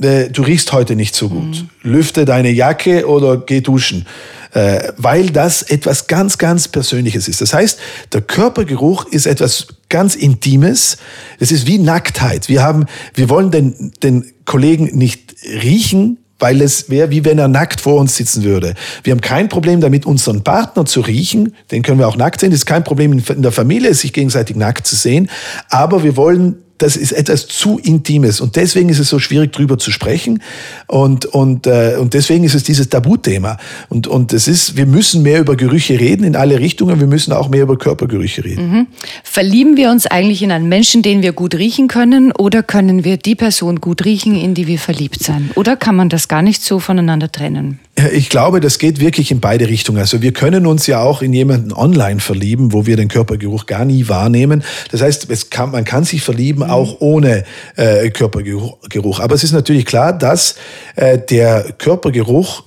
äh, 0.00 0.28
du 0.28 0.42
riechst 0.42 0.72
heute 0.72 0.96
nicht 0.96 1.14
so 1.14 1.28
gut. 1.28 1.66
Mhm. 1.82 1.90
Lüfte 1.90 2.24
deine 2.24 2.50
Jacke 2.50 3.06
oder 3.08 3.36
geh 3.38 3.60
duschen. 3.60 4.06
Äh, 4.52 4.92
weil 4.96 5.30
das 5.30 5.62
etwas 5.62 6.06
ganz, 6.06 6.38
ganz 6.38 6.68
Persönliches 6.68 7.26
ist. 7.26 7.40
Das 7.40 7.52
heißt, 7.52 7.78
der 8.12 8.20
Körpergeruch 8.20 9.06
ist 9.06 9.26
etwas 9.26 9.66
ganz 9.88 10.14
Intimes. 10.14 10.96
Es 11.40 11.50
ist 11.50 11.66
wie 11.66 11.78
Nacktheit. 11.78 12.48
Wir 12.48 12.62
haben, 12.62 12.86
wir 13.14 13.28
wollen 13.28 13.50
den, 13.50 13.92
den 14.04 14.30
Kollegen 14.44 14.96
nicht 14.96 15.34
riechen, 15.44 16.18
weil 16.38 16.62
es 16.62 16.88
wäre, 16.88 17.10
wie 17.10 17.24
wenn 17.24 17.38
er 17.38 17.48
nackt 17.48 17.80
vor 17.80 18.00
uns 18.00 18.16
sitzen 18.16 18.44
würde. 18.44 18.74
Wir 19.02 19.12
haben 19.12 19.20
kein 19.20 19.48
Problem 19.48 19.80
damit, 19.80 20.06
unseren 20.06 20.44
Partner 20.44 20.84
zu 20.84 21.00
riechen. 21.00 21.54
Den 21.72 21.82
können 21.82 21.98
wir 21.98 22.06
auch 22.06 22.16
nackt 22.16 22.40
sehen. 22.40 22.52
Es 22.52 22.58
ist 22.58 22.66
kein 22.66 22.84
Problem 22.84 23.12
in 23.12 23.42
der 23.42 23.52
Familie, 23.52 23.92
sich 23.94 24.12
gegenseitig 24.12 24.54
nackt 24.54 24.86
zu 24.86 24.94
sehen. 24.94 25.30
Aber 25.68 26.04
wir 26.04 26.16
wollen 26.16 26.63
das 26.84 26.96
ist 26.96 27.12
etwas 27.12 27.46
zu 27.46 27.78
Intimes 27.78 28.42
und 28.42 28.56
deswegen 28.56 28.90
ist 28.90 28.98
es 28.98 29.08
so 29.08 29.18
schwierig, 29.18 29.52
drüber 29.52 29.78
zu 29.78 29.90
sprechen 29.90 30.42
und, 30.86 31.24
und, 31.24 31.66
äh, 31.66 31.96
und 31.98 32.12
deswegen 32.12 32.44
ist 32.44 32.54
es 32.54 32.62
dieses 32.62 32.90
Tabuthema. 32.90 33.56
Und, 33.88 34.06
und 34.06 34.34
es 34.34 34.48
ist, 34.48 34.76
wir 34.76 34.84
müssen 34.84 35.22
mehr 35.22 35.40
über 35.40 35.56
Gerüche 35.56 35.98
reden 35.98 36.24
in 36.24 36.36
alle 36.36 36.60
Richtungen, 36.60 37.00
wir 37.00 37.06
müssen 37.06 37.32
auch 37.32 37.48
mehr 37.48 37.62
über 37.62 37.78
Körpergerüche 37.78 38.44
reden. 38.44 38.70
Mhm. 38.70 38.86
Verlieben 39.22 39.78
wir 39.78 39.90
uns 39.90 40.06
eigentlich 40.06 40.42
in 40.42 40.52
einen 40.52 40.68
Menschen, 40.68 41.00
den 41.00 41.22
wir 41.22 41.32
gut 41.32 41.54
riechen 41.54 41.88
können 41.88 42.32
oder 42.32 42.62
können 42.62 43.02
wir 43.02 43.16
die 43.16 43.34
Person 43.34 43.80
gut 43.80 44.04
riechen, 44.04 44.36
in 44.36 44.52
die 44.52 44.66
wir 44.66 44.78
verliebt 44.78 45.22
sind? 45.22 45.56
Oder 45.56 45.76
kann 45.76 45.96
man 45.96 46.10
das 46.10 46.28
gar 46.28 46.42
nicht 46.42 46.62
so 46.62 46.80
voneinander 46.80 47.32
trennen? 47.32 47.80
Ich 48.12 48.28
glaube, 48.28 48.60
das 48.60 48.78
geht 48.78 49.00
wirklich 49.00 49.30
in 49.30 49.40
beide 49.40 49.68
Richtungen. 49.68 49.98
Also 49.98 50.22
wir 50.22 50.32
können 50.32 50.66
uns 50.66 50.86
ja 50.86 51.00
auch 51.00 51.22
in 51.22 51.32
jemanden 51.32 51.72
online 51.72 52.20
verlieben, 52.20 52.72
wo 52.72 52.86
wir 52.86 52.96
den 52.96 53.08
Körpergeruch 53.08 53.66
gar 53.66 53.84
nie 53.84 54.08
wahrnehmen. 54.08 54.64
Das 54.90 55.00
heißt, 55.00 55.50
kann, 55.50 55.70
man 55.70 55.84
kann 55.84 56.04
sich 56.04 56.22
verlieben 56.22 56.64
mhm. 56.64 56.70
auch 56.70 57.00
ohne 57.00 57.44
äh, 57.76 58.10
Körpergeruch. 58.10 59.20
Aber 59.20 59.34
es 59.34 59.44
ist 59.44 59.52
natürlich 59.52 59.86
klar, 59.86 60.12
dass 60.12 60.56
äh, 60.96 61.18
der 61.18 61.74
Körpergeruch 61.78 62.64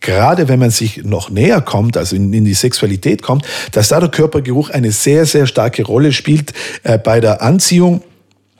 gerade 0.00 0.46
wenn 0.46 0.60
man 0.60 0.70
sich 0.70 1.02
noch 1.04 1.28
näher 1.28 1.60
kommt, 1.60 1.96
also 1.96 2.14
in, 2.14 2.32
in, 2.32 2.44
die 2.44 2.54
Sexualität 2.54 3.20
kommt, 3.20 3.44
dass 3.72 3.88
da 3.88 3.98
der 3.98 4.08
Körpergeruch 4.08 4.70
eine 4.70 4.92
sehr, 4.92 5.26
sehr 5.26 5.48
starke 5.48 5.82
Rolle 5.82 6.12
spielt 6.12 6.52
äh, 6.84 6.98
bei 6.98 7.18
der 7.18 7.42
Anziehung 7.42 8.02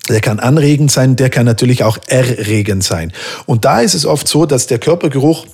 der 0.09 0.21
kann 0.21 0.41
anregend 0.41 0.91
sein, 0.91 1.17
der 1.17 1.31
kann 1.31 1.45
natürlich 1.45 1.85
auch 1.85 1.99
erregend 2.07 2.83
sein. 2.83 3.13
Und 3.47 3.65
da 3.65 3.81
ist 3.81 3.95
es 3.95 4.07
oft 4.07 4.27
so, 4.27 4.47
dass 4.47 4.67
der 4.67 4.79
Körpergeruch 4.79 5.47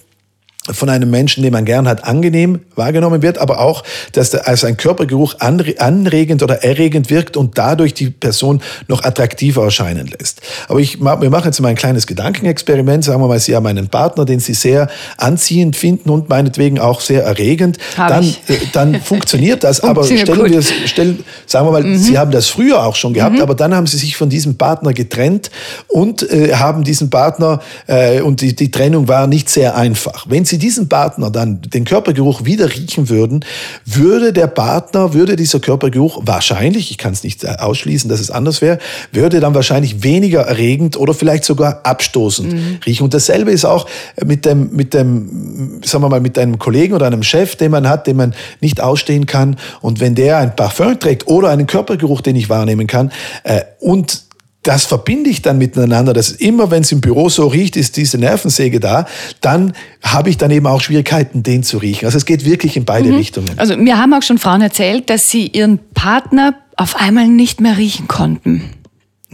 von 0.73 0.89
einem 0.89 1.11
Menschen, 1.11 1.43
den 1.43 1.53
man 1.53 1.65
gern 1.65 1.87
hat, 1.87 2.05
angenehm 2.05 2.61
wahrgenommen 2.75 3.21
wird, 3.23 3.39
aber 3.39 3.61
auch, 3.61 3.83
dass 4.13 4.31
der, 4.31 4.49
als 4.49 4.65
ein 4.65 4.77
Körpergeruch 4.79 5.37
anregend 5.39 6.43
oder 6.43 6.65
erregend 6.65 7.11
wirkt 7.11 7.37
und 7.37 7.59
dadurch 7.59 7.93
die 7.93 8.11
Person 8.11 8.63
noch 8.89 9.05
attraktiver 9.05 9.65
erscheinen 9.65 10.07
lässt. 10.07 10.41
Aber 10.69 10.81
ich, 10.81 11.01
wir 11.01 11.31
machen 11.31 11.47
jetzt 11.47 11.61
mal 11.61 11.69
ein 11.69 11.75
kleines 11.75 12.07
Gedankenexperiment. 12.07 13.05
Sagen 13.05 13.21
wir 13.21 13.29
mal, 13.29 13.39
Sie 13.39 13.55
haben 13.55 13.67
einen 13.67 13.89
Partner, 13.89 14.25
den 14.25 14.41
Sie 14.41 14.55
sehr 14.55 14.89
anziehend 15.19 15.77
finden 15.77 16.09
und 16.09 16.31
meinetwegen 16.31 16.79
auch 16.79 17.01
sehr 17.01 17.25
erregend. 17.25 17.79
dann, 17.97 18.25
äh, 18.25 18.57
dann 18.73 19.01
funktioniert 19.03 19.65
das. 19.65 19.81
aber 19.85 20.05
stellen 20.05 20.51
wir, 20.51 20.63
stellen, 20.63 21.25
sagen 21.47 21.67
wir 21.67 21.73
mal, 21.73 21.85
mhm. 21.85 21.99
Sie 21.99 22.17
haben 22.19 22.31
das 22.31 22.49
früher 22.49 22.83
auch 22.85 22.97
schon 22.97 23.13
gehabt, 23.13 23.37
mhm. 23.37 23.43
aber 23.43 23.55
dann 23.55 23.75
haben 23.75 23.87
Sie 23.87 23.99
sich 23.99 24.17
von 24.17 24.31
diesem 24.31 24.57
Partner 24.57 24.95
getrennt 24.95 25.51
und 25.89 26.23
äh, 26.31 26.55
haben 26.55 26.85
diesen 26.85 27.11
Partner 27.11 27.61
äh, 27.87 28.21
und 28.23 28.41
die, 28.41 28.55
die 28.55 28.71
Trennung 28.71 29.09
war 29.09 29.27
nicht 29.27 29.51
sehr 29.51 29.77
einfach. 29.77 30.25
Wenn 30.29 30.45
Sie 30.45 30.54
Sie 30.55 30.59
diesen 30.59 30.89
Partner 30.89 31.33
dann 31.33 31.63
den 31.63 31.85
Körpergeruch 31.85 32.45
wieder 32.45 32.71
riechen 32.71 33.09
würden, 33.09 33.45
würde 33.85 34.33
der 34.33 34.47
Partner, 34.47 35.13
würde 35.13 35.35
dieser 35.35 35.59
Körpergeruch 35.59 36.21
wahrscheinlich, 36.25 36.93
ich 36.93 36.99
kann 36.99 37.13
es 37.13 37.25
nicht 37.25 37.45
ausschließen, 37.45 38.09
dass 38.09 38.21
es 38.21 38.31
anders 38.31 38.63
wäre, 38.63 38.79
würde 39.11 39.41
dann 39.41 39.53
wahrscheinlich 39.53 40.05
weniger 40.05 40.43
erregend 40.43 40.97
oder 40.97 41.13
vielleicht 41.13 41.45
sogar 41.45 41.81
abstoßend 41.83 42.53
mhm. 42.53 42.79
riechen. 42.87 43.03
Und 43.03 43.15
dasselbe 43.15 43.51
ist 43.51 43.65
auch 43.65 43.89
mit 44.25 44.45
dem, 44.47 44.71
mit 44.71 44.95
dem, 44.95 45.81
sagen 45.85 46.05
wir 46.05 46.09
mal, 46.09 46.21
mit 46.21 46.39
einem 46.39 46.61
Kollegen 46.61 46.95
oder 46.95 47.09
einem 47.09 47.25
Chef, 47.25 47.57
den 47.57 47.73
man 47.73 47.89
hat, 47.89 48.07
den 48.07 48.17
man 48.17 48.33
nicht 48.61 48.81
ausstehen 48.81 49.27
kann. 49.27 49.57
Und 49.81 49.99
wenn 49.99 50.15
der 50.15 50.39
ein 50.39 50.55
Parfum 50.55 51.01
trägt 51.01 51.27
oder 51.27 51.49
einen 51.49 51.67
Körpergeruch, 51.67 52.21
den 52.21 52.37
ich 52.37 52.49
wahrnehmen 52.49 52.87
kann, 52.87 53.11
äh, 53.43 53.63
und 53.81 54.24
das 54.65 54.87
verbinde 54.87 55.31
ich 55.31 55.43
dann 55.43 55.59
miteinander, 55.59 56.13
dass 56.13 56.33
immer, 56.33 56.71
wenn 56.71 56.83
es 56.83 56.91
im 56.91 57.01
Büro 57.01 57.29
so 57.29 57.47
riecht, 57.47 57.77
ist 57.77 57.97
diese 57.97 58.19
Nervensäge 58.19 58.81
da, 58.81 59.07
dann 59.41 59.75
habe 60.03 60.31
ich 60.31 60.39
dann 60.39 60.51
eben 60.51 60.67
auch 60.67 60.81
Schwierigkeiten, 60.81 61.43
den 61.43 61.63
zu 61.63 61.79
riechen. 61.79 62.07
Also 62.07 62.17
es 62.17 62.25
geht 62.25 62.45
wirklich 62.45 62.77
in 62.77 62.85
beide 62.85 63.11
mhm. 63.11 63.17
Richtungen. 63.17 63.51
Also 63.57 63.77
mir 63.77 63.99
haben 63.99 64.13
auch 64.15 64.23
schon 64.23 64.39
Frauen 64.39 64.63
erzählt, 64.63 65.11
dass 65.11 65.31
sie 65.31 65.47
ihren 65.47 65.79
Partner 65.93 66.55
auf 66.77 66.97
einmal 66.97 67.29
nicht 67.29 67.61
mehr 67.61 67.77
riechen 67.77 68.09
konnten. 68.09 68.63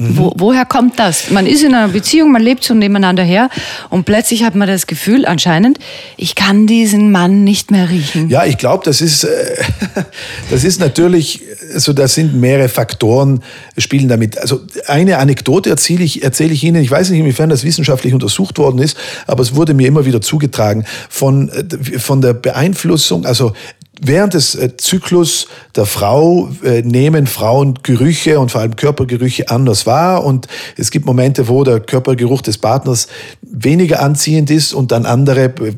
Mhm. 0.00 0.16
Wo, 0.16 0.32
woher 0.36 0.64
kommt 0.64 0.98
das? 0.98 1.30
Man 1.30 1.46
ist 1.46 1.62
in 1.62 1.74
einer 1.74 1.88
Beziehung, 1.88 2.32
man 2.32 2.40
lebt 2.40 2.64
so 2.64 2.72
nebeneinander 2.72 3.22
her 3.22 3.50
und 3.90 4.06
plötzlich 4.06 4.44
hat 4.44 4.54
man 4.54 4.66
das 4.66 4.86
Gefühl, 4.86 5.26
anscheinend, 5.26 5.78
ich 6.16 6.34
kann 6.34 6.66
diesen 6.66 7.12
Mann 7.12 7.44
nicht 7.44 7.70
mehr 7.70 7.90
riechen. 7.90 8.30
Ja, 8.30 8.46
ich 8.46 8.56
glaube, 8.56 8.82
das 8.82 9.02
ist, 9.02 9.24
äh, 9.24 9.56
das 10.50 10.64
ist 10.64 10.80
natürlich, 10.80 11.42
also 11.74 11.92
da 11.92 12.08
sind 12.08 12.34
mehrere 12.34 12.70
Faktoren 12.70 13.42
spielen 13.76 14.08
damit. 14.08 14.38
Also 14.38 14.60
eine 14.86 15.18
Anekdote 15.18 15.68
erzähle 15.68 16.02
ich, 16.02 16.22
erzähle 16.22 16.54
ich 16.54 16.64
Ihnen. 16.64 16.82
Ich 16.82 16.90
weiß 16.90 17.10
nicht, 17.10 17.20
inwiefern 17.20 17.50
das 17.50 17.62
wissenschaftlich 17.62 18.14
untersucht 18.14 18.56
worden 18.56 18.78
ist, 18.78 18.96
aber 19.26 19.42
es 19.42 19.54
wurde 19.54 19.74
mir 19.74 19.86
immer 19.86 20.06
wieder 20.06 20.22
zugetragen 20.22 20.86
von, 21.10 21.50
äh, 21.50 21.98
von 21.98 22.22
der 22.22 22.32
Beeinflussung, 22.32 23.26
also 23.26 23.52
während 24.00 24.34
des 24.34 24.54
äh, 24.54 24.76
Zyklus 24.76 25.46
der 25.76 25.86
Frau 25.86 26.48
äh, 26.64 26.82
nehmen 26.82 27.26
Frauen 27.26 27.78
Gerüche 27.82 28.40
und 28.40 28.50
vor 28.50 28.62
allem 28.62 28.76
Körpergerüche 28.76 29.48
anders 29.48 29.86
wahr. 29.86 30.24
Und 30.24 30.48
es 30.76 30.90
gibt 30.90 31.06
Momente, 31.06 31.48
wo 31.48 31.64
der 31.64 31.80
Körpergeruch 31.80 32.42
des 32.42 32.58
Partners 32.58 33.08
weniger 33.42 34.00
anziehend 34.02 34.50
ist 34.50 34.72
und 34.72 34.90
dann 34.90 35.06
andere 35.06 35.44
äh, 35.44 35.70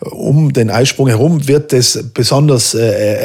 um 0.00 0.52
den 0.52 0.70
Eisprung 0.70 1.08
herum 1.08 1.46
wird 1.48 1.72
es 1.72 2.10
besonders 2.14 2.76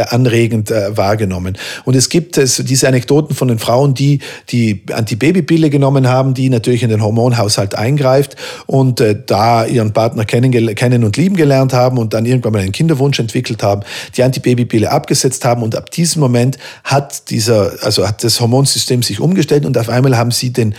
anregend 0.10 0.72
wahrgenommen. 0.72 1.58
Und 1.86 1.96
es 1.96 2.10
gibt 2.10 2.38
diese 2.38 2.88
Anekdoten 2.88 3.36
von 3.36 3.48
den 3.48 3.60
Frauen, 3.60 3.94
die 3.94 4.20
die 4.50 4.84
Antibabypille 4.92 5.70
genommen 5.70 6.08
haben, 6.08 6.34
die 6.34 6.50
natürlich 6.50 6.84
in 6.84 6.90
den 6.90 7.04
Hormonhaushalt 7.04 7.76
eingreift 7.76 8.36
und 8.66 9.04
da 9.28 9.66
ihren 9.66 9.94
Partner 9.94 10.26
kennen, 10.26 10.52
kennen 10.76 11.04
und 11.04 11.18
lieben 11.18 11.36
gelernt 11.36 11.74
haben 11.74 11.98
und 11.98 12.14
dann 12.14 12.26
irgendwann 12.26 12.54
mal 12.54 12.62
einen 12.62 12.72
Kinderwunsch 12.72 13.20
entwickelt 13.20 13.59
entwickelt 13.60 13.64
haben, 13.64 13.82
die 14.16 14.24
Antibabypille 14.24 14.92
abgesetzt 14.92 15.46
haben 15.46 15.64
und 15.64 15.76
ab 15.76 15.92
diesem 15.92 16.22
Moment 16.22 16.58
hat 16.84 17.30
dieser, 17.30 17.74
also 17.82 18.08
hat 18.08 18.24
das 18.24 18.40
Hormonsystem 18.40 19.04
sich 19.04 19.20
umgestellt 19.20 19.66
und 19.66 19.78
auf 19.78 19.90
einmal 19.90 20.18
haben 20.18 20.32
sie 20.32 20.52
den 20.52 20.76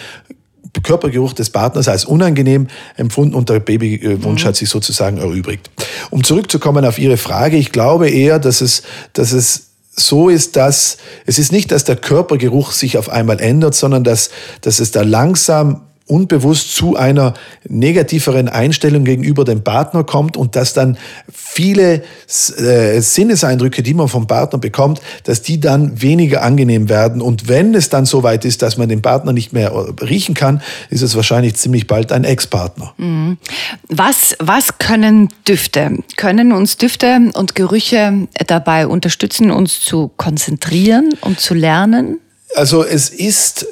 Körpergeruch 0.83 1.33
des 1.33 1.51
Partners 1.51 1.88
als 1.88 2.05
unangenehm 2.05 2.69
empfunden 2.97 3.35
und 3.35 3.49
der 3.49 3.59
Babywunsch 3.61 4.45
mhm. 4.45 4.49
hat 4.49 4.57
sich 4.57 4.69
sozusagen 4.69 5.19
erübrigt. 5.19 5.69
Um 6.11 6.23
zurückzukommen 6.23 6.85
auf 6.85 6.99
Ihre 6.99 7.16
Frage, 7.16 7.57
ich 7.57 7.73
glaube 7.73 8.09
eher, 8.09 8.38
dass 8.38 8.61
es, 8.61 8.83
dass 9.12 9.33
es 9.33 9.71
so 9.90 10.29
ist, 10.29 10.55
dass 10.55 10.99
es 11.27 11.38
ist 11.38 11.51
nicht, 11.51 11.73
dass 11.73 11.85
der 11.85 11.97
Körpergeruch 11.97 12.71
sich 12.71 12.97
auf 12.97 13.09
einmal 13.09 13.40
ändert, 13.40 13.75
sondern 13.75 14.05
dass, 14.05 14.31
dass 14.61 14.79
es 14.79 14.93
da 14.93 15.03
langsam 15.03 15.83
unbewusst 16.11 16.75
zu 16.75 16.96
einer 16.96 17.35
negativeren 17.68 18.49
Einstellung 18.49 19.05
gegenüber 19.05 19.44
dem 19.44 19.62
Partner 19.62 20.05
kommt 20.05 20.37
und 20.37 20.57
dass 20.57 20.75
dann 20.75 20.99
viele 21.33 22.03
äh, 22.59 23.01
Sinneseindrücke, 23.01 23.83
die 23.83 23.94
man 23.94 24.09
vom 24.09 24.27
Partner 24.27 24.59
bekommt, 24.59 25.01
dass 25.25 25.42
die 25.42 25.61
dann 25.61 26.03
weniger 26.03 26.42
angenehm 26.42 26.88
werden. 26.88 27.23
Und 27.23 27.49
wenn 27.49 27.75
es 27.75 27.88
dann 27.88 28.07
so 28.07 28.23
weit 28.23 28.44
ist, 28.44 28.62
dass 28.62 28.77
man 28.77 28.88
den 28.88 29.03
Partner 29.03 29.33
nicht 29.33 29.53
mehr 29.53 29.70
äh, 29.70 30.05
riechen 30.05 30.35
kann, 30.35 30.62
ist 30.90 31.03
es 31.03 31.14
wahrscheinlich 31.14 31.55
ziemlich 31.55 31.87
bald 31.87 32.12
ein 32.12 32.25
Ex-Partner. 32.25 32.92
Mhm. 32.99 33.38
Was, 33.88 34.37
was 34.40 34.79
können 34.79 35.29
Düfte? 35.46 35.99
Können 36.16 36.53
uns 36.53 36.77
Düfte 36.77 37.31
und 37.35 37.55
Gerüche 37.55 38.29
dabei 38.46 38.87
unterstützen, 38.87 39.51
uns 39.51 39.81
zu 39.81 40.11
konzentrieren 40.16 41.11
und 41.20 41.40
zu 41.40 41.55
lernen? 41.55 42.18
Also 42.56 42.84
es 42.84 43.10
ist, 43.10 43.66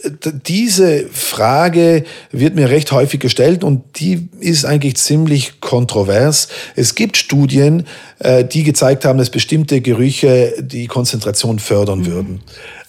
diese 0.47 1.07
Frage 1.09 2.05
wird 2.31 2.55
mir 2.55 2.71
recht 2.71 2.93
häufig 2.93 3.19
gestellt 3.19 3.65
und 3.65 3.99
die 3.99 4.29
ist 4.39 4.65
eigentlich 4.65 4.97
ziemlich 4.97 5.61
kontrovers. 5.61 6.49
Es 6.77 6.95
gibt 6.95 7.17
Studien, 7.17 7.87
äh, 8.21 8.45
die 8.45 8.63
gezeigt 8.63 9.05
haben, 9.05 9.19
dass 9.19 9.31
bestimmte 9.31 9.81
Gerüche 9.81 10.55
die 10.61 10.87
Konzentration 10.87 11.59
fördern 11.59 12.01
mhm. 12.01 12.07
würden. 12.07 12.41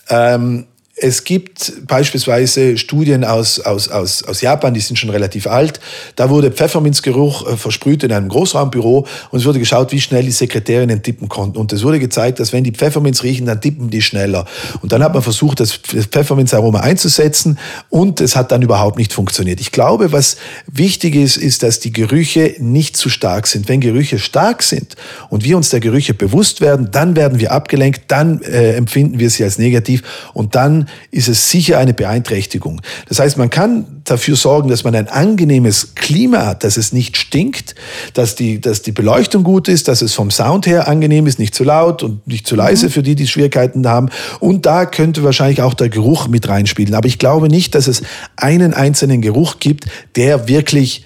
Ähm, 0.10 0.65
es 1.02 1.24
gibt 1.24 1.88
beispielsweise 1.88 2.78
Studien 2.78 3.24
aus, 3.24 3.60
aus, 3.60 3.90
aus, 3.90 4.24
aus 4.24 4.42
Japan, 4.42 4.74
die 4.74 4.80
sind 4.80 4.98
schon 4.98 5.10
relativ 5.10 5.48
alt. 5.48 5.80
Da 6.16 6.30
wurde 6.30 6.52
Pfefferminzgeruch 6.52 7.48
äh, 7.48 7.58
versprüht 7.58 8.04
in 8.04 8.12
einem 8.12 8.30
Großraumbüro 8.30 9.06
und 9.32 9.40
es 9.40 9.46
wurde 9.46 9.60
geschaut, 9.60 9.92
wie 9.92 10.02
schnell 10.02 10.24
die 10.24 10.32
Sekretärinnen 10.32 11.02
tippen 11.02 11.30
konnten. 11.30 11.58
Und 11.58 11.72
es 11.74 11.84
wurde 11.84 12.00
gezeigt, 12.00 12.40
dass 12.40 12.54
wenn 12.54 12.64
die 12.64 12.72
Pfefferminz 12.72 13.24
riechen, 13.24 13.46
dann 13.46 13.62
tippen 13.62 13.90
die 13.90 14.02
schneller. 14.02 14.46
Und 14.82 14.92
dann 14.92 15.04
hat 15.04 15.14
man 15.14 15.24
versucht, 15.24 15.60
das 15.60 15.74
Pfefferminzaroma 15.74 16.82
einzusetzen 16.82 17.58
und 17.90 18.20
es 18.22 18.36
hat 18.36 18.52
dann 18.52 18.62
überhaupt 18.62 18.98
nicht 18.98 19.14
funktioniert. 19.14 19.62
Ich 19.62 19.72
glaube, 19.72 20.12
was 20.12 20.38
wichtig 20.68 21.16
ist, 21.16 21.38
ist, 21.38 21.64
dass 21.64 21.80
die 21.80 21.94
Gerüche 21.94 22.56
nicht 22.60 22.98
zu 22.98 23.10
stark 23.10 23.48
sind. 23.48 23.70
Wenn 23.70 23.80
Gerüche 23.80 24.20
stark 24.20 24.64
sind 24.64 24.96
und 25.30 25.44
wir 25.44 25.56
uns 25.56 25.70
der 25.70 25.80
Gerüche 25.80 26.14
bewusst 26.14 26.62
werden, 26.62 26.90
dann 26.92 27.16
werden 27.16 27.40
wir 27.40 27.52
abgelenkt, 27.52 28.04
dann 28.08 28.42
äh, 28.42 28.74
empfinden 28.74 29.20
wir 29.20 29.30
sie 29.30 29.44
als 29.44 29.58
negativ 29.58 30.04
und 30.34 30.56
dann 30.56 30.88
ist 31.12 31.28
es 31.28 31.49
sicher 31.49 31.78
eine 31.78 31.93
Beeinträchtigung. 31.93 32.82
Das 33.08 33.19
heißt, 33.19 33.38
man 33.38 33.49
kann 33.49 34.02
dafür 34.04 34.36
sorgen, 34.36 34.69
dass 34.69 34.84
man 34.84 34.95
ein 34.95 35.08
angenehmes 35.08 35.95
Klima 35.95 36.45
hat, 36.45 36.63
dass 36.63 36.78
es 36.78 36.93
nicht 36.93 37.17
stinkt, 37.17 37.75
dass 38.13 38.36
die, 38.36 38.62
dass 38.62 38.82
die 38.82 38.91
Beleuchtung 38.91 39.43
gut 39.43 39.67
ist, 39.67 39.88
dass 39.88 40.02
es 40.02 40.13
vom 40.13 40.32
Sound 40.32 40.67
her 40.67 40.88
angenehm 40.88 41.28
ist, 41.28 41.39
nicht 41.39 41.56
zu 41.56 41.63
laut 41.63 42.04
und 42.04 42.25
nicht 42.28 42.47
zu 42.47 42.56
leise 42.56 42.88
mhm. 42.88 42.91
für 42.91 43.04
die, 43.04 43.15
die 43.15 43.28
Schwierigkeiten 43.28 43.88
haben. 43.88 44.10
Und 44.39 44.65
da 44.65 44.86
könnte 44.86 45.23
wahrscheinlich 45.23 45.62
auch 45.62 45.73
der 45.73 45.89
Geruch 45.89 46.28
mit 46.28 46.47
reinspielen. 46.47 46.93
Aber 46.93 47.08
ich 47.08 47.19
glaube 47.19 47.49
nicht, 47.49 47.75
dass 47.75 47.88
es 47.88 48.04
einen 48.36 48.73
einzelnen 48.73 49.21
Geruch 49.21 49.60
gibt, 49.60 49.86
der 50.15 50.47
wirklich 50.47 51.06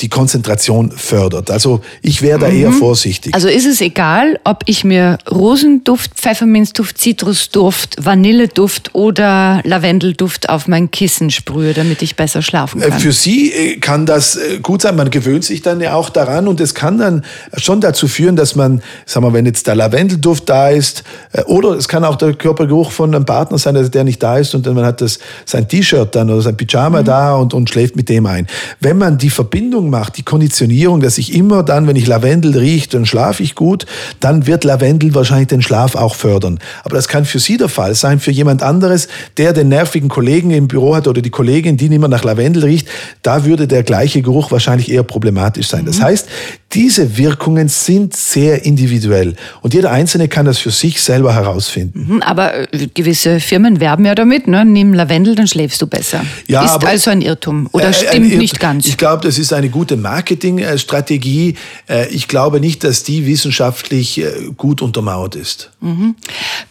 die 0.00 0.08
Konzentration 0.08 0.90
fördert. 0.90 1.50
Also 1.50 1.80
ich 2.02 2.20
wäre 2.20 2.38
da 2.38 2.48
mhm. 2.48 2.56
eher 2.56 2.72
vorsichtig. 2.72 3.34
Also 3.34 3.48
ist 3.48 3.66
es 3.66 3.80
egal, 3.80 4.40
ob 4.44 4.62
ich 4.66 4.82
mir 4.82 5.18
Rosenduft, 5.30 6.14
Pfefferminzduft, 6.14 6.98
Zitrusduft, 6.98 8.04
Vanilleduft 8.04 8.94
oder 8.94 9.60
Lavendelduft 9.64 10.48
auf 10.48 10.66
mein 10.66 10.90
Kissen 10.90 11.30
sprühe, 11.30 11.74
damit 11.74 12.02
ich 12.02 12.16
besser 12.16 12.42
schlafen 12.42 12.82
äh, 12.82 12.88
kann. 12.88 12.98
Für 12.98 13.12
Sie 13.12 13.52
äh, 13.52 13.76
kann 13.76 14.04
das 14.04 14.36
äh, 14.36 14.58
gut 14.60 14.82
sein. 14.82 14.96
Man 14.96 15.10
gewöhnt 15.10 15.44
sich 15.44 15.62
dann 15.62 15.80
ja 15.80 15.94
auch 15.94 16.10
daran 16.10 16.48
und 16.48 16.60
es 16.60 16.74
kann 16.74 16.98
dann 16.98 17.24
schon 17.56 17.80
dazu 17.80 18.08
führen, 18.08 18.34
dass 18.34 18.56
man, 18.56 18.82
sagen 19.06 19.24
wir, 19.24 19.32
wenn 19.32 19.46
jetzt 19.46 19.66
der 19.68 19.76
Lavendelduft 19.76 20.48
da 20.48 20.70
ist 20.70 21.04
oder 21.46 21.70
es 21.70 21.88
kann 21.88 22.04
auch 22.04 22.16
der 22.16 22.34
Körpergeruch 22.34 22.90
von 22.90 23.14
einem 23.14 23.24
Partner 23.24 23.58
sein, 23.58 23.74
der 23.90 24.04
nicht 24.04 24.22
da 24.22 24.38
ist 24.38 24.54
und 24.54 24.66
dann 24.66 24.74
man 24.74 24.84
hat 24.84 25.00
das 25.00 25.18
sein 25.44 25.68
T-Shirt 25.68 26.14
dann 26.14 26.30
oder 26.30 26.42
sein 26.42 26.56
Pyjama 26.56 27.00
mhm. 27.00 27.04
da 27.04 27.34
und, 27.36 27.54
und 27.54 27.70
schläft 27.70 27.96
mit 27.96 28.08
dem 28.08 28.26
ein. 28.26 28.46
Wenn 28.80 28.98
man 28.98 29.18
die 29.18 29.30
Verbindung 29.30 29.83
Übung 29.84 29.90
macht, 29.90 30.16
die 30.16 30.22
Konditionierung, 30.22 31.00
dass 31.00 31.18
ich 31.18 31.34
immer 31.34 31.62
dann, 31.62 31.86
wenn 31.86 31.96
ich 31.96 32.06
Lavendel 32.06 32.56
rieche, 32.56 32.88
dann 32.88 33.06
schlafe 33.06 33.42
ich 33.42 33.54
gut, 33.54 33.86
dann 34.20 34.46
wird 34.46 34.64
Lavendel 34.64 35.14
wahrscheinlich 35.14 35.48
den 35.48 35.62
Schlaf 35.62 35.94
auch 35.94 36.14
fördern. 36.14 36.58
Aber 36.84 36.96
das 36.96 37.08
kann 37.08 37.24
für 37.24 37.38
Sie 37.38 37.56
der 37.56 37.68
Fall 37.68 37.94
sein, 37.94 38.18
für 38.20 38.30
jemand 38.30 38.62
anderes, 38.62 39.08
der 39.36 39.52
den 39.52 39.68
nervigen 39.68 40.08
Kollegen 40.08 40.50
im 40.50 40.68
Büro 40.68 40.94
hat 40.94 41.06
oder 41.06 41.20
die 41.20 41.30
Kollegin, 41.30 41.76
die 41.76 41.88
nicht 41.88 41.98
mehr 42.00 42.08
nach 42.08 42.24
Lavendel 42.24 42.64
riecht, 42.64 42.88
da 43.22 43.44
würde 43.44 43.66
der 43.66 43.82
gleiche 43.82 44.22
Geruch 44.22 44.50
wahrscheinlich 44.50 44.90
eher 44.90 45.02
problematisch 45.02 45.68
sein. 45.68 45.84
Das 45.84 45.98
mhm. 45.98 46.04
heißt, 46.04 46.28
diese 46.72 47.16
Wirkungen 47.16 47.68
sind 47.68 48.16
sehr 48.16 48.64
individuell 48.64 49.36
und 49.62 49.74
jeder 49.74 49.92
Einzelne 49.92 50.28
kann 50.28 50.44
das 50.46 50.58
für 50.58 50.70
sich 50.70 51.00
selber 51.00 51.34
herausfinden. 51.34 52.06
Mhm, 52.08 52.22
aber 52.22 52.72
äh, 52.72 52.88
gewisse 52.92 53.38
Firmen 53.38 53.80
werben 53.80 54.04
ja 54.04 54.14
damit, 54.14 54.48
ne? 54.48 54.64
nimm 54.64 54.92
Lavendel, 54.92 55.34
dann 55.34 55.46
schläfst 55.46 55.80
du 55.80 55.86
besser. 55.86 56.24
Ja, 56.48 56.64
ist 56.64 56.72
aber, 56.72 56.88
also 56.88 57.10
ein 57.10 57.20
Irrtum 57.20 57.68
oder 57.72 57.90
äh, 57.90 57.92
stimmt 57.92 58.26
Irrtum. 58.26 58.38
nicht 58.38 58.60
ganz? 58.60 58.86
Ich 58.86 58.96
glaube, 58.96 59.22
das 59.22 59.38
ist 59.38 59.52
eine 59.52 59.68
gute 59.74 59.96
Marketingstrategie. 59.96 61.56
Äh, 61.88 62.08
ich 62.08 62.28
glaube 62.28 62.60
nicht, 62.60 62.84
dass 62.84 63.02
die 63.02 63.26
wissenschaftlich 63.26 64.18
äh, 64.18 64.52
gut 64.56 64.80
untermauert 64.80 65.34
ist. 65.34 65.72
Mhm. 65.80 66.14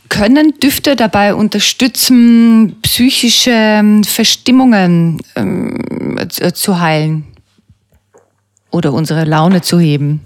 Können 0.08 0.54
Düfte 0.62 0.96
dabei 0.96 1.36
unterstützen, 1.36 2.78
psychische 2.82 3.52
ähm, 3.52 4.04
Verstimmungen 4.06 5.22
ähm, 5.36 5.78
zu 6.54 6.80
heilen 6.80 7.26
oder 8.72 8.94
unsere 8.94 9.26
Laune 9.26 9.62
zu 9.62 9.80
heben? 9.80 10.22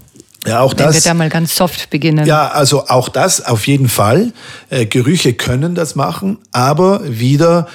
Ja, 0.46 0.60
auch 0.60 0.72
das. 0.72 0.94
Wenn 0.94 0.94
wir 0.94 1.10
da 1.10 1.14
mal 1.14 1.28
ganz 1.30 1.56
soft 1.56 1.90
beginnen. 1.90 2.26
Ja, 2.26 2.48
also 2.48 2.86
auch 2.86 3.08
das 3.08 3.44
auf 3.44 3.66
jeden 3.66 3.88
Fall. 3.88 4.32
Äh, 4.70 4.86
Gerüche 4.86 5.34
können 5.34 5.74
das 5.74 5.96
machen, 5.96 6.38
aber 6.52 7.00
wieder 7.04 7.66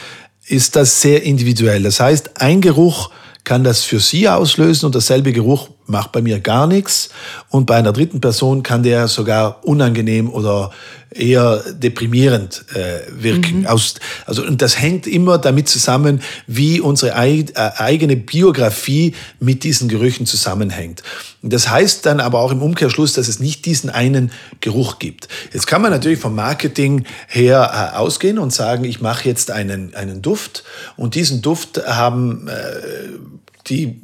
ist 0.47 0.77
das 0.77 1.01
sehr 1.01 1.23
individuell. 1.23 1.83
Das 1.83 1.99
heißt, 1.99 2.41
ein 2.41 2.61
Geruch 2.61 3.11
kann 3.43 3.63
das 3.63 3.84
für 3.84 3.99
Sie 3.99 4.27
auslösen 4.29 4.86
und 4.86 4.95
derselbe 4.95 5.34
Geruch 5.34 5.69
macht 5.86 6.12
bei 6.12 6.22
mir 6.22 6.39
gar 6.39 6.67
nichts. 6.67 7.10
Und 7.50 7.65
bei 7.65 7.76
einer 7.76 7.93
dritten 7.93 8.22
Person 8.22 8.63
kann 8.63 8.84
der 8.84 9.08
sogar 9.08 9.65
unangenehm 9.65 10.30
oder 10.30 10.72
eher 11.15 11.63
deprimierend 11.74 12.65
äh, 12.74 13.02
wirken. 13.10 13.62
Mhm. 13.62 13.67
Aus, 13.67 13.96
also, 14.26 14.43
und 14.43 14.62
das 14.62 14.80
hängt 14.80 15.08
immer 15.08 15.38
damit 15.38 15.69
zusammen, 15.69 16.22
wie 16.48 16.80
unsere 16.80 17.12
äh, 17.12 17.46
eigene 17.54 18.15
Biografie 18.15 19.13
mit 19.39 19.63
diesen 19.63 19.88
Gerüchen 19.88 20.26
zusammenhängt. 20.26 21.04
Und 21.41 21.54
das 21.54 21.69
heißt 21.69 22.06
dann 22.06 22.19
aber 22.19 22.39
auch 22.39 22.52
im 22.52 22.62
Umkehrschluss, 22.62 23.13
dass 23.13 23.28
es 23.28 23.39
nicht 23.39 23.65
diesen 23.65 23.89
einen 23.89 24.32
Geruch 24.62 25.00
gibt. 25.00 25.28
Jetzt 25.52 25.67
kann 25.67 25.82
man 25.82 25.91
natürlich 25.91 26.19
vom 26.19 26.36
Marketing 26.36 27.06
her 27.28 27.91
äh, 27.93 27.98
ausgehen 27.98 28.39
und 28.39 28.54
sagen, 28.54 28.84
ich 28.84 29.02
mache 29.02 29.28
jetzt 29.28 29.52
einen, 29.52 29.93
einen 29.96 30.22
Duft 30.22 30.63
und 30.96 31.15
diesen 31.15 31.41
Duft 31.41 31.86
haben 31.86 32.48
äh, 32.48 32.54
die, 33.67 34.02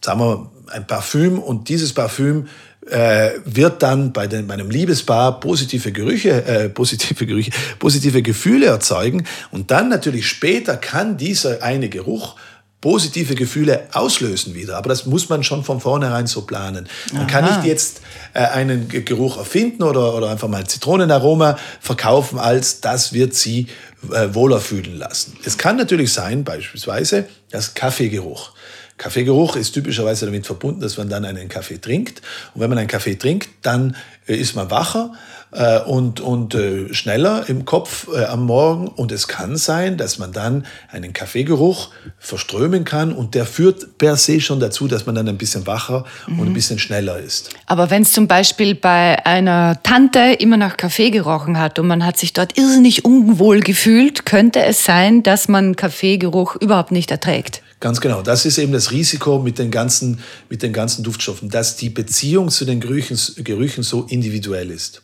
sagen 0.00 0.20
wir, 0.20 0.50
ein 0.72 0.86
Parfüm 0.86 1.38
und 1.38 1.68
dieses 1.68 1.92
Parfüm 1.92 2.48
äh, 2.90 3.30
wird 3.44 3.82
dann 3.82 4.12
bei, 4.12 4.26
den, 4.26 4.46
bei 4.46 4.54
einem 4.54 4.70
Liebespaar 4.70 5.38
positive 5.40 5.92
Gerüche, 5.92 6.44
äh, 6.44 6.68
positive 6.68 7.26
Gerüche, 7.26 7.52
positive 7.78 8.22
Gefühle 8.22 8.66
erzeugen 8.66 9.24
und 9.50 9.70
dann 9.70 9.88
natürlich 9.88 10.26
später 10.26 10.76
kann 10.76 11.16
dieser 11.16 11.62
eine 11.62 11.88
Geruch 11.88 12.36
positive 12.82 13.36
Gefühle 13.36 13.86
auslösen 13.92 14.54
wieder. 14.54 14.76
Aber 14.76 14.88
das 14.88 15.06
muss 15.06 15.28
man 15.28 15.44
schon 15.44 15.62
von 15.62 15.80
vornherein 15.80 16.26
so 16.26 16.42
planen. 16.42 16.88
Man 17.12 17.22
Aha. 17.22 17.30
kann 17.30 17.44
nicht 17.44 17.64
jetzt 17.64 18.00
äh, 18.34 18.40
einen 18.40 18.88
Geruch 18.88 19.38
erfinden 19.38 19.84
oder, 19.84 20.14
oder 20.14 20.30
einfach 20.30 20.48
mal 20.48 20.66
Zitronenaroma 20.66 21.56
verkaufen, 21.80 22.40
als 22.40 22.80
das 22.80 23.12
wird 23.12 23.34
sie 23.34 23.68
äh, 24.12 24.34
wohler 24.34 24.60
fühlen 24.60 24.98
lassen. 24.98 25.38
Es 25.44 25.56
kann 25.56 25.76
natürlich 25.76 26.12
sein, 26.12 26.42
beispielsweise, 26.42 27.28
das 27.50 27.74
Kaffeegeruch. 27.74 28.52
Kaffeegeruch 28.98 29.56
ist 29.56 29.72
typischerweise 29.72 30.26
damit 30.26 30.46
verbunden, 30.46 30.80
dass 30.80 30.96
man 30.96 31.08
dann 31.08 31.24
einen 31.24 31.48
Kaffee 31.48 31.78
trinkt. 31.78 32.22
Und 32.54 32.60
wenn 32.60 32.68
man 32.68 32.78
einen 32.78 32.88
Kaffee 32.88 33.16
trinkt, 33.16 33.48
dann 33.62 33.96
äh, 34.26 34.36
ist 34.36 34.54
man 34.54 34.70
wacher 34.70 35.12
äh, 35.50 35.80
und, 35.80 36.20
und 36.20 36.54
äh, 36.54 36.92
schneller 36.94 37.48
im 37.48 37.64
Kopf 37.64 38.08
am 38.08 38.46
Morgen. 38.46 38.88
Und 38.88 39.10
es 39.10 39.26
kann 39.28 39.56
sein, 39.56 39.96
dass 39.96 40.18
man 40.18 40.32
dann 40.32 40.66
einen 40.90 41.12
Kaffeegeruch 41.12 41.90
verströmen 42.18 42.84
kann 42.84 43.12
und 43.12 43.34
der 43.34 43.46
führt 43.46 43.98
per 43.98 44.16
se 44.16 44.40
schon 44.40 44.60
dazu, 44.60 44.86
dass 44.86 45.06
man 45.06 45.14
dann 45.14 45.28
ein 45.28 45.38
bisschen 45.38 45.66
wacher 45.66 46.04
mhm. 46.26 46.38
und 46.38 46.46
ein 46.48 46.54
bisschen 46.54 46.78
schneller 46.78 47.18
ist. 47.18 47.50
Aber 47.66 47.90
wenn 47.90 48.02
es 48.02 48.12
zum 48.12 48.28
Beispiel 48.28 48.74
bei 48.74 49.24
einer 49.26 49.82
Tante 49.82 50.36
immer 50.38 50.56
nach 50.56 50.76
Kaffee 50.76 51.10
gerochen 51.10 51.58
hat 51.58 51.78
und 51.78 51.86
man 51.86 52.04
hat 52.04 52.18
sich 52.18 52.32
dort 52.32 52.56
irrsinnig 52.58 53.04
unwohl 53.04 53.60
gefühlt, 53.60 54.26
könnte 54.26 54.62
es 54.62 54.84
sein, 54.84 55.22
dass 55.22 55.48
man 55.48 55.76
Kaffeegeruch 55.76 56.56
überhaupt 56.56 56.92
nicht 56.92 57.10
erträgt. 57.10 57.61
Ganz 57.82 58.00
genau. 58.00 58.22
Das 58.22 58.46
ist 58.46 58.58
eben 58.58 58.72
das 58.72 58.92
Risiko 58.92 59.40
mit 59.40 59.58
den 59.58 59.72
ganzen, 59.72 60.20
mit 60.48 60.62
den 60.62 60.72
ganzen 60.72 61.02
Duftstoffen, 61.02 61.50
dass 61.50 61.74
die 61.74 61.90
Beziehung 61.90 62.48
zu 62.48 62.64
den 62.64 62.78
Gerüchen, 62.78 63.18
Gerüchen 63.42 63.82
so 63.82 64.04
individuell 64.08 64.70
ist. 64.70 65.02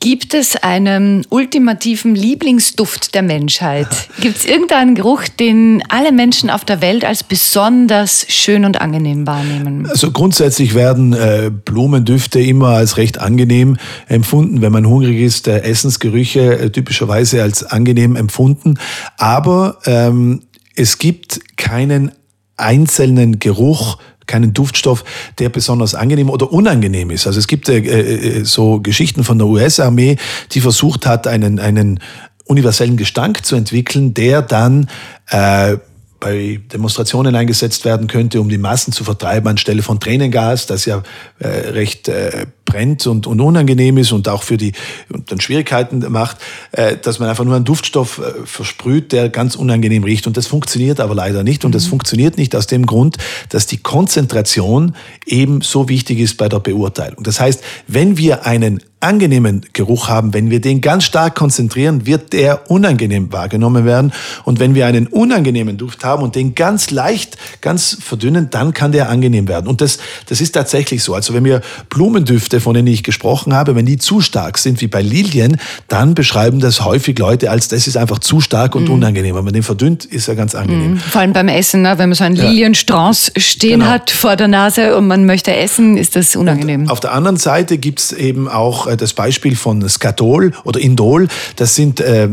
Gibt 0.00 0.32
es 0.32 0.56
einen 0.56 1.26
ultimativen 1.28 2.14
Lieblingsduft 2.14 3.14
der 3.14 3.20
Menschheit? 3.20 3.88
Gibt 4.20 4.38
es 4.38 4.46
irgendeinen 4.46 4.94
Geruch, 4.94 5.28
den 5.28 5.82
alle 5.90 6.12
Menschen 6.12 6.48
auf 6.48 6.64
der 6.64 6.80
Welt 6.80 7.04
als 7.04 7.24
besonders 7.24 8.24
schön 8.28 8.64
und 8.64 8.80
angenehm 8.80 9.26
wahrnehmen? 9.26 9.86
Also 9.86 10.12
grundsätzlich 10.12 10.74
werden 10.74 11.12
äh, 11.12 11.50
Blumendüfte 11.50 12.40
immer 12.40 12.68
als 12.68 12.96
recht 12.96 13.18
angenehm 13.18 13.76
empfunden. 14.08 14.62
Wenn 14.62 14.72
man 14.72 14.86
hungrig 14.86 15.20
ist, 15.20 15.46
äh, 15.46 15.58
Essensgerüche 15.58 16.58
äh, 16.58 16.70
typischerweise 16.70 17.42
als 17.42 17.64
angenehm 17.64 18.16
empfunden. 18.16 18.78
Aber 19.18 19.78
ähm, 19.84 20.40
es 20.76 20.98
gibt 20.98 21.56
keinen 21.56 22.12
einzelnen 22.56 23.38
Geruch, 23.38 23.98
keinen 24.26 24.54
Duftstoff, 24.54 25.04
der 25.38 25.48
besonders 25.48 25.94
angenehm 25.94 26.30
oder 26.30 26.52
unangenehm 26.52 27.10
ist. 27.10 27.26
Also 27.26 27.38
es 27.38 27.46
gibt 27.46 27.68
äh, 27.68 27.78
äh, 27.78 28.44
so 28.44 28.80
Geschichten 28.80 29.24
von 29.24 29.38
der 29.38 29.48
US-Armee, 29.48 30.16
die 30.52 30.60
versucht 30.60 31.06
hat, 31.06 31.26
einen, 31.26 31.58
einen 31.58 32.00
universellen 32.44 32.96
Gestank 32.96 33.44
zu 33.44 33.56
entwickeln, 33.56 34.14
der 34.14 34.42
dann 34.42 34.88
äh, 35.28 35.76
bei 36.20 36.60
Demonstrationen 36.72 37.34
eingesetzt 37.34 37.84
werden 37.84 38.06
könnte, 38.06 38.40
um 38.40 38.48
die 38.48 38.58
Massen 38.58 38.92
zu 38.92 39.02
vertreiben, 39.02 39.48
anstelle 39.48 39.82
von 39.82 39.98
Tränengas, 39.98 40.66
das 40.66 40.84
ja 40.84 41.02
äh, 41.40 41.48
recht 41.48 42.08
äh, 42.08 42.46
brennt 42.72 43.06
und, 43.06 43.26
und 43.26 43.40
unangenehm 43.40 43.98
ist 43.98 44.12
und 44.12 44.28
auch 44.28 44.42
für 44.42 44.56
die 44.56 44.72
und 45.12 45.30
dann 45.30 45.40
Schwierigkeiten 45.40 46.04
macht, 46.10 46.38
äh, 46.72 46.96
dass 46.96 47.18
man 47.18 47.28
einfach 47.28 47.44
nur 47.44 47.54
einen 47.54 47.64
Duftstoff 47.64 48.18
äh, 48.18 48.46
versprüht, 48.46 49.12
der 49.12 49.28
ganz 49.28 49.56
unangenehm 49.56 50.04
riecht. 50.04 50.26
Und 50.26 50.36
das 50.36 50.46
funktioniert 50.46 50.98
aber 51.00 51.14
leider 51.14 51.44
nicht. 51.44 51.64
Und 51.64 51.74
das 51.74 51.84
mhm. 51.86 51.90
funktioniert 51.90 52.38
nicht 52.38 52.56
aus 52.56 52.66
dem 52.66 52.86
Grund, 52.86 53.18
dass 53.50 53.66
die 53.66 53.76
Konzentration 53.76 54.94
eben 55.26 55.60
so 55.60 55.88
wichtig 55.88 56.18
ist 56.18 56.38
bei 56.38 56.48
der 56.48 56.60
Beurteilung. 56.60 57.22
Das 57.22 57.40
heißt, 57.40 57.62
wenn 57.86 58.16
wir 58.16 58.46
einen 58.46 58.80
angenehmen 59.02 59.66
Geruch 59.72 60.08
haben, 60.08 60.32
wenn 60.32 60.50
wir 60.50 60.60
den 60.60 60.80
ganz 60.80 61.04
stark 61.04 61.34
konzentrieren, 61.34 62.06
wird 62.06 62.32
der 62.32 62.70
unangenehm 62.70 63.32
wahrgenommen 63.32 63.84
werden. 63.84 64.12
Und 64.44 64.60
wenn 64.60 64.74
wir 64.74 64.86
einen 64.86 65.08
unangenehmen 65.08 65.76
Duft 65.76 66.04
haben 66.04 66.22
und 66.22 66.36
den 66.36 66.54
ganz 66.54 66.90
leicht, 66.90 67.36
ganz 67.60 67.98
verdünnen, 68.00 68.48
dann 68.50 68.72
kann 68.72 68.92
der 68.92 69.08
angenehm 69.08 69.48
werden. 69.48 69.66
Und 69.66 69.80
das, 69.80 69.98
das 70.26 70.40
ist 70.40 70.52
tatsächlich 70.52 71.02
so. 71.02 71.14
Also 71.14 71.34
wenn 71.34 71.44
wir 71.44 71.62
Blumendüfte, 71.88 72.60
von 72.62 72.74
denen 72.74 72.88
ich 72.88 73.02
gesprochen 73.02 73.54
habe, 73.54 73.74
wenn 73.74 73.86
die 73.86 73.98
zu 73.98 74.20
stark 74.20 74.58
sind, 74.58 74.80
wie 74.80 74.86
bei 74.86 75.02
Lilien, 75.02 75.58
dann 75.88 76.14
beschreiben 76.14 76.60
das 76.60 76.84
häufig 76.84 77.18
Leute 77.18 77.50
als, 77.50 77.68
das 77.68 77.86
ist 77.86 77.96
einfach 77.96 78.18
zu 78.18 78.40
stark 78.40 78.74
und 78.74 78.88
mhm. 78.88 78.94
unangenehm. 78.94 79.34
Wenn 79.34 79.44
man 79.44 79.52
den 79.52 79.62
verdünnt, 79.62 80.04
ist 80.04 80.28
er 80.28 80.36
ganz 80.36 80.54
angenehm. 80.54 80.92
Mhm. 80.92 80.98
Vor 80.98 81.20
allem 81.20 81.32
beim 81.32 81.48
Essen, 81.48 81.82
ne? 81.82 81.98
wenn 81.98 82.08
man 82.08 82.16
so 82.16 82.24
einen 82.24 82.36
ja. 82.36 82.48
Lilienstrauß 82.48 83.32
stehen 83.36 83.80
genau. 83.80 83.92
hat 83.92 84.10
vor 84.10 84.36
der 84.36 84.48
Nase 84.48 84.96
und 84.96 85.06
man 85.06 85.26
möchte 85.26 85.54
essen, 85.54 85.96
ist 85.96 86.16
das 86.16 86.36
unangenehm. 86.36 86.82
Und 86.82 86.90
auf 86.90 87.00
der 87.00 87.12
anderen 87.12 87.36
Seite 87.36 87.78
gibt's 87.78 88.12
eben 88.12 88.48
auch 88.48 88.86
äh, 88.86 88.96
das 88.96 89.12
Beispiel 89.12 89.56
von 89.56 89.86
Skatol 89.88 90.52
oder 90.64 90.80
Indol. 90.80 91.28
Das 91.56 91.74
sind 91.74 92.00
äh, 92.00 92.28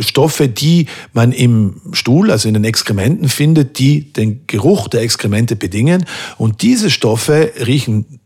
Stoffe, 0.00 0.48
die 0.48 0.86
man 1.12 1.32
im 1.32 1.80
Stuhl, 1.92 2.30
also 2.30 2.48
in 2.48 2.54
den 2.54 2.64
Exkrementen 2.64 3.28
findet, 3.28 3.78
die 3.78 4.12
den 4.12 4.46
Geruch 4.46 4.88
der 4.88 5.02
Exkremente 5.02 5.56
bedingen. 5.56 6.04
Und 6.38 6.62
diese 6.62 6.90
Stoffe 6.90 7.52
riechen 7.66 8.20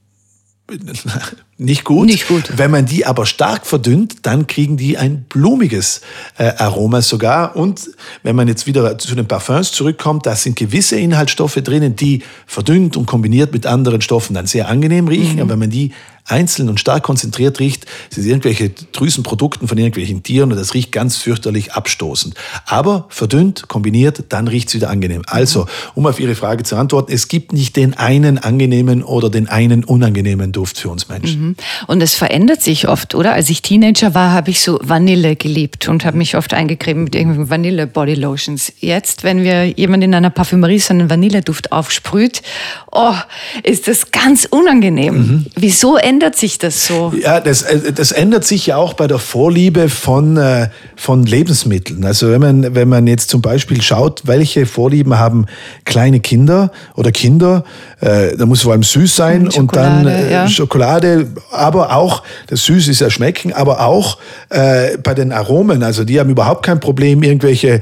nicht 1.59 1.85
gut. 1.85 2.07
Nicht 2.07 2.29
gut. 2.29 2.53
Wenn 2.57 2.71
man 2.71 2.85
die 2.85 3.07
aber 3.07 3.25
stark 3.25 3.67
verdünnt, 3.67 4.27
dann 4.27 4.47
kriegen 4.47 4.77
die 4.77 4.99
ein 4.99 5.25
blumiges 5.27 6.03
äh, 6.37 6.53
Aroma 6.59 7.01
sogar. 7.01 7.57
Und 7.57 7.91
wenn 8.23 8.37
man 8.37 8.47
jetzt 8.47 8.67
wieder 8.67 8.99
zu 8.99 9.15
den 9.15 9.27
Parfums 9.27 9.73
zurückkommt, 9.73 10.27
da 10.27 10.37
sind 10.37 10.57
gewisse 10.57 10.99
Inhaltsstoffe 10.99 11.55
drinnen, 11.55 11.97
die 11.97 12.23
verdünnt 12.47 12.99
und 12.99 13.07
kombiniert 13.07 13.55
mit 13.55 13.65
anderen 13.65 14.03
Stoffen 14.03 14.35
dann 14.35 14.47
sehr 14.47 14.69
angenehm 14.69 15.09
riechen. 15.09 15.37
Mhm. 15.37 15.41
Aber 15.41 15.51
wenn 15.53 15.61
man 15.61 15.71
die 15.71 15.93
einzeln 16.27 16.69
und 16.69 16.81
stark 16.81 17.03
konzentriert 17.03 17.61
riecht, 17.61 17.87
sind 18.11 18.27
irgendwelche 18.27 18.71
Drüsenprodukten 18.71 19.69
von 19.69 19.79
irgendwelchen 19.79 20.23
Tieren 20.23 20.51
und 20.53 20.59
das 20.59 20.75
riecht 20.75 20.93
ganz 20.93 21.17
fürchterlich 21.17 21.73
abstoßend. 21.73 22.35
Aber 22.67 23.07
verdünnt, 23.09 23.69
kombiniert, 23.69 24.25
dann 24.29 24.49
riecht 24.49 24.69
es 24.69 24.75
wieder 24.75 24.91
angenehm. 24.91 25.23
Also, 25.27 25.67
um 25.95 26.07
auf 26.07 26.21
Ihre 26.21 26.35
Frage 26.35 26.65
zu 26.65 26.77
antworten, 26.77 27.13
es 27.13 27.29
gibt 27.29 27.53
nicht 27.53 27.77
den 27.77 27.95
einen 27.95 28.39
angenehmen 28.39 29.03
oder 29.03 29.31
den 29.31 29.49
einen 29.49 29.85
unangenehmen 29.85 30.53
Duft 30.53 30.79
für 30.79 30.89
uns 30.89 31.09
Menschen. 31.09 31.41
Mhm. 31.41 31.57
Und 31.87 32.03
es 32.03 32.15
verändert 32.15 32.63
sich 32.63 32.89
oft, 32.89 33.15
oder? 33.15 33.33
Als 33.33 33.51
ich 33.51 33.63
Teenager 33.63 34.15
war, 34.15 34.33
habe 34.33 34.51
ich 34.51 34.61
so 34.61 34.79
Vanille 34.83 35.37
geliebt 35.37 35.89
und 35.89 36.05
habe 36.05 36.17
mich 36.17 36.37
oft 36.37 36.55
eingecremt 36.55 37.05
mit 37.05 37.15
irgendwelchen 37.15 37.51
Vanille 37.51 37.87
Body 37.87 38.15
Lotions. 38.15 38.73
Jetzt, 38.81 39.25
wenn 39.25 39.45
wir 39.45 39.67
jemand 39.67 40.03
in 40.05 40.15
einer 40.15 40.31
Parfümerie 40.31 40.79
so 40.79 40.93
einen 40.93 41.09
Vanilleduft 41.11 41.73
aufsprüht, 41.73 42.43
oh, 42.91 43.15
ist 43.63 43.89
das 43.89 44.11
ganz 44.11 44.47
unangenehm. 44.51 45.15
Mhm. 45.15 45.47
Wieso 45.55 45.97
ändert 45.97 46.16
ändert 46.17 46.37
sich 46.37 46.59
das 46.59 46.87
so? 46.87 47.13
Ja, 47.21 47.41
das, 47.41 47.61
äh, 47.61 47.93
das 47.93 48.11
ändert 48.11 48.45
sich 48.45 48.67
ja 48.67 48.79
auch 48.79 48.95
bei 48.95 49.07
der 49.07 49.19
Vorliebe 49.19 49.91
von, 49.91 50.39
äh, 50.39 50.69
von 50.97 51.25
Lebensmitteln. 51.25 52.07
Also 52.07 52.31
wenn 52.31 52.41
man, 52.41 52.75
wenn 52.75 52.89
man 52.89 53.07
jetzt 53.07 53.29
zum 53.29 53.43
Beispiel 53.43 53.83
schaut, 53.83 54.23
welche 54.25 54.65
Vorlieben 54.65 55.19
haben 55.19 55.45
kleine 55.85 56.21
Kinder 56.21 56.73
oder 56.95 57.13
Kinder, 57.13 57.65
äh, 58.01 58.35
da 58.35 58.47
muss 58.47 58.63
vor 58.63 58.73
allem 58.73 58.83
süß 58.83 59.15
sein 59.15 59.51
Schokolade, 59.51 59.61
und 59.61 59.75
dann 59.75 60.07
äh, 60.07 60.33
ja. 60.33 60.49
Schokolade, 60.49 61.27
aber 61.53 61.95
auch, 61.95 62.23
das 62.47 62.65
Süß 62.65 62.89
ist 62.89 63.01
ja 63.01 63.11
schmecken, 63.11 63.53
aber 63.53 63.81
auch 63.81 64.17
äh, 64.49 64.97
bei 64.97 65.13
den 65.13 65.33
Aromen, 65.33 65.83
also 65.83 66.05
die 66.05 66.19
haben 66.19 66.31
überhaupt 66.31 66.65
kein 66.65 66.81
Problem, 66.81 67.23
irgendwelche 67.23 67.81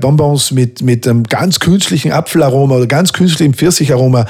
Bonbons 0.00 0.50
mit, 0.50 0.82
mit 0.82 1.06
einem 1.06 1.24
ganz 1.24 1.58
künstlichen 1.60 2.12
Apfelaroma 2.12 2.76
oder 2.76 2.86
ganz 2.86 3.12
künstlichem 3.12 3.54
Pfirsicharoma 3.54 4.26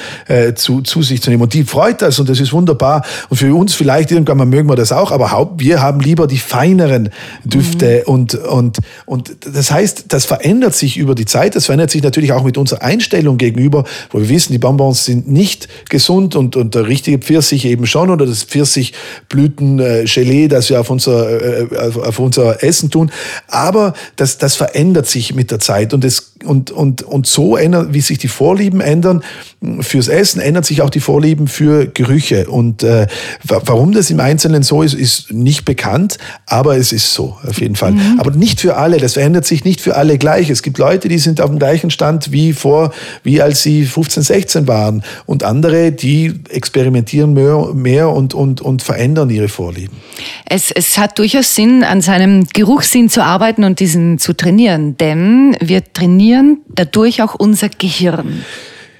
zu, 0.54 0.82
zu 0.82 1.02
sich 1.02 1.22
zu 1.22 1.30
nehmen. 1.30 1.42
Und 1.42 1.54
die 1.54 1.64
freut 1.64 2.02
das 2.02 2.18
und 2.18 2.28
das 2.28 2.38
ist 2.38 2.52
wunderbar. 2.52 3.02
Und 3.32 3.38
für 3.38 3.54
uns 3.54 3.74
vielleicht 3.74 4.10
irgendwann 4.10 4.36
mal 4.36 4.44
mögen 4.44 4.68
wir 4.68 4.76
das 4.76 4.92
auch, 4.92 5.10
aber 5.10 5.54
wir 5.56 5.80
haben 5.80 6.00
lieber 6.00 6.26
die 6.26 6.36
feineren 6.36 7.08
Düfte 7.44 8.04
mhm. 8.06 8.12
und, 8.12 8.34
und, 8.34 8.78
und 9.06 9.36
das 9.40 9.70
heißt, 9.70 10.04
das 10.08 10.26
verändert 10.26 10.74
sich 10.74 10.98
über 10.98 11.14
die 11.14 11.24
Zeit. 11.24 11.56
Das 11.56 11.64
verändert 11.64 11.90
sich 11.90 12.02
natürlich 12.02 12.32
auch 12.32 12.44
mit 12.44 12.58
unserer 12.58 12.82
Einstellung 12.82 13.38
gegenüber, 13.38 13.84
wo 14.10 14.20
wir 14.20 14.28
wissen, 14.28 14.52
die 14.52 14.58
Bonbons 14.58 15.06
sind 15.06 15.32
nicht 15.32 15.66
gesund 15.88 16.36
und, 16.36 16.56
und 16.56 16.74
der 16.74 16.88
richtige 16.88 17.20
Pfirsich 17.20 17.64
eben 17.64 17.86
schon 17.86 18.10
oder 18.10 18.26
das 18.26 18.42
Pfirsichblüten-Gelee, 18.42 20.48
das 20.48 20.68
wir 20.68 20.78
auf 20.78 20.90
unser, 20.90 21.72
äh, 21.72 21.90
auf 22.04 22.18
unser 22.18 22.62
Essen 22.62 22.90
tun. 22.90 23.10
Aber 23.48 23.94
das, 24.16 24.36
das 24.36 24.56
verändert 24.56 25.06
sich 25.06 25.34
mit 25.34 25.50
der 25.50 25.58
Zeit 25.58 25.94
und 25.94 26.04
es 26.04 26.31
und, 26.44 26.70
und, 26.70 27.02
und 27.02 27.26
so 27.26 27.56
ändert, 27.56 27.92
wie 27.92 28.00
sich 28.00 28.18
die 28.18 28.28
Vorlieben 28.28 28.80
ändern 28.80 29.22
fürs 29.80 30.08
Essen, 30.08 30.40
ändert 30.40 30.66
sich 30.66 30.82
auch 30.82 30.90
die 30.90 31.00
Vorlieben 31.00 31.46
für 31.48 31.86
Gerüche. 31.86 32.48
Und 32.48 32.82
äh, 32.82 33.06
warum 33.44 33.92
das 33.92 34.10
im 34.10 34.20
Einzelnen 34.20 34.62
so 34.62 34.82
ist, 34.82 34.94
ist 34.94 35.32
nicht 35.32 35.64
bekannt, 35.64 36.18
aber 36.46 36.76
es 36.76 36.92
ist 36.92 37.12
so, 37.12 37.36
auf 37.46 37.60
jeden 37.60 37.76
Fall. 37.76 37.92
Mhm. 37.92 38.18
Aber 38.18 38.32
nicht 38.32 38.60
für 38.60 38.76
alle, 38.76 38.98
das 38.98 39.14
verändert 39.14 39.46
sich 39.46 39.64
nicht 39.64 39.80
für 39.80 39.96
alle 39.96 40.18
gleich. 40.18 40.50
Es 40.50 40.62
gibt 40.62 40.78
Leute, 40.78 41.08
die 41.08 41.18
sind 41.18 41.40
auf 41.40 41.50
dem 41.50 41.58
gleichen 41.58 41.90
Stand 41.90 42.32
wie 42.32 42.52
vor, 42.52 42.92
wie 43.22 43.40
als 43.40 43.62
sie 43.62 43.84
15, 43.84 44.22
16 44.22 44.68
waren. 44.68 45.02
Und 45.26 45.44
andere, 45.44 45.92
die 45.92 46.32
experimentieren 46.48 47.32
mehr, 47.34 47.68
mehr 47.74 48.08
und, 48.10 48.34
und, 48.34 48.60
und 48.60 48.82
verändern 48.82 49.30
ihre 49.30 49.48
Vorlieben. 49.48 49.96
Es, 50.44 50.70
es 50.70 50.98
hat 50.98 51.18
durchaus 51.18 51.54
Sinn, 51.54 51.84
an 51.84 52.00
seinem 52.00 52.46
Geruchssinn 52.52 53.08
zu 53.08 53.22
arbeiten 53.22 53.64
und 53.64 53.80
diesen 53.80 54.18
zu 54.18 54.32
trainieren, 54.32 54.96
denn 54.96 55.56
wir 55.60 55.82
trainieren 55.92 56.31
dadurch 56.68 57.22
auch 57.22 57.34
unser 57.34 57.68
Gehirn. 57.68 58.44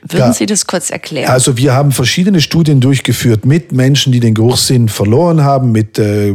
Würden 0.03 0.19
Ja. 0.19 0.33
Sie 0.33 0.47
das 0.47 0.67
kurz 0.67 0.91
erklären? 0.91 1.31
Also 1.31 1.57
wir 1.57 1.75
haben 1.75 1.93
verschiedene 1.93 2.41
Studien 2.41 2.81
durchgeführt 2.81 3.47
mit 3.47 3.71
Menschen, 3.71 4.11
die 4.11 4.19
den 4.19 4.35
Geruchssinn 4.35 4.89
verloren 4.89 5.45
haben, 5.45 5.71
mit 5.71 5.97
äh, 5.97 6.35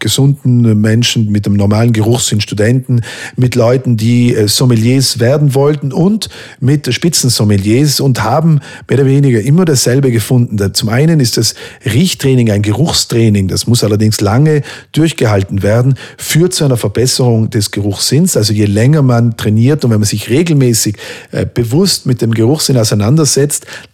gesunden 0.00 0.80
Menschen, 0.80 1.30
mit 1.30 1.44
dem 1.44 1.52
normalen 1.52 1.92
Geruchssinn, 1.92 2.40
Studenten, 2.40 3.02
mit 3.36 3.54
Leuten, 3.54 3.98
die 3.98 4.34
äh, 4.34 4.48
Sommeliers 4.48 5.18
werden 5.20 5.54
wollten 5.54 5.92
und 5.92 6.30
mit 6.58 6.92
Spitzensommeliers 6.92 8.00
und 8.00 8.22
haben 8.22 8.60
mehr 8.88 9.00
oder 9.00 9.06
weniger 9.06 9.42
immer 9.42 9.66
dasselbe 9.66 10.10
gefunden. 10.10 10.72
Zum 10.72 10.88
einen 10.88 11.20
ist 11.20 11.36
das 11.36 11.54
Riechtraining 11.84 12.50
ein 12.50 12.62
Geruchstraining, 12.62 13.46
das 13.46 13.66
muss 13.66 13.84
allerdings 13.84 14.22
lange 14.22 14.62
durchgehalten 14.92 15.62
werden, 15.62 15.96
führt 16.16 16.54
zu 16.54 16.64
einer 16.64 16.78
Verbesserung 16.78 17.50
des 17.50 17.72
Geruchssinns. 17.72 18.38
Also 18.38 18.54
je 18.54 18.64
länger 18.64 19.02
man 19.02 19.36
trainiert 19.36 19.84
und 19.84 19.90
wenn 19.90 20.00
man 20.00 20.08
sich 20.08 20.30
regelmäßig 20.30 20.96
äh, 21.32 21.44
bewusst 21.44 22.06
mit 22.06 22.22
dem 22.22 22.32
Geruchssinn 22.32 22.78
auseinandersetzt, 22.78 23.01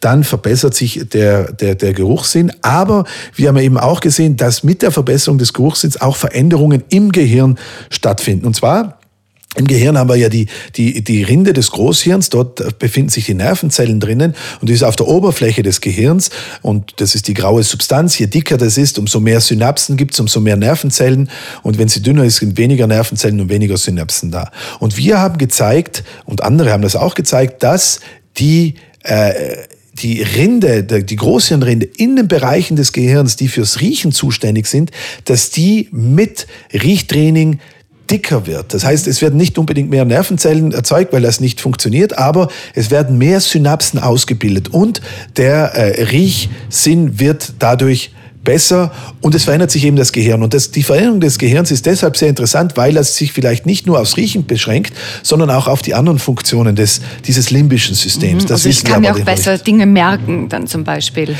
dann 0.00 0.24
verbessert 0.24 0.74
sich 0.74 1.08
der, 1.12 1.52
der, 1.52 1.74
der 1.74 1.92
Geruchssinn. 1.92 2.52
Aber 2.62 3.04
wir 3.34 3.48
haben 3.48 3.58
eben 3.58 3.78
auch 3.78 4.00
gesehen, 4.00 4.36
dass 4.36 4.62
mit 4.62 4.82
der 4.82 4.92
Verbesserung 4.92 5.38
des 5.38 5.52
Geruchssinns 5.52 6.00
auch 6.00 6.16
Veränderungen 6.16 6.84
im 6.90 7.12
Gehirn 7.12 7.58
stattfinden. 7.90 8.46
Und 8.46 8.54
zwar 8.54 8.98
im 9.56 9.66
Gehirn 9.66 9.98
haben 9.98 10.08
wir 10.08 10.16
ja 10.16 10.28
die, 10.28 10.46
die, 10.76 11.02
die 11.02 11.22
Rinde 11.22 11.52
des 11.52 11.70
Großhirns, 11.70 12.28
dort 12.28 12.78
befinden 12.78 13.08
sich 13.08 13.24
die 13.24 13.34
Nervenzellen 13.34 13.98
drinnen 13.98 14.34
und 14.60 14.68
die 14.68 14.74
ist 14.74 14.84
auf 14.84 14.94
der 14.94 15.08
Oberfläche 15.08 15.62
des 15.62 15.80
Gehirns 15.80 16.30
und 16.62 17.00
das 17.00 17.14
ist 17.14 17.26
die 17.28 17.34
graue 17.34 17.62
Substanz. 17.62 18.18
Je 18.18 18.26
dicker 18.26 18.56
das 18.56 18.76
ist, 18.76 18.98
umso 18.98 19.20
mehr 19.20 19.40
Synapsen 19.40 19.96
gibt 19.96 20.12
es, 20.12 20.20
umso 20.20 20.40
mehr 20.40 20.56
Nervenzellen 20.56 21.30
und 21.62 21.78
wenn 21.78 21.88
sie 21.88 22.02
dünner 22.02 22.24
ist, 22.24 22.36
sind 22.36 22.56
weniger 22.56 22.86
Nervenzellen 22.86 23.40
und 23.40 23.48
weniger 23.48 23.78
Synapsen 23.78 24.30
da. 24.30 24.50
Und 24.78 24.96
wir 24.96 25.18
haben 25.18 25.38
gezeigt, 25.38 26.04
und 26.24 26.44
andere 26.44 26.70
haben 26.70 26.82
das 26.82 26.94
auch 26.94 27.14
gezeigt, 27.14 27.62
dass 27.62 28.00
die 28.36 28.74
die 29.94 30.22
Rinde, 30.22 30.82
die 30.82 31.16
Großhirnrinde 31.16 31.86
in 31.86 32.16
den 32.16 32.28
Bereichen 32.28 32.76
des 32.76 32.92
Gehirns, 32.92 33.36
die 33.36 33.48
fürs 33.48 33.80
Riechen 33.80 34.12
zuständig 34.12 34.66
sind, 34.66 34.90
dass 35.24 35.50
die 35.50 35.88
mit 35.92 36.46
Riechtraining 36.72 37.60
dicker 38.10 38.46
wird. 38.46 38.72
Das 38.74 38.84
heißt, 38.84 39.06
es 39.06 39.20
werden 39.20 39.36
nicht 39.36 39.58
unbedingt 39.58 39.90
mehr 39.90 40.04
Nervenzellen 40.04 40.72
erzeugt, 40.72 41.12
weil 41.12 41.22
das 41.22 41.40
nicht 41.40 41.60
funktioniert, 41.60 42.16
aber 42.16 42.48
es 42.74 42.90
werden 42.90 43.18
mehr 43.18 43.40
Synapsen 43.40 43.98
ausgebildet 43.98 44.68
und 44.68 45.02
der 45.36 45.74
äh, 45.74 46.04
Riechsinn 46.04 47.18
wird 47.18 47.54
dadurch 47.58 48.12
besser 48.44 48.92
und 49.20 49.34
es 49.34 49.44
verändert 49.44 49.70
sich 49.70 49.84
eben 49.84 49.96
das 49.96 50.12
Gehirn. 50.12 50.42
Und 50.42 50.54
das, 50.54 50.70
die 50.70 50.82
Veränderung 50.82 51.20
des 51.20 51.38
Gehirns 51.38 51.70
ist 51.70 51.86
deshalb 51.86 52.16
sehr 52.16 52.28
interessant, 52.28 52.76
weil 52.76 52.96
es 52.96 53.16
sich 53.16 53.32
vielleicht 53.32 53.66
nicht 53.66 53.86
nur 53.86 54.00
aufs 54.00 54.16
Riechen 54.16 54.46
beschränkt, 54.46 54.92
sondern 55.22 55.50
auch 55.50 55.68
auf 55.68 55.82
die 55.82 55.94
anderen 55.94 56.18
Funktionen 56.18 56.76
des, 56.76 57.00
dieses 57.26 57.50
limbischen 57.50 57.94
Systems. 57.94 58.44
Das 58.44 58.64
also 58.64 58.68
ich 58.68 58.84
kann 58.84 59.02
mir 59.02 59.12
auch 59.12 59.16
nicht. 59.16 59.26
besser 59.26 59.58
Dinge 59.58 59.86
merken, 59.86 60.48
dann 60.48 60.66
zum 60.66 60.84
Beispiel. 60.84 61.36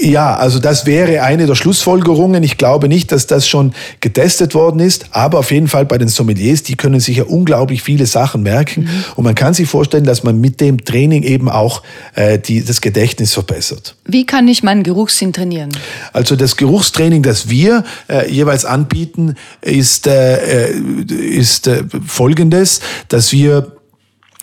Ja, 0.00 0.36
also 0.36 0.58
das 0.58 0.86
wäre 0.86 1.22
eine 1.22 1.46
der 1.46 1.54
Schlussfolgerungen. 1.54 2.42
Ich 2.42 2.56
glaube 2.56 2.88
nicht, 2.88 3.12
dass 3.12 3.26
das 3.26 3.46
schon 3.46 3.74
getestet 4.00 4.54
worden 4.54 4.80
ist, 4.80 5.06
aber 5.10 5.38
auf 5.38 5.50
jeden 5.50 5.68
Fall 5.68 5.84
bei 5.84 5.98
den 5.98 6.08
Sommeliers, 6.08 6.62
die 6.62 6.76
können 6.76 7.00
sich 7.00 7.18
ja 7.18 7.24
unglaublich 7.24 7.82
viele 7.82 8.06
Sachen 8.06 8.42
merken 8.42 8.88
und 9.16 9.24
man 9.24 9.34
kann 9.34 9.54
sich 9.54 9.68
vorstellen, 9.68 10.04
dass 10.04 10.22
man 10.22 10.40
mit 10.40 10.60
dem 10.60 10.84
Training 10.84 11.22
eben 11.22 11.48
auch 11.48 11.82
äh, 12.14 12.38
die, 12.38 12.64
das 12.64 12.80
Gedächtnis 12.80 13.34
verbessert. 13.34 13.96
Wie 14.04 14.24
kann 14.26 14.48
ich 14.48 14.62
meinen 14.62 14.82
Geruchssinn 14.82 15.32
trainieren? 15.32 15.70
Also 16.12 16.36
das 16.36 16.56
Geruchstraining, 16.56 17.22
das 17.22 17.48
wir 17.48 17.84
äh, 18.08 18.30
jeweils 18.30 18.64
anbieten, 18.64 19.36
ist, 19.60 20.06
äh, 20.06 20.70
äh, 20.70 21.12
ist 21.12 21.66
äh, 21.66 21.84
folgendes, 22.06 22.80
dass 23.08 23.32
wir 23.32 23.72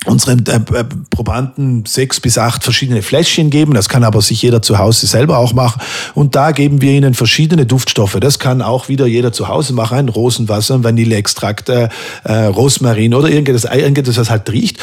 unseren 0.05 0.45
äh, 0.45 0.55
äh, 0.55 0.85
Probanden 1.09 1.85
sechs 1.85 2.19
bis 2.19 2.37
acht 2.37 2.63
verschiedene 2.63 3.01
Fläschchen 3.01 3.49
geben. 3.49 3.73
Das 3.73 3.89
kann 3.89 4.03
aber 4.03 4.21
sich 4.21 4.41
jeder 4.41 4.61
zu 4.61 4.77
Hause 4.77 5.07
selber 5.07 5.37
auch 5.37 5.53
machen. 5.53 5.81
Und 6.15 6.35
da 6.35 6.51
geben 6.51 6.81
wir 6.81 6.91
ihnen 6.91 7.13
verschiedene 7.13 7.65
Duftstoffe. 7.65 8.17
Das 8.19 8.39
kann 8.39 8.61
auch 8.61 8.87
wieder 8.87 9.05
jeder 9.05 9.33
zu 9.33 9.49
Hause 9.49 9.73
machen. 9.73 9.97
Ein 9.97 10.09
Rosenwasser, 10.09 10.75
ein 10.75 10.83
Vanilleextrakt, 10.83 11.69
äh, 11.69 11.89
äh, 12.23 12.45
Rosmarin 12.45 13.13
oder 13.13 13.29
irgendetwas, 13.29 13.65
irgendetwas, 13.65 14.17
was 14.17 14.29
halt 14.29 14.49
riecht, 14.51 14.77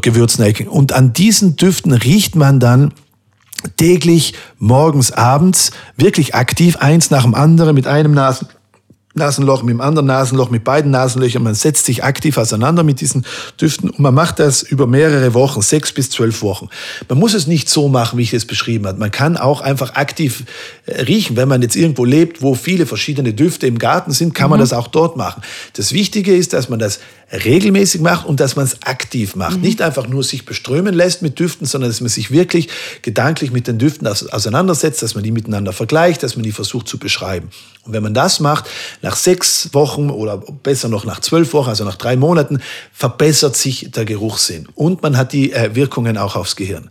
Gewürznelken. 0.00 0.68
Und 0.68 0.92
an 0.92 1.12
diesen 1.12 1.56
Düften 1.56 1.92
riecht 1.92 2.34
man 2.34 2.58
dann 2.58 2.92
täglich, 3.76 4.34
morgens, 4.58 5.12
abends, 5.12 5.70
wirklich 5.96 6.34
aktiv, 6.34 6.76
eins 6.78 7.10
nach 7.10 7.22
dem 7.22 7.34
anderen 7.34 7.74
mit 7.74 7.86
einem 7.86 8.12
Nasen. 8.12 8.48
Nasenloch, 9.14 9.62
mit 9.62 9.74
dem 9.74 9.80
anderen 9.80 10.06
Nasenloch, 10.06 10.50
mit 10.50 10.64
beiden 10.64 10.90
Nasenlöchern. 10.90 11.42
Man 11.42 11.54
setzt 11.54 11.84
sich 11.84 12.02
aktiv 12.02 12.38
auseinander 12.38 12.82
mit 12.82 13.00
diesen 13.00 13.26
Düften 13.60 13.90
und 13.90 13.98
man 13.98 14.14
macht 14.14 14.38
das 14.38 14.62
über 14.62 14.86
mehrere 14.86 15.34
Wochen, 15.34 15.60
sechs 15.60 15.92
bis 15.92 16.10
zwölf 16.10 16.42
Wochen. 16.42 16.68
Man 17.08 17.18
muss 17.18 17.34
es 17.34 17.46
nicht 17.46 17.68
so 17.68 17.88
machen, 17.88 18.18
wie 18.18 18.22
ich 18.22 18.32
es 18.32 18.46
beschrieben 18.46 18.86
habe. 18.86 18.98
Man 18.98 19.10
kann 19.10 19.36
auch 19.36 19.60
einfach 19.60 19.94
aktiv 19.94 20.44
äh, 20.86 21.02
riechen. 21.02 21.36
Wenn 21.36 21.48
man 21.48 21.60
jetzt 21.62 21.76
irgendwo 21.76 22.04
lebt, 22.04 22.42
wo 22.42 22.54
viele 22.54 22.86
verschiedene 22.86 23.34
Düfte 23.34 23.66
im 23.66 23.78
Garten 23.78 24.12
sind, 24.12 24.34
kann 24.34 24.50
man 24.50 24.58
das 24.58 24.72
auch 24.72 24.88
dort 24.88 25.16
machen. 25.16 25.42
Das 25.74 25.92
Wichtige 25.92 26.34
ist, 26.34 26.52
dass 26.52 26.68
man 26.68 26.78
das 26.78 27.00
regelmäßig 27.32 28.02
macht 28.02 28.26
und 28.26 28.40
dass 28.40 28.56
man 28.56 28.66
es 28.66 28.82
aktiv 28.82 29.36
macht. 29.36 29.60
Nicht 29.60 29.80
einfach 29.80 30.06
nur 30.06 30.22
sich 30.22 30.44
beströmen 30.44 30.94
lässt 30.94 31.22
mit 31.22 31.38
Düften, 31.38 31.66
sondern 31.66 31.90
dass 31.90 32.00
man 32.00 32.10
sich 32.10 32.30
wirklich 32.30 32.68
gedanklich 33.00 33.50
mit 33.52 33.66
den 33.66 33.78
Düften 33.78 34.06
aus- 34.06 34.26
auseinandersetzt, 34.26 35.02
dass 35.02 35.14
man 35.14 35.24
die 35.24 35.32
miteinander 35.32 35.72
vergleicht, 35.72 36.22
dass 36.22 36.36
man 36.36 36.42
die 36.42 36.52
versucht 36.52 36.88
zu 36.88 36.98
beschreiben. 36.98 37.48
Und 37.84 37.94
wenn 37.94 38.02
man 38.02 38.14
das 38.14 38.38
macht, 38.38 38.68
nach 39.00 39.16
sechs 39.16 39.70
Wochen 39.72 40.10
oder 40.10 40.36
besser 40.38 40.88
noch 40.88 41.04
nach 41.04 41.20
zwölf 41.20 41.52
Wochen, 41.54 41.70
also 41.70 41.84
nach 41.84 41.96
drei 41.96 42.16
Monaten, 42.16 42.60
verbessert 42.92 43.56
sich 43.56 43.90
der 43.90 44.04
Geruchssinn. 44.04 44.68
Und 44.74 45.02
man 45.02 45.16
hat 45.16 45.32
die 45.32 45.52
äh, 45.52 45.74
Wirkungen 45.74 46.18
auch 46.18 46.36
aufs 46.36 46.54
Gehirn. 46.54 46.90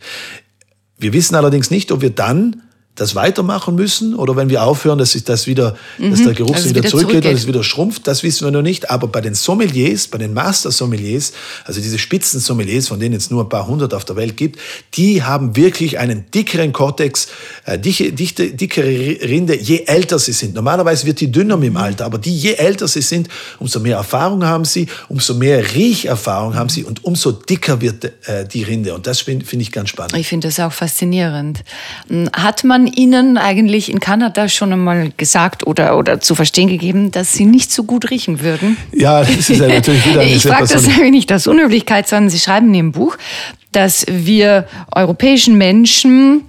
Wir 0.97 1.13
wissen 1.13 1.35
allerdings 1.35 1.69
nicht, 1.69 1.91
ob 1.91 2.01
wir 2.01 2.09
dann 2.09 2.63
das 2.95 3.15
weitermachen 3.15 3.75
müssen 3.75 4.15
oder 4.15 4.35
wenn 4.35 4.49
wir 4.49 4.63
aufhören, 4.63 4.97
dass 4.97 5.13
sich 5.13 5.23
das 5.23 5.47
wieder, 5.47 5.77
dass 5.97 6.23
der 6.23 6.33
Geruchssinn 6.33 6.55
also 6.55 6.69
wieder, 6.69 6.79
wieder 6.81 6.89
zurückgeht 6.89 7.11
zurückgeht. 7.23 7.37
es 7.37 7.47
wieder 7.47 7.63
schrumpft, 7.63 8.05
das 8.05 8.21
wissen 8.21 8.45
wir 8.45 8.51
noch 8.51 8.61
nicht. 8.61 8.89
Aber 8.89 9.07
bei 9.07 9.21
den 9.21 9.33
Sommeliers, 9.33 10.07
bei 10.07 10.17
den 10.17 10.33
Master-Sommeliers, 10.33 11.31
also 11.65 11.79
diese 11.79 11.97
Spitzensommeliers, 11.97 12.89
von 12.89 12.99
denen 12.99 13.15
es 13.15 13.31
nur 13.31 13.43
ein 13.43 13.49
paar 13.49 13.65
hundert 13.65 13.93
auf 13.93 14.03
der 14.03 14.17
Welt 14.17 14.35
gibt, 14.35 14.59
die 14.95 15.23
haben 15.23 15.55
wirklich 15.55 15.99
einen 15.99 16.29
dickeren 16.31 16.73
Kortex, 16.73 17.29
äh, 17.65 17.79
dichte, 17.79 18.11
dichte, 18.11 18.51
dickere 18.51 18.85
Rinde, 18.85 19.57
je 19.57 19.85
älter 19.85 20.19
sie 20.19 20.33
sind. 20.33 20.53
Normalerweise 20.53 21.07
wird 21.07 21.21
die 21.21 21.31
dünner 21.31 21.55
mit 21.55 21.69
dem 21.69 21.77
Alter, 21.77 22.05
aber 22.05 22.17
die, 22.17 22.35
je 22.35 22.53
älter 22.53 22.89
sie 22.89 23.01
sind, 23.01 23.29
umso 23.59 23.79
mehr 23.79 23.95
Erfahrung 23.97 24.43
haben 24.43 24.65
sie, 24.65 24.87
umso 25.07 25.33
mehr 25.33 25.73
Riecherfahrung 25.75 26.55
haben 26.55 26.69
sie 26.69 26.83
und 26.83 27.05
umso 27.05 27.31
dicker 27.31 27.79
wird 27.79 28.03
äh, 28.27 28.45
die 28.45 28.63
Rinde. 28.63 28.93
Und 28.93 29.07
das 29.07 29.21
finde 29.21 29.45
find 29.45 29.61
ich 29.61 29.71
ganz 29.71 29.89
spannend. 29.89 30.17
Ich 30.17 30.27
finde 30.27 30.49
das 30.49 30.59
auch 30.59 30.73
faszinierend. 30.73 31.63
Hm, 32.09 32.29
Hat 32.33 32.63
man 32.63 32.80
Ihnen 32.87 33.37
eigentlich 33.37 33.91
in 33.91 33.99
Kanada 33.99 34.47
schon 34.49 34.71
einmal 34.73 35.11
gesagt 35.17 35.65
oder, 35.65 35.97
oder 35.97 36.19
zu 36.19 36.35
verstehen 36.35 36.67
gegeben, 36.67 37.11
dass 37.11 37.33
Sie 37.33 37.45
nicht 37.45 37.71
so 37.71 37.83
gut 37.83 38.09
riechen 38.11 38.41
würden? 38.41 38.77
Ja, 38.93 39.21
das 39.21 39.49
ist 39.49 39.59
ja 39.59 39.67
natürlich 39.67 40.05
wieder 40.05 40.19
eine 40.21 40.29
ich 40.31 40.43
frage 40.43 40.61
das 40.61 40.71
persönliche- 40.71 41.11
nicht 41.11 41.31
aus 41.33 41.47
Unhöflichkeit, 41.47 42.07
sondern 42.07 42.29
Sie 42.29 42.39
schreiben 42.39 42.67
in 42.67 42.73
Ihrem 42.73 42.91
Buch, 42.91 43.17
dass 43.71 44.05
wir 44.07 44.67
europäischen 44.93 45.57
Menschen, 45.57 46.43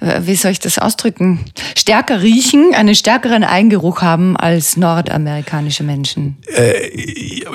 äh, 0.00 0.20
wie 0.22 0.34
soll 0.34 0.52
ich 0.52 0.60
das 0.60 0.78
ausdrücken, 0.78 1.40
stärker 1.76 2.22
riechen, 2.22 2.74
einen 2.74 2.94
stärkeren 2.94 3.44
Eingeruch 3.44 4.02
haben 4.02 4.36
als 4.36 4.76
nordamerikanische 4.76 5.82
Menschen. 5.84 6.36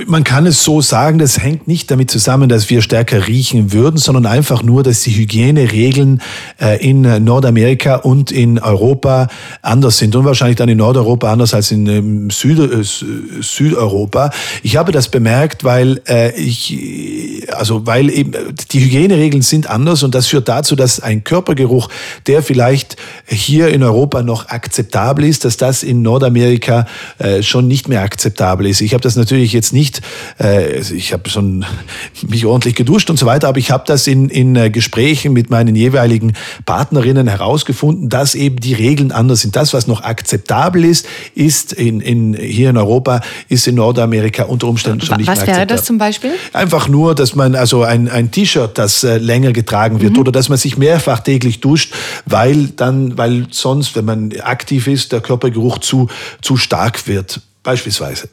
Man 0.08 0.24
kann 0.24 0.46
es 0.46 0.64
so 0.64 0.82
sagen, 0.82 1.20
das 1.20 1.42
hängt 1.42 1.68
nicht 1.68 1.92
damit 1.92 2.10
zusammen, 2.12 2.50
dass 2.50 2.70
wir 2.70 2.82
stärker 2.82 3.28
riechen 3.28 3.72
würden, 3.72 3.98
sondern 3.98 4.26
einfach 4.26 4.64
nur, 4.64 4.84
dass 4.84 5.02
die 5.02 5.12
Hygieneregeln 5.12 6.22
äh, 6.60 6.84
in 6.86 7.06
äh, 7.06 7.20
Nordamerika 7.20 7.96
und 7.96 8.32
in 8.32 8.60
Europa 8.60 9.28
anders 9.62 9.98
sind 9.98 10.16
und 10.16 10.26
wahrscheinlich 10.26 10.58
dann 10.58 10.70
in 10.70 10.78
Nordeuropa 10.78 11.32
anders 11.32 11.54
als 11.54 11.72
in 11.72 11.88
ähm, 11.88 12.30
Süd, 12.30 12.60
äh, 12.60 12.78
Sü- 12.78 13.42
Südeuropa. 13.42 14.32
Ich 14.64 14.78
habe 14.78 14.92
das 14.92 15.10
bemerkt, 15.10 15.64
weil 15.64 16.02
äh, 16.08 16.32
ich, 16.40 17.48
also 17.54 17.86
weil 17.86 18.10
eben 18.10 18.34
äh, 18.34 18.38
die 18.72 18.80
Hygieneregeln 19.12 19.42
sind 19.42 19.70
anders 19.70 20.04
und 20.04 20.16
das 20.16 20.28
führt 20.28 20.48
dazu, 20.48 20.76
dass 20.76 21.00
ein 21.00 21.24
Körpergeruch, 21.24 21.90
der 22.28 22.42
vielleicht 22.42 22.96
hier 23.28 23.70
in 23.70 23.84
Europa 23.84 24.24
noch 24.24 24.48
akzeptabel 24.48 25.26
ist, 25.26 25.46
dass 25.46 25.58
das 25.58 25.84
in 25.84 26.02
Nordamerika 26.02 26.86
äh, 27.20 27.44
schon 27.44 27.68
nicht 27.68 27.88
mehr 27.88 28.02
akzeptabel 28.02 28.66
ist. 28.68 28.82
Ich 28.82 28.94
habe 28.94 29.02
das 29.02 29.16
natürlich 29.16 29.54
jetzt 29.54 29.74
nicht, 29.74 30.02
äh, 30.40 30.80
ich 30.80 31.14
habe 31.14 31.30
schon 31.30 31.66
mich 32.28 32.46
ordentlich 32.46 32.76
geduscht 32.76 33.10
und 33.10 33.18
so 33.18 33.26
weiter, 33.26 33.48
aber 33.48 33.60
ich 33.60 33.72
habe 33.72 33.84
das 33.86 34.08
in, 34.08 34.30
in 34.30 34.56
äh, 34.56 34.70
Gesprächen 34.70 35.34
mit 35.34 35.50
meinen 35.50 35.76
jeweiligen 35.76 36.34
Partnerinnen 36.66 37.28
herausgefunden, 37.28 38.10
dass 38.10 38.36
eben 38.36 38.58
die 38.58 38.74
Regeln 38.74 39.12
anders 39.12 39.42
sind. 39.42 39.56
Das, 39.56 39.74
was 39.74 39.88
noch 39.88 40.04
akzeptabel 40.04 40.86
ist, 40.86 41.06
ist 41.36 41.74
in, 41.74 42.00
in, 42.00 42.34
hier 42.34 42.70
in 42.70 42.78
Europa, 42.78 43.22
ist 43.50 43.68
in 43.68 43.76
Nordamerika 43.76 44.44
unter 44.44 44.68
Umständen 44.68 45.02
schon 45.02 45.18
nicht 45.18 45.28
Was 45.28 45.40
mehr 45.40 45.48
wäre 45.48 45.58
akzeptabel. 45.62 45.78
das 45.78 45.86
zum 45.86 45.98
Beispiel? 45.98 46.32
Einfach 46.54 46.88
nur, 46.88 47.16
dass 47.16 47.36
man 47.36 47.56
also 47.56 47.84
ein, 47.84 48.08
ein 48.10 48.32
T-Shirt, 48.32 48.78
das 48.78 49.01
äh, 49.04 49.18
länger 49.18 49.54
getragen 49.54 50.02
wird 50.02 50.18
oder 50.18 50.32
dass 50.32 50.50
man 50.50 50.58
sich 50.58 50.78
mehrfach 50.78 51.20
täglich 51.20 51.60
duscht, 51.60 51.94
weil 52.26 52.68
dann, 52.68 53.18
weil 53.18 53.48
sonst, 53.52 53.96
wenn 53.96 54.06
man 54.06 54.34
aktiv 54.42 54.88
ist, 54.88 55.12
der 55.12 55.22
Körpergeruch 55.22 55.80
zu, 55.80 56.08
zu 56.42 56.58
stark 56.58 57.08
wird, 57.08 57.42
beispielsweise. 57.64 58.30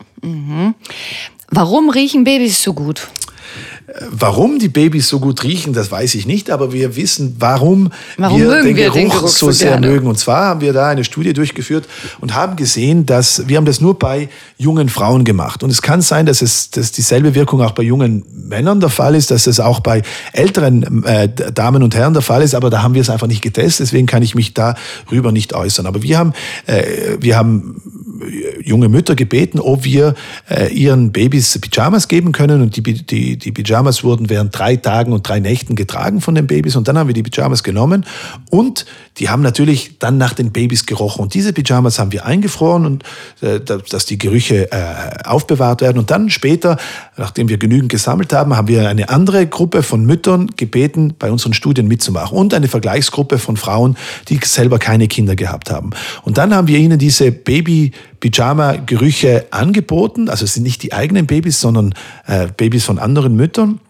Warum 1.51 1.91
riechen 1.91 2.25
Babys 2.25 2.63
so 2.63 2.75
gut? 2.75 3.09
Warum 4.11 4.59
die 4.59 4.69
Babys 4.69 5.09
so 5.09 5.19
gut 5.19 5.43
riechen, 5.45 5.73
das 5.73 5.91
weiß 5.91 6.15
ich 6.15 6.27
nicht, 6.27 6.51
aber 6.51 6.75
wir 6.75 6.95
wissen, 6.97 7.37
warum, 7.39 7.91
warum 8.19 8.39
wir, 8.39 8.63
den, 8.63 8.77
wir 8.77 8.85
Geruch 8.85 8.95
den, 8.95 9.09
Geruch 9.09 9.29
so 9.29 9.51
sehr 9.51 9.73
gerne. 9.73 9.87
mögen. 9.87 10.07
Und 10.07 10.19
zwar 10.19 10.45
haben 10.45 10.61
wir 10.61 10.75
da 10.75 10.89
eine 10.89 11.05
Studie 11.05 11.33
durchgeführt 11.33 11.89
und 12.21 12.35
haben 12.35 12.57
gesehen, 12.57 13.07
dass 13.07 13.49
wir 13.49 13.57
haben 13.57 13.65
das 13.65 13.81
nur 13.81 13.99
bei 13.99 14.29
jungen 14.59 14.91
Frauen 14.91 15.25
gemacht. 15.25 15.63
Und 15.63 15.71
es 15.71 15.81
kann 15.81 16.03
sein, 16.03 16.27
dass 16.27 16.43
es 16.43 16.71
dass 16.71 16.93
dieselbe 16.93 17.35
Wirkung 17.35 17.63
auch 17.63 17.73
bei 17.73 17.83
jungen 17.83 18.25
Männern 18.31 18.79
der 18.81 18.91
Fall 18.91 19.15
ist, 19.15 19.31
dass 19.31 19.47
es 19.47 19.59
auch 19.59 19.81
bei 19.81 20.03
älteren 20.35 21.05
äh, 21.05 21.29
Damen 21.29 21.83
und 21.83 21.95
Herren 21.95 22.13
der 22.13 22.23
Fall 22.23 22.43
ist, 22.43 22.55
aber 22.55 22.69
da 22.69 22.83
haben 22.83 22.93
wir 22.93 23.01
es 23.01 23.09
einfach 23.09 23.27
nicht 23.27 23.41
getestet, 23.41 23.87
deswegen 23.87 24.07
kann 24.07 24.23
ich 24.23 24.35
mich 24.35 24.53
darüber 24.53 25.33
nicht 25.33 25.55
äußern. 25.55 25.87
Aber 25.87 26.03
wir 26.03 26.19
haben, 26.19 26.35
äh, 26.67 27.17
wir 27.21 27.39
haben 27.39 27.81
junge 28.65 28.89
Mütter 28.89 29.15
gebeten, 29.15 29.61
ob 29.61 29.85
wir 29.85 30.15
äh, 30.49 30.73
ihren 30.73 31.13
Babys 31.13 31.59
Pyjamas 31.59 32.09
geben 32.09 32.33
können. 32.33 32.63
Und 32.63 32.77
die, 32.77 32.83
die, 32.83 33.37
die 33.37 33.53
Pyjamas 33.53 34.05
wurden 34.05 34.29
während 34.29 34.57
drei 34.57 34.77
Tagen 34.77 35.13
und 35.13 35.29
drei 35.29 35.41
Nächten 35.41 35.77
getragen 35.77 36.21
von 36.21 36.35
den 36.35 36.47
Babys. 36.47 36.77
Und 36.77 36.89
dann 36.89 36.99
haben 36.99 37.09
wir 37.09 37.15
die 37.15 37.23
Pyjamas 37.23 37.63
genommen 37.63 38.07
und 38.51 38.87
die 39.19 39.29
haben 39.29 39.43
natürlich 39.43 39.99
dann 39.99 40.19
nach 40.19 40.35
den 40.35 40.53
Babys 40.53 40.87
gerochen. 40.87 41.23
Und 41.23 41.35
diese 41.35 41.53
Pyjamas 41.53 41.99
haben 41.99 42.13
wir 42.13 42.25
eingefroren 42.25 42.87
und 42.87 43.05
äh, 43.41 43.61
dass 43.61 44.07
die 44.07 44.19
Gerüche 44.19 44.71
äh, 44.71 45.25
aufbewahrt 45.25 45.81
werden. 45.81 45.99
Und 45.99 46.11
dann 46.11 46.31
später, 46.31 46.77
nachdem 47.17 47.49
wir 47.49 47.59
genügend 47.59 47.91
gesammelt 47.91 48.33
haben, 48.33 48.57
haben 48.57 48.69
wir 48.69 48.89
eine 48.89 49.09
andere 49.09 49.47
Gruppe 49.47 49.83
von 49.83 50.05
Müttern 50.05 50.49
gebeten, 50.57 51.15
bei 51.19 51.31
unseren 51.31 51.53
Studien 51.53 51.89
mitzumachen. 51.89 52.37
Und 52.37 52.55
eine 52.55 52.69
Vergleichsgruppe 52.69 53.39
von 53.39 53.57
Frauen, 53.57 53.97
die 54.29 54.39
selber 54.45 54.79
keine 54.79 55.09
Kinder 55.09 55.37
gehabt 55.37 55.71
haben. 55.71 55.91
Und 56.23 56.39
dann 56.39 56.55
haben 56.55 56.69
wir 56.69 56.79
ihnen 56.79 56.99
diese 56.99 57.33
Baby 57.33 57.93
Pyjama-Gerüche 58.21 59.47
angeboten. 59.51 60.29
Also 60.29 60.45
es 60.45 60.55
sind 60.55 60.63
nicht 60.63 60.83
die 60.83 60.93
eigenen 60.93 61.27
Babys, 61.27 61.61
sondern 61.61 61.95
äh, 62.27 62.49
Babys 62.57 62.85
von 62.85 62.99
anderen 62.99 63.37
Müttern 63.37 63.81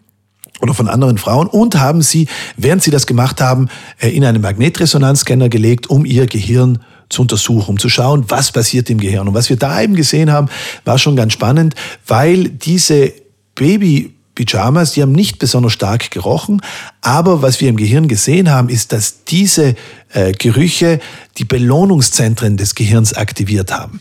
oder 0.61 0.75
von 0.75 0.89
anderen 0.89 1.19
Frauen 1.19 1.47
und 1.47 1.79
haben 1.79 2.03
sie, 2.03 2.29
während 2.57 2.83
sie 2.83 2.91
das 2.91 3.07
gemacht 3.07 3.41
haben, 3.41 3.69
äh, 4.01 4.09
in 4.09 4.25
einen 4.25 4.43
Magnetresonanzscanner 4.43 5.49
gelegt, 5.49 5.89
um 5.89 6.05
ihr 6.05 6.27
Gehirn 6.27 6.81
zu 7.09 7.23
untersuchen, 7.23 7.71
um 7.71 7.79
zu 7.79 7.89
schauen, 7.89 8.25
was 8.29 8.53
passiert 8.53 8.91
im 8.91 8.99
Gehirn. 8.99 9.29
Und 9.29 9.35
was 9.35 9.49
wir 9.49 9.57
da 9.57 9.81
eben 9.81 9.95
gesehen 9.95 10.31
haben, 10.31 10.49
war 10.85 10.99
schon 10.99 11.17
ganz 11.17 11.33
spannend, 11.33 11.75
weil 12.07 12.49
diese 12.49 13.13
Baby 13.55 14.15
Pyjamas, 14.39 14.93
die 14.93 15.03
haben 15.03 15.11
nicht 15.11 15.41
besonders 15.41 15.73
stark 15.73 16.13
gerochen, 16.13 16.63
aber 17.01 17.43
was 17.43 17.61
wir 17.61 17.69
im 17.69 17.77
Gehirn 17.77 18.07
gesehen 18.07 18.49
haben, 18.51 18.69
ist, 18.69 18.93
dass 18.93 19.25
diese 19.25 19.75
äh, 20.13 20.31
Gerüche 20.31 21.01
die 21.39 21.45
Belohnungszentren 21.45 22.57
des 22.57 22.77
Gehirns 22.77 23.15
aktiviert 23.15 23.73
haben. 23.73 24.01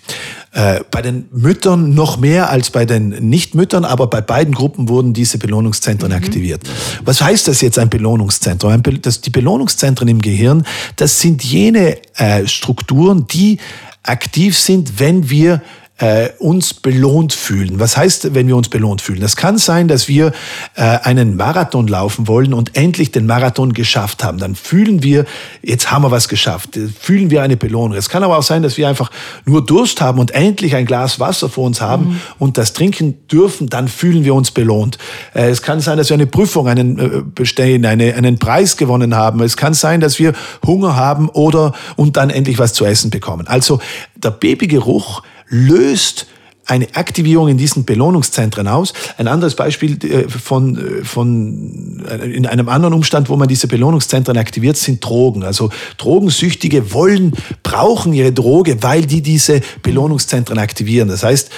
Äh, 0.51 0.81
bei 0.91 1.01
den 1.01 1.25
Müttern 1.31 1.95
noch 1.95 2.17
mehr 2.17 2.51
als 2.51 2.69
bei 2.69 2.85
den 2.85 3.09
Nichtmüttern, 3.29 3.83
aber 3.83 4.05
bei 4.05 4.21
beiden 4.21 4.53
Gruppen 4.53 4.89
wurden 4.89 5.13
diese 5.13 5.39
Belohnungszentren 5.39 6.11
mhm. 6.11 6.17
aktiviert. 6.17 6.61
Was 7.03 7.19
heißt 7.19 7.47
das 7.47 7.61
jetzt 7.61 7.79
ein 7.79 7.89
Belohnungszentrum? 7.89 8.71
Ein 8.71 8.83
Be 8.83 8.99
das, 8.99 9.21
die 9.21 9.31
Belohnungszentren 9.31 10.07
im 10.07 10.21
Gehirn, 10.21 10.67
das 10.97 11.19
sind 11.19 11.43
jene 11.43 11.97
äh, 12.15 12.45
Strukturen, 12.45 13.25
die 13.25 13.57
aktiv 14.03 14.55
sind, 14.55 14.99
wenn 14.99 15.31
wir 15.31 15.63
äh, 15.98 16.30
uns 16.39 16.74
belohnt 16.74 17.34
fühlen. 17.34 17.80
Was 17.80 17.98
heißt, 17.98 18.34
wenn 18.36 18.48
wir 18.48 18.56
uns 18.56 18.70
belohnt 18.70 19.02
fühlen? 19.02 19.20
Das 19.20 19.36
kann 19.36 19.58
sein, 19.58 19.88
dass 19.88 20.08
wir 20.08 20.32
äh, 20.76 20.82
einen 20.82 21.36
Marathon 21.36 21.88
laufen 21.88 22.28
wollen 22.28 22.54
und 22.54 22.76
endlich 22.76 23.12
den 23.12 23.26
Marathon 23.26 23.74
geschafft 23.74 24.24
haben. 24.24 24.38
Dann 24.38 24.56
fühlen 24.56 25.02
wir, 25.02 25.26
jetzt 25.62 25.91
haben 25.91 26.04
wir 26.04 26.12
was 26.12 26.28
geschafft. 26.30 26.80
Fühlen 27.00 27.32
wir 27.32 27.41
eine 27.41 27.58
Belohnung. 27.58 27.98
Es 27.98 28.10
kann 28.10 28.24
aber 28.24 28.38
auch 28.38 28.43
sein, 28.43 28.62
dass 28.62 28.78
wir 28.78 28.88
einfach 28.88 29.12
nur 29.45 29.66
Durst 29.66 30.00
haben 30.02 30.20
und 30.20 30.32
endlich 30.32 30.76
ein 30.76 30.86
Glas 30.86 31.20
Wasser 31.20 31.50
vor 31.50 31.66
uns 31.66 31.82
haben 31.82 32.06
mhm. 32.06 32.22
und 32.38 32.58
das 32.58 32.74
trinken 32.74 33.28
dürfen. 33.28 33.68
Dann 33.68 33.88
fühlen 33.88 34.24
wir 34.24 34.36
uns 34.36 34.52
belohnt. 34.52 34.98
Äh, 35.34 35.50
es 35.50 35.62
kann 35.62 35.80
sein, 35.80 35.98
dass 35.98 36.10
wir 36.10 36.16
eine 36.16 36.28
Prüfung 36.28 36.68
einen, 36.68 37.00
äh, 37.00 37.22
bestehen, 37.24 37.86
eine, 37.86 38.14
einen 38.14 38.38
Preis 38.38 38.78
gewonnen 38.78 39.16
haben. 39.16 39.41
Es 39.41 39.58
kann 39.58 39.74
sein, 39.74 40.00
dass 40.00 40.20
wir 40.20 40.34
Hunger 40.66 40.95
haben 40.95 41.30
oder 41.30 41.74
und 41.95 42.18
dann 42.18 42.30
endlich 42.30 42.60
was 42.60 42.74
zu 42.74 42.86
essen 42.86 43.10
bekommen. 43.10 43.48
Also 43.48 43.80
der 44.16 44.32
Babygeruch 44.32 45.24
löst 45.50 46.28
eine 46.68 46.88
Aktivierung 46.95 47.47
in 47.47 47.57
diesen 47.57 47.86
Belohnungszentren 47.86 48.68
aus. 48.68 48.93
Ein 49.18 49.28
anderes 49.28 49.55
Beispiel 49.55 49.97
äh, 50.03 50.30
von, 50.30 50.78
äh, 50.78 51.03
von 51.03 52.05
äh, 52.07 52.26
in 52.26 52.45
einem 52.45 52.70
anderen 52.70 52.93
Umstand, 52.93 53.30
wo 53.30 53.38
man 53.38 53.47
diese 53.47 53.68
Belohnungszentren 53.68 54.38
aktiviert, 54.38 54.78
sind 54.78 55.03
Drogen. 55.03 55.43
Also 55.43 55.70
Drogensüchtige 55.97 56.93
wollen, 56.93 57.34
brauchen 57.63 58.13
ihre 58.13 58.34
Droge, 58.34 58.84
weil 58.84 59.05
die 59.05 59.22
diese 59.22 59.61
Belohnungszentren 59.82 60.59
aktivieren. 60.59 61.07
Das 61.07 61.24
heißt, 61.24 61.49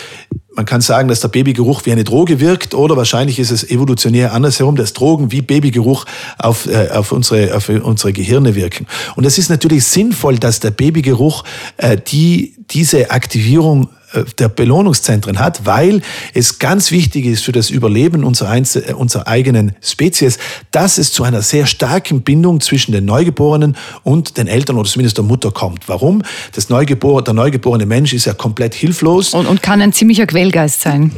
man 0.55 0.65
kann 0.65 0.81
sagen, 0.81 1.07
dass 1.07 1.21
der 1.21 1.29
Babygeruch 1.29 1.85
wie 1.85 1.91
eine 1.91 2.03
Droge 2.03 2.39
wirkt 2.39 2.73
oder 2.73 2.97
wahrscheinlich 2.97 3.39
ist 3.39 3.49
es 3.49 3.69
evolutionär 3.69 4.33
andersherum, 4.33 4.75
dass 4.75 4.93
Drogen 4.93 5.31
wie 5.31 5.41
Babygeruch 5.41 6.05
auf, 6.37 6.67
äh, 6.67 6.89
auf, 6.89 7.11
unsere, 7.11 7.55
auf 7.55 7.69
unsere 7.69 8.13
Gehirne 8.13 8.55
wirken. 8.55 8.85
Und 9.15 9.25
es 9.25 9.37
ist 9.37 9.49
natürlich 9.49 9.85
sinnvoll, 9.85 10.37
dass 10.37 10.59
der 10.59 10.71
Babygeruch 10.71 11.45
äh, 11.77 11.97
die, 11.97 12.55
diese 12.71 13.11
Aktivierung 13.11 13.89
der 14.37 14.49
Belohnungszentren 14.49 15.39
hat, 15.39 15.65
weil 15.65 16.01
es 16.33 16.59
ganz 16.59 16.91
wichtig 16.91 17.25
ist 17.25 17.43
für 17.43 17.51
das 17.51 17.69
Überleben 17.69 18.23
unserer, 18.23 18.55
äh, 18.55 18.93
unserer 18.93 19.27
eigenen 19.27 19.73
Spezies, 19.81 20.37
dass 20.71 20.97
es 20.97 21.11
zu 21.11 21.23
einer 21.23 21.41
sehr 21.41 21.65
starken 21.65 22.21
Bindung 22.21 22.59
zwischen 22.61 22.91
den 22.91 23.05
Neugeborenen 23.05 23.77
und 24.03 24.37
den 24.37 24.47
Eltern 24.47 24.77
oder 24.77 24.89
zumindest 24.89 25.17
der 25.17 25.25
Mutter 25.25 25.51
kommt. 25.51 25.87
Warum? 25.87 26.23
Das 26.53 26.69
Neugebor 26.69 27.23
der 27.23 27.33
neugeborene 27.33 27.85
Mensch 27.85 28.13
ist 28.13 28.25
ja 28.25 28.33
komplett 28.33 28.73
hilflos. 28.73 29.33
Und, 29.33 29.45
und 29.45 29.61
kann 29.61 29.81
ein 29.81 29.93
ziemlicher 29.93 30.25
Quälgeist 30.25 30.81
sein. 30.81 31.11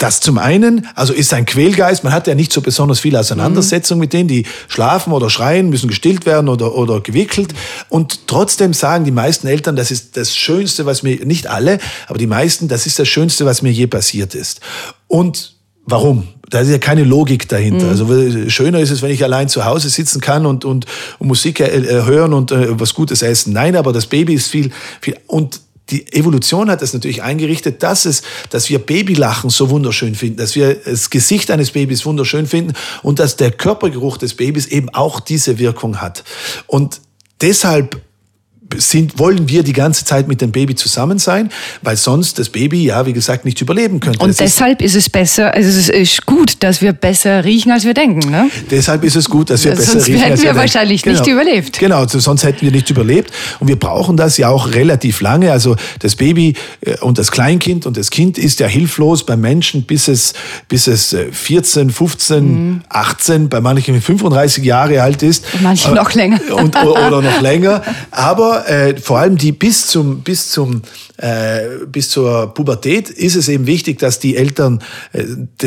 Das 0.00 0.20
zum 0.20 0.38
einen, 0.38 0.88
also 0.94 1.12
ist 1.12 1.34
ein 1.34 1.44
Quälgeist, 1.44 2.04
man 2.04 2.14
hat 2.14 2.26
ja 2.26 2.34
nicht 2.34 2.54
so 2.54 2.62
besonders 2.62 3.00
viel 3.00 3.14
Auseinandersetzung 3.14 3.98
mhm. 3.98 4.00
mit 4.00 4.12
denen, 4.14 4.28
die 4.28 4.46
schlafen 4.66 5.12
oder 5.12 5.28
schreien, 5.28 5.68
müssen 5.68 5.88
gestillt 5.88 6.24
werden 6.24 6.48
oder, 6.48 6.74
oder 6.74 7.02
gewickelt. 7.02 7.52
Und 7.90 8.26
trotzdem 8.26 8.72
sagen 8.72 9.04
die 9.04 9.10
meisten 9.10 9.46
Eltern, 9.46 9.76
das 9.76 9.90
ist 9.90 10.16
das 10.16 10.34
Schönste, 10.34 10.86
was 10.86 11.02
mir, 11.02 11.26
nicht 11.26 11.48
alle, 11.48 11.78
aber 12.08 12.16
die 12.16 12.26
meisten, 12.26 12.66
das 12.66 12.86
ist 12.86 12.98
das 12.98 13.08
Schönste, 13.08 13.44
was 13.44 13.60
mir 13.60 13.72
je 13.72 13.86
passiert 13.86 14.34
ist. 14.34 14.60
Und 15.06 15.54
Warum? 15.86 16.28
Da 16.50 16.60
ist 16.60 16.68
ja 16.68 16.78
keine 16.78 17.04
Logik 17.04 17.48
dahinter. 17.48 17.86
Mhm. 17.86 17.90
Also 17.90 18.48
schöner 18.48 18.80
ist 18.80 18.90
es, 18.90 19.02
wenn 19.02 19.10
ich 19.10 19.24
allein 19.24 19.48
zu 19.48 19.64
Hause 19.64 19.88
sitzen 19.88 20.20
kann 20.20 20.46
und, 20.46 20.64
und, 20.64 20.86
und 21.18 21.26
Musik 21.26 21.58
äh, 21.58 21.82
hören 22.04 22.32
und 22.32 22.52
äh, 22.52 22.78
was 22.78 22.94
Gutes 22.94 23.22
essen. 23.22 23.52
Nein, 23.52 23.74
aber 23.74 23.92
das 23.92 24.06
Baby 24.06 24.34
ist 24.34 24.48
viel, 24.48 24.70
viel 25.00 25.16
und 25.26 25.60
die 25.90 26.12
Evolution 26.12 26.70
hat 26.70 26.82
es 26.82 26.92
natürlich 26.92 27.22
eingerichtet, 27.22 27.82
dass 27.82 28.04
es, 28.04 28.22
dass 28.50 28.70
wir 28.70 28.78
Babylachen 28.78 29.50
so 29.50 29.70
wunderschön 29.70 30.14
finden, 30.14 30.36
dass 30.36 30.54
wir 30.54 30.74
das 30.74 31.10
Gesicht 31.10 31.50
eines 31.50 31.72
Babys 31.72 32.04
wunderschön 32.06 32.46
finden 32.46 32.74
und 33.02 33.18
dass 33.18 33.36
der 33.36 33.50
Körpergeruch 33.50 34.16
des 34.16 34.34
Babys 34.34 34.66
eben 34.66 34.88
auch 34.90 35.20
diese 35.20 35.58
Wirkung 35.58 36.00
hat. 36.00 36.24
Und 36.66 37.00
deshalb 37.40 38.00
sind, 38.76 39.18
wollen 39.18 39.48
wir 39.48 39.62
die 39.62 39.72
ganze 39.72 40.04
Zeit 40.04 40.28
mit 40.28 40.40
dem 40.40 40.52
Baby 40.52 40.74
zusammen 40.74 41.18
sein, 41.18 41.50
weil 41.82 41.96
sonst 41.96 42.38
das 42.38 42.48
Baby, 42.48 42.84
ja, 42.84 43.06
wie 43.06 43.12
gesagt, 43.12 43.44
nicht 43.44 43.60
überleben 43.60 44.00
könnte. 44.00 44.20
Und 44.20 44.30
das 44.30 44.36
deshalb 44.36 44.80
ist, 44.82 44.94
ist, 44.94 45.06
es 45.06 45.10
besser, 45.10 45.52
also 45.54 45.68
es 45.68 45.88
ist 45.88 46.26
gut, 46.26 46.62
dass 46.62 46.80
wir 46.80 46.92
besser 46.92 47.44
riechen, 47.44 47.72
als 47.72 47.84
wir 47.84 47.94
denken. 47.94 48.30
Ne? 48.30 48.50
Deshalb 48.70 49.04
ist 49.04 49.16
es 49.16 49.28
gut, 49.28 49.50
dass 49.50 49.64
wir 49.64 49.72
besser 49.72 49.92
sonst 49.92 50.06
riechen, 50.06 50.14
wir 50.14 50.20
denken. 50.20 50.36
Sonst 50.36 50.44
hätten 50.44 50.56
wir 50.56 50.60
wahrscheinlich 50.60 51.02
genau. 51.02 51.18
nicht 51.18 51.28
überlebt. 51.28 51.78
Genau, 51.78 52.06
sonst 52.06 52.44
hätten 52.44 52.62
wir 52.62 52.70
nicht 52.70 52.90
überlebt. 52.90 53.32
Und 53.58 53.68
wir 53.68 53.76
brauchen 53.76 54.16
das 54.16 54.36
ja 54.36 54.48
auch 54.48 54.72
relativ 54.72 55.20
lange. 55.20 55.52
Also 55.52 55.76
das 55.98 56.16
Baby 56.16 56.54
äh, 56.82 56.96
und 56.98 57.18
das 57.18 57.30
Kleinkind 57.30 57.86
und 57.86 57.96
das 57.96 58.10
Kind 58.10 58.38
ist 58.38 58.60
ja 58.60 58.66
hilflos 58.66 59.24
beim 59.24 59.40
Menschen, 59.40 59.82
bis 59.82 60.08
es, 60.08 60.34
bis 60.68 60.86
es 60.86 61.16
14, 61.32 61.90
15, 61.90 62.44
mhm. 62.44 62.80
18, 62.88 63.48
bei 63.48 63.60
manchen 63.60 64.00
35 64.00 64.64
Jahre 64.64 65.02
alt 65.02 65.22
ist. 65.22 65.44
Manche 65.60 65.90
noch 65.92 66.14
länger. 66.14 66.40
Und, 66.52 66.76
oder 66.76 67.22
noch 67.22 67.40
länger. 67.40 67.82
Aber 68.10 68.59
äh, 68.66 68.96
vor 68.96 69.18
allem 69.18 69.36
die 69.36 69.52
bis 69.52 69.86
zum, 69.86 70.20
bis 70.20 70.50
zum 70.50 70.82
äh, 71.20 71.84
bis 71.86 72.08
zur 72.08 72.54
Pubertät 72.54 73.10
ist 73.10 73.36
es 73.36 73.48
eben 73.48 73.66
wichtig, 73.66 73.98
dass 73.98 74.18
die 74.18 74.36
Eltern 74.36 74.82
äh, 75.12 75.24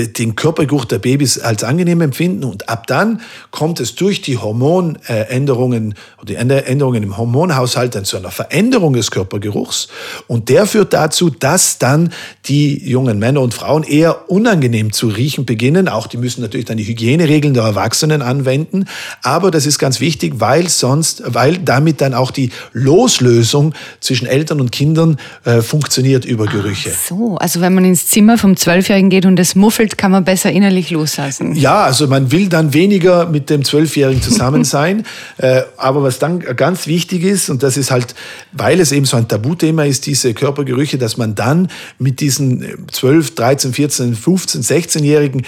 den 0.07 0.35
Körpergeruch 0.35 0.85
der 0.85 0.97
Babys 0.97 1.37
als 1.37 1.63
angenehm 1.63 2.01
empfinden. 2.01 2.43
Und 2.43 2.69
ab 2.69 2.87
dann 2.87 3.21
kommt 3.51 3.79
es 3.79 3.93
durch 3.93 4.21
die 4.21 4.39
Hormonänderungen 4.39 5.93
oder 6.17 6.25
die 6.25 6.35
Änderungen 6.35 7.03
im 7.03 7.17
Hormonhaushalt 7.17 7.93
dann 7.93 8.03
zu 8.03 8.17
einer 8.17 8.31
Veränderung 8.31 8.93
des 8.93 9.11
Körpergeruchs. 9.11 9.89
Und 10.27 10.49
der 10.49 10.65
führt 10.65 10.91
dazu, 10.93 11.29
dass 11.29 11.77
dann 11.77 12.11
die 12.45 12.89
jungen 12.89 13.19
Männer 13.19 13.41
und 13.41 13.53
Frauen 13.53 13.83
eher 13.83 14.31
unangenehm 14.31 14.91
zu 14.91 15.07
riechen 15.07 15.45
beginnen. 15.45 15.87
Auch 15.87 16.07
die 16.07 16.17
müssen 16.17 16.41
natürlich 16.41 16.65
dann 16.65 16.77
die 16.77 16.87
Hygieneregeln 16.87 17.53
der 17.53 17.63
Erwachsenen 17.63 18.23
anwenden, 18.23 18.85
aber 19.21 19.51
das 19.51 19.67
ist 19.67 19.77
ganz 19.77 19.99
wichtig, 19.99 20.33
weil 20.37 20.67
sonst, 20.67 21.21
weil 21.27 21.59
damit 21.59 22.01
dann 22.01 22.15
auch 22.15 22.31
die 22.31 22.49
Loslösung 22.71 23.73
zwischen 23.99 24.25
Eltern 24.25 24.59
und 24.59 24.71
Kindern 24.71 25.17
äh, 25.45 25.61
funktioniert 25.61 26.25
über 26.25 26.45
Gerüche. 26.45 26.91
Ach 26.93 27.07
so, 27.09 27.37
also 27.37 27.61
wenn 27.61 27.73
man 27.73 27.85
ins 27.85 28.07
Zimmer 28.07 28.37
vom 28.37 28.55
Zwölfjährigen 28.55 29.09
geht 29.09 29.25
und 29.25 29.39
es 29.39 29.55
muffelt, 29.55 29.97
kann 29.97 30.11
man 30.11 30.23
besser 30.23 30.51
innerlich 30.51 30.89
loslassen. 30.89 31.53
Ja, 31.55 31.83
also 31.83 32.07
man 32.07 32.31
will 32.31 32.47
dann 32.47 32.73
weniger 32.73 33.25
mit 33.27 33.49
dem 33.49 33.63
Zwölfjährigen 33.65 34.21
zusammen 34.21 34.63
sein. 34.63 35.05
äh, 35.37 35.63
aber 35.77 36.03
was 36.03 36.19
dann 36.19 36.39
ganz 36.39 36.87
wichtig 36.87 37.23
ist, 37.23 37.49
und 37.49 37.61
das 37.61 37.77
ist 37.77 37.91
halt, 37.91 38.15
weil 38.51 38.79
es 38.79 38.91
eben 38.91 39.05
so 39.05 39.17
ein 39.17 39.27
Tabuthema 39.27 39.83
ist, 39.83 40.05
diese 40.05 40.33
Körpergerüche, 40.33 40.97
dass 40.97 41.17
man 41.17 41.35
dann 41.35 41.69
mit 41.99 42.21
diesen 42.21 42.87
12, 42.91 43.35
13, 43.35 43.73
14, 43.73 44.15
15, 44.15 44.61
16-Jährigen 44.61 45.43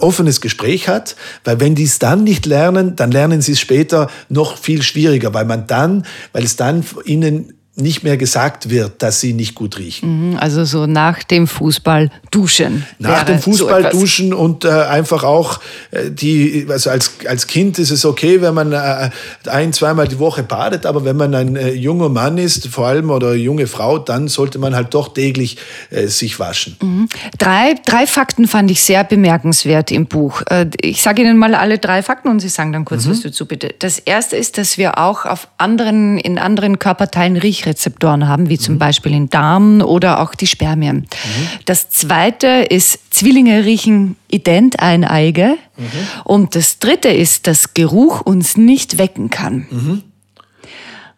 offenes 0.00 0.40
Gespräch 0.40 0.88
hat, 0.88 1.16
weil 1.44 1.60
wenn 1.60 1.74
die 1.74 1.84
es 1.84 1.98
dann 1.98 2.24
nicht 2.24 2.46
lernen, 2.46 2.96
dann 2.96 3.10
lernen 3.10 3.40
sie 3.40 3.52
es 3.52 3.60
später 3.60 4.10
noch 4.28 4.58
viel 4.58 4.82
schwieriger, 4.82 5.32
weil 5.34 5.44
man 5.44 5.66
dann, 5.66 6.04
weil 6.32 6.44
es 6.44 6.56
dann 6.56 6.84
ihnen 7.04 7.54
nicht 7.80 8.02
mehr 8.02 8.16
gesagt 8.16 8.70
wird, 8.70 9.02
dass 9.02 9.20
sie 9.20 9.32
nicht 9.32 9.54
gut 9.54 9.78
riechen. 9.78 10.30
Mhm, 10.30 10.36
also 10.36 10.64
so 10.64 10.86
nach 10.86 11.22
dem 11.22 11.46
Fußball 11.46 12.10
duschen. 12.30 12.84
Nach 12.98 13.22
dem 13.22 13.38
Fußball 13.38 13.92
so 13.92 13.98
duschen 14.00 14.34
und 14.34 14.64
äh, 14.64 14.68
einfach 14.68 15.22
auch 15.22 15.60
äh, 15.92 16.10
die, 16.10 16.66
also 16.68 16.90
als, 16.90 17.12
als 17.28 17.46
Kind 17.46 17.78
ist 17.78 17.90
es 17.90 18.04
okay, 18.04 18.42
wenn 18.42 18.54
man 18.54 18.72
äh, 18.72 19.10
ein, 19.46 19.72
zweimal 19.72 20.08
die 20.08 20.18
Woche 20.18 20.42
badet, 20.42 20.86
aber 20.86 21.04
wenn 21.04 21.16
man 21.16 21.34
ein 21.34 21.54
äh, 21.54 21.70
junger 21.70 22.08
Mann 22.08 22.36
ist, 22.36 22.66
vor 22.66 22.86
allem 22.88 23.10
oder 23.10 23.34
junge 23.34 23.68
Frau, 23.68 23.98
dann 23.98 24.26
sollte 24.26 24.58
man 24.58 24.74
halt 24.74 24.92
doch 24.94 25.14
täglich 25.14 25.58
äh, 25.90 26.08
sich 26.08 26.40
waschen. 26.40 26.76
Mhm. 26.82 27.08
Drei, 27.38 27.74
drei 27.86 28.08
Fakten 28.08 28.48
fand 28.48 28.70
ich 28.72 28.82
sehr 28.82 29.04
bemerkenswert 29.04 29.92
im 29.92 30.06
Buch. 30.06 30.42
Äh, 30.50 30.66
ich 30.80 31.02
sage 31.02 31.22
Ihnen 31.22 31.36
mal 31.36 31.54
alle 31.54 31.78
drei 31.78 32.02
Fakten 32.02 32.28
und 32.28 32.40
Sie 32.40 32.48
sagen 32.48 32.72
dann 32.72 32.84
kurz 32.84 33.06
mhm. 33.06 33.12
was 33.12 33.20
dazu, 33.20 33.46
bitte. 33.46 33.72
Das 33.78 34.00
erste 34.00 34.36
ist, 34.36 34.58
dass 34.58 34.78
wir 34.78 34.98
auch 34.98 35.24
auf 35.26 35.46
anderen, 35.58 36.18
in 36.18 36.38
anderen 36.38 36.80
Körperteilen 36.80 37.36
riechen 37.36 37.67
Riechrezeptoren 37.68 38.26
haben, 38.26 38.48
wie 38.48 38.58
zum 38.58 38.74
mhm. 38.74 38.78
Beispiel 38.78 39.12
in 39.12 39.28
Darm 39.28 39.80
oder 39.82 40.20
auch 40.20 40.34
die 40.34 40.46
Spermien. 40.46 40.96
Mhm. 40.96 41.06
Das 41.66 41.90
zweite 41.90 42.46
ist, 42.46 43.14
Zwillinge 43.14 43.64
riechen 43.64 44.16
ident 44.30 44.80
eineige. 44.80 45.56
Mhm. 45.76 45.86
Und 46.24 46.54
das 46.54 46.78
dritte 46.78 47.08
ist, 47.08 47.46
dass 47.46 47.74
Geruch 47.74 48.22
uns 48.22 48.56
nicht 48.56 48.98
wecken 48.98 49.30
kann. 49.30 49.66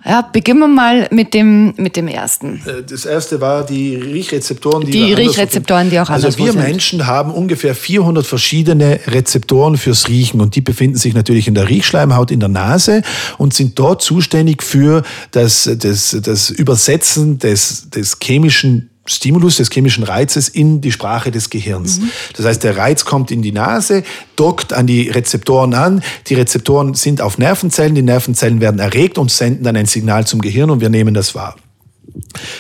Ja, 0.05 0.23
beginnen 0.23 0.61
wir 0.61 0.69
mal 0.69 1.09
mit 1.11 1.35
dem, 1.35 1.75
mit 1.77 1.97
dem 1.97 2.09
ersten. 2.09 2.63
Äh, 2.65 2.83
das 2.89 3.05
erste 3.05 3.41
war 3.41 3.67
die 3.67 3.97
Riechrezeptoren, 3.97 4.85
die, 4.87 4.93
die 4.93 5.13
Riechrezeptoren, 5.13 5.91
die 5.91 6.01
auch 6.01 6.09
anders 6.09 6.37
Also 6.37 6.39
wir 6.39 6.53
Menschen 6.55 7.07
haben 7.07 7.31
ungefähr 7.31 7.75
400 7.75 8.27
verschiedene 8.27 9.01
Rezeptoren 9.07 9.77
fürs 9.77 10.09
Riechen 10.09 10.41
und 10.41 10.57
die 10.57 10.63
befinden 10.63 10.97
sich 10.97 11.15
natürlich 11.15 11.49
in 11.49 11.55
der 11.55 11.69
Riechschleimhaut 11.69 12.31
in 12.31 12.41
der 12.41 12.49
Nase 12.49 13.03
und 13.37 13.53
sind 13.53 13.79
dort 13.79 14.01
zuständig 14.01 14.63
für 14.63 15.03
das, 15.33 15.71
das, 15.79 16.17
das 16.23 16.51
Übersetzen 16.51 17.39
des, 17.39 17.91
des 17.91 18.19
chemischen 18.23 18.90
Stimulus 19.11 19.57
des 19.57 19.71
chemischen 19.71 20.05
Reizes 20.05 20.49
in 20.49 20.81
die 20.81 20.93
Sprache 20.93 21.31
des 21.31 21.51
Gehirns. 21.51 21.99
Mhm. 21.99 22.11
Das 22.37 22.47
heißt, 22.47 22.65
der 22.65 22.77
Reiz 22.77 23.05
kommt 23.05 23.31
in 23.31 23.43
die 23.43 23.53
Nase, 23.53 24.05
dockt 24.37 24.73
an 24.73 24.87
die 24.87 25.09
Rezeptoren 25.09 25.75
an. 25.75 26.03
Die 26.29 26.35
Rezeptoren 26.35 26.95
sind 26.95 27.21
auf 27.21 27.39
Nervenzellen, 27.39 27.95
die 27.95 28.03
Nervenzellen 28.03 28.61
werden 28.61 28.81
erregt 28.81 29.19
und 29.19 29.31
senden 29.31 29.65
dann 29.65 29.77
ein 29.77 29.87
Signal 29.87 30.27
zum 30.27 30.41
Gehirn 30.41 30.71
und 30.71 30.81
wir 30.81 30.89
nehmen 30.89 31.15
das 31.15 31.35
wahr. 31.35 31.57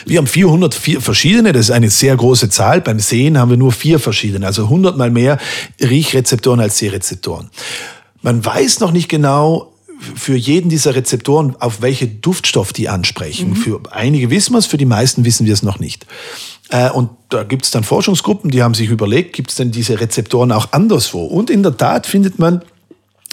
Wir 0.07 0.18
haben 0.18 0.26
404 0.26 1.01
verschiedene, 1.01 1.53
das 1.53 1.66
ist 1.66 1.70
eine 1.70 1.90
sehr 1.90 2.16
große 2.16 2.51
Zahl. 2.51 2.80
Beim 2.80 3.01
Sehen 3.01 3.38
haben 3.38 3.51
wir 3.51 3.57
nur 3.57 3.72
vier 3.72 3.98
verschiedene, 3.98 4.46
also 4.46 4.64
100 4.64 4.96
mal 4.96 5.11
mehr 5.11 5.38
Riechrezeptoren 5.80 6.61
als 6.61 6.78
Sehrezeptoren. 6.78 7.51
Man 8.22 8.44
weiß 8.44 8.80
noch 8.80 8.92
nicht 8.92 9.09
genau, 9.09 9.72
für 10.01 10.36
jeden 10.36 10.70
dieser 10.70 10.94
Rezeptoren, 10.94 11.57
auf 11.61 11.82
welche 11.82 12.09
Duftstoff 12.09 12.72
die 12.72 12.88
ansprechen. 12.88 13.51
Mhm. 13.51 13.57
Für 13.57 13.80
einige 13.90 14.30
wissen 14.30 14.55
wir 14.55 14.59
es, 14.59 14.66
für 14.66 14.78
die 14.78 14.86
meisten 14.86 15.24
wissen 15.24 15.46
wir 15.46 15.53
es 15.53 15.62
noch 15.62 15.78
nicht. 15.78 16.07
Äh, 16.70 16.90
und 16.90 17.11
da 17.28 17.42
gibt 17.42 17.64
es 17.64 17.70
dann 17.70 17.84
Forschungsgruppen, 17.84 18.51
die 18.51 18.62
haben 18.62 18.74
sich 18.74 18.88
überlegt, 18.88 19.34
gibt 19.34 19.51
es 19.51 19.57
denn 19.57 19.70
diese 19.70 20.01
Rezeptoren 20.01 20.53
auch 20.53 20.72
anderswo? 20.72 21.24
Und 21.24 21.51
in 21.51 21.62
der 21.62 21.76
Tat 21.76 22.07
findet 22.07 22.38
man 22.38 22.62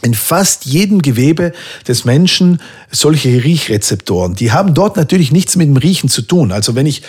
in 0.03 0.13
fast 0.13 0.65
jedem 0.65 1.01
Gewebe 1.01 1.53
des 1.87 2.05
Menschen 2.05 2.61
solche 2.91 3.43
Riechrezeptoren. 3.43 4.35
Die 4.35 4.51
haben 4.51 4.73
dort 4.73 4.95
natürlich 4.95 5.31
nichts 5.31 5.55
mit 5.55 5.67
dem 5.67 5.77
Riechen 5.77 6.09
zu 6.09 6.21
tun. 6.21 6.51
Also 6.51 6.75
wenn 6.75 6.85
ich 6.85 7.01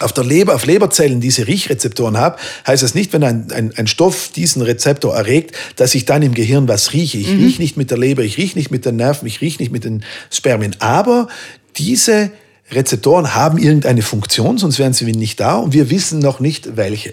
auf 0.00 0.12
der 0.12 0.24
Leber, 0.24 0.54
auf 0.54 0.66
Leberzellen 0.66 1.20
diese 1.20 1.46
Riechrezeptoren 1.46 2.18
habe, 2.18 2.36
heißt 2.66 2.82
das 2.82 2.94
nicht, 2.94 3.12
wenn 3.12 3.22
ein, 3.22 3.52
ein, 3.52 3.72
ein 3.76 3.86
Stoff 3.86 4.30
diesen 4.34 4.62
Rezeptor 4.62 5.14
erregt, 5.14 5.54
dass 5.76 5.94
ich 5.94 6.04
dann 6.04 6.22
im 6.22 6.34
Gehirn 6.34 6.68
was 6.68 6.92
rieche. 6.92 7.18
Ich 7.18 7.28
mhm. 7.28 7.44
rieche 7.44 7.62
nicht 7.62 7.76
mit 7.76 7.90
der 7.90 7.98
Leber, 7.98 8.22
ich 8.22 8.36
rieche 8.36 8.58
nicht 8.58 8.70
mit 8.70 8.84
den 8.84 8.96
Nerven, 8.96 9.26
ich 9.26 9.40
rieche 9.40 9.60
nicht 9.60 9.72
mit 9.72 9.84
den 9.84 10.04
Spermien. 10.30 10.76
Aber 10.78 11.28
diese 11.76 12.30
Rezeptoren 12.72 13.34
haben 13.34 13.58
irgendeine 13.58 14.02
Funktion, 14.02 14.58
sonst 14.58 14.78
wären 14.78 14.92
sie 14.92 15.04
nicht 15.04 15.40
da 15.40 15.56
und 15.56 15.72
wir 15.72 15.90
wissen 15.90 16.20
noch 16.20 16.40
nicht 16.40 16.76
welche. 16.76 17.12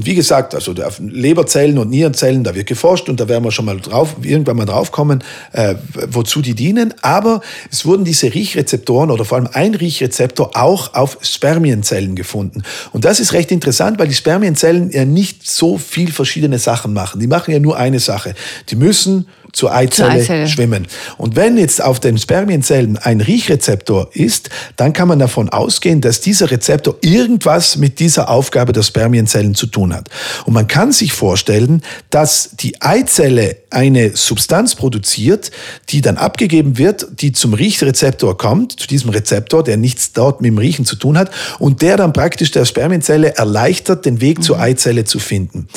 Und 0.00 0.06
wie 0.06 0.14
gesagt, 0.14 0.54
also 0.54 0.72
Leberzellen 0.98 1.76
und 1.76 1.90
Nierenzellen, 1.90 2.42
da 2.42 2.54
wird 2.54 2.66
geforscht 2.66 3.10
und 3.10 3.20
da 3.20 3.28
werden 3.28 3.44
wir 3.44 3.50
schon 3.50 3.66
mal 3.66 3.78
drauf, 3.78 4.16
irgendwann 4.22 4.56
mal 4.56 4.64
draufkommen, 4.64 5.22
äh, 5.52 5.74
wozu 6.08 6.40
die 6.40 6.54
dienen. 6.54 6.94
Aber 7.02 7.42
es 7.70 7.84
wurden 7.84 8.06
diese 8.06 8.32
Riechrezeptoren 8.32 9.10
oder 9.10 9.26
vor 9.26 9.36
allem 9.36 9.50
ein 9.52 9.74
Riechrezeptor 9.74 10.52
auch 10.56 10.94
auf 10.94 11.18
Spermienzellen 11.20 12.16
gefunden. 12.16 12.62
Und 12.94 13.04
das 13.04 13.20
ist 13.20 13.34
recht 13.34 13.52
interessant, 13.52 13.98
weil 13.98 14.08
die 14.08 14.14
Spermienzellen 14.14 14.90
ja 14.90 15.04
nicht 15.04 15.46
so 15.46 15.76
viel 15.76 16.10
verschiedene 16.10 16.58
Sachen 16.58 16.94
machen. 16.94 17.20
Die 17.20 17.26
machen 17.26 17.52
ja 17.52 17.60
nur 17.60 17.76
eine 17.76 18.00
Sache. 18.00 18.34
Die 18.70 18.76
müssen 18.76 19.26
zur 19.52 19.72
Eizelle, 19.74 20.10
zur 20.10 20.20
Eizelle, 20.20 20.48
schwimmen. 20.48 20.86
Und 21.16 21.36
wenn 21.36 21.56
jetzt 21.56 21.82
auf 21.82 22.00
den 22.00 22.18
Spermienzellen 22.18 22.96
ein 22.98 23.20
Riechrezeptor 23.20 24.10
ist, 24.12 24.50
dann 24.76 24.92
kann 24.92 25.08
man 25.08 25.18
davon 25.18 25.48
ausgehen, 25.48 26.00
dass 26.00 26.20
dieser 26.20 26.50
Rezeptor 26.50 26.96
irgendwas 27.00 27.76
mit 27.76 28.00
dieser 28.00 28.28
Aufgabe 28.28 28.72
der 28.72 28.82
Spermienzellen 28.82 29.54
zu 29.54 29.66
tun 29.66 29.94
hat. 29.94 30.08
Und 30.44 30.54
man 30.54 30.66
kann 30.66 30.92
sich 30.92 31.12
vorstellen, 31.12 31.82
dass 32.10 32.50
die 32.58 32.80
Eizelle 32.80 33.56
eine 33.70 34.16
Substanz 34.16 34.74
produziert, 34.74 35.50
die 35.88 36.00
dann 36.00 36.16
abgegeben 36.16 36.78
wird, 36.78 37.06
die 37.20 37.32
zum 37.32 37.54
Riechrezeptor 37.54 38.36
kommt, 38.36 38.80
zu 38.80 38.86
diesem 38.86 39.10
Rezeptor, 39.10 39.62
der 39.62 39.76
nichts 39.76 40.12
dort 40.12 40.40
mit 40.40 40.50
dem 40.50 40.58
Riechen 40.58 40.84
zu 40.84 40.96
tun 40.96 41.16
hat, 41.16 41.30
und 41.58 41.82
der 41.82 41.96
dann 41.96 42.12
praktisch 42.12 42.50
der 42.50 42.64
Spermienzelle 42.64 43.36
erleichtert, 43.36 44.04
den 44.04 44.20
Weg 44.20 44.38
mhm. 44.38 44.42
zur 44.42 44.60
Eizelle 44.60 45.04
zu 45.04 45.18
finden. 45.18 45.68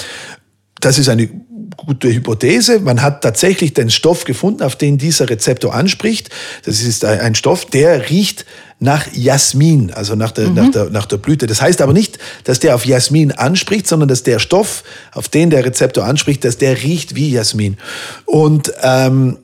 Das 0.80 0.98
ist 0.98 1.08
eine 1.08 1.30
gute 1.78 2.14
Hypothese. 2.14 2.80
Man 2.80 3.02
hat 3.02 3.22
tatsächlich 3.22 3.74
den 3.74 3.90
Stoff 3.90 4.24
gefunden, 4.24 4.64
auf 4.64 4.76
den 4.76 4.98
dieser 4.98 5.30
Rezeptor 5.30 5.74
anspricht. 5.74 6.30
Das 6.66 6.82
ist 6.82 7.06
ein 7.06 7.36
Stoff, 7.36 7.66
der 7.66 8.10
riecht 8.10 8.46
nach 8.80 9.08
Jasmin, 9.14 9.92
also 9.92 10.16
nach 10.16 10.32
der, 10.32 10.50
mhm. 10.50 10.56
nach, 10.56 10.72
der, 10.72 10.90
nach 10.90 11.06
der 11.06 11.18
Blüte. 11.18 11.48
Das 11.48 11.62
heißt 11.62 11.82
aber 11.82 11.94
nicht, 11.94 12.20
dass 12.44 12.60
der 12.60 12.76
auf 12.76 12.86
Jasmin 12.86 13.32
anspricht, 13.32 13.88
sondern 13.88 14.10
dass 14.10 14.24
der 14.24 14.40
Stoff, 14.40 14.84
auf 15.14 15.30
den 15.30 15.50
der 15.50 15.66
Rezeptor 15.66 16.04
anspricht, 16.04 16.44
dass 16.44 16.58
der 16.58 16.84
riecht 16.84 17.16
wie 17.16 17.32
Jasmin. 17.32 17.78
Und 18.26 18.74
ähm, 18.82 19.38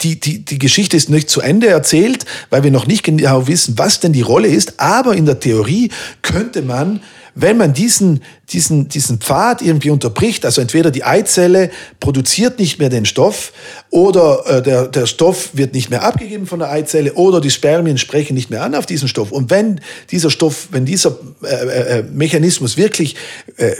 die, 0.00 0.18
die, 0.20 0.44
die 0.44 0.58
Geschichte 0.58 0.96
ist 0.96 1.10
nicht 1.10 1.28
zu 1.28 1.40
Ende 1.40 1.68
erzählt, 1.68 2.24
weil 2.48 2.62
wir 2.62 2.70
noch 2.70 2.86
nicht 2.86 3.02
genau 3.02 3.46
wissen, 3.46 3.78
was 3.78 4.00
denn 4.00 4.12
die 4.12 4.22
Rolle 4.22 4.48
ist. 4.48 4.80
Aber 4.80 5.14
in 5.14 5.26
der 5.26 5.40
Theorie 5.40 5.90
könnte 6.22 6.62
man 6.62 7.00
wenn 7.34 7.56
man 7.56 7.72
diesen, 7.72 8.22
diesen, 8.50 8.88
diesen 8.88 9.18
Pfad 9.18 9.62
irgendwie 9.62 9.90
unterbricht, 9.90 10.44
also 10.44 10.60
entweder 10.60 10.90
die 10.90 11.04
Eizelle 11.04 11.70
produziert 12.00 12.58
nicht 12.58 12.78
mehr 12.78 12.88
den 12.88 13.06
Stoff 13.06 13.52
oder 13.90 14.44
äh, 14.46 14.62
der, 14.62 14.88
der 14.88 15.06
Stoff 15.06 15.50
wird 15.52 15.74
nicht 15.74 15.90
mehr 15.90 16.02
abgegeben 16.02 16.46
von 16.46 16.58
der 16.58 16.70
Eizelle 16.70 17.14
oder 17.14 17.40
die 17.40 17.50
Spermien 17.50 17.98
sprechen 17.98 18.34
nicht 18.34 18.50
mehr 18.50 18.62
an 18.62 18.74
auf 18.74 18.86
diesen 18.86 19.08
Stoff. 19.08 19.32
Und 19.32 19.50
wenn 19.50 19.80
dieser 20.10 20.30
Stoff, 20.30 20.68
wenn 20.70 20.84
dieser 20.84 21.18
äh, 21.42 21.46
äh, 21.46 21.98
äh 21.98 22.02
Mechanismus 22.02 22.76
wirklich 22.76 23.16
äh, 23.56 23.74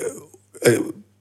äh, 0.60 0.80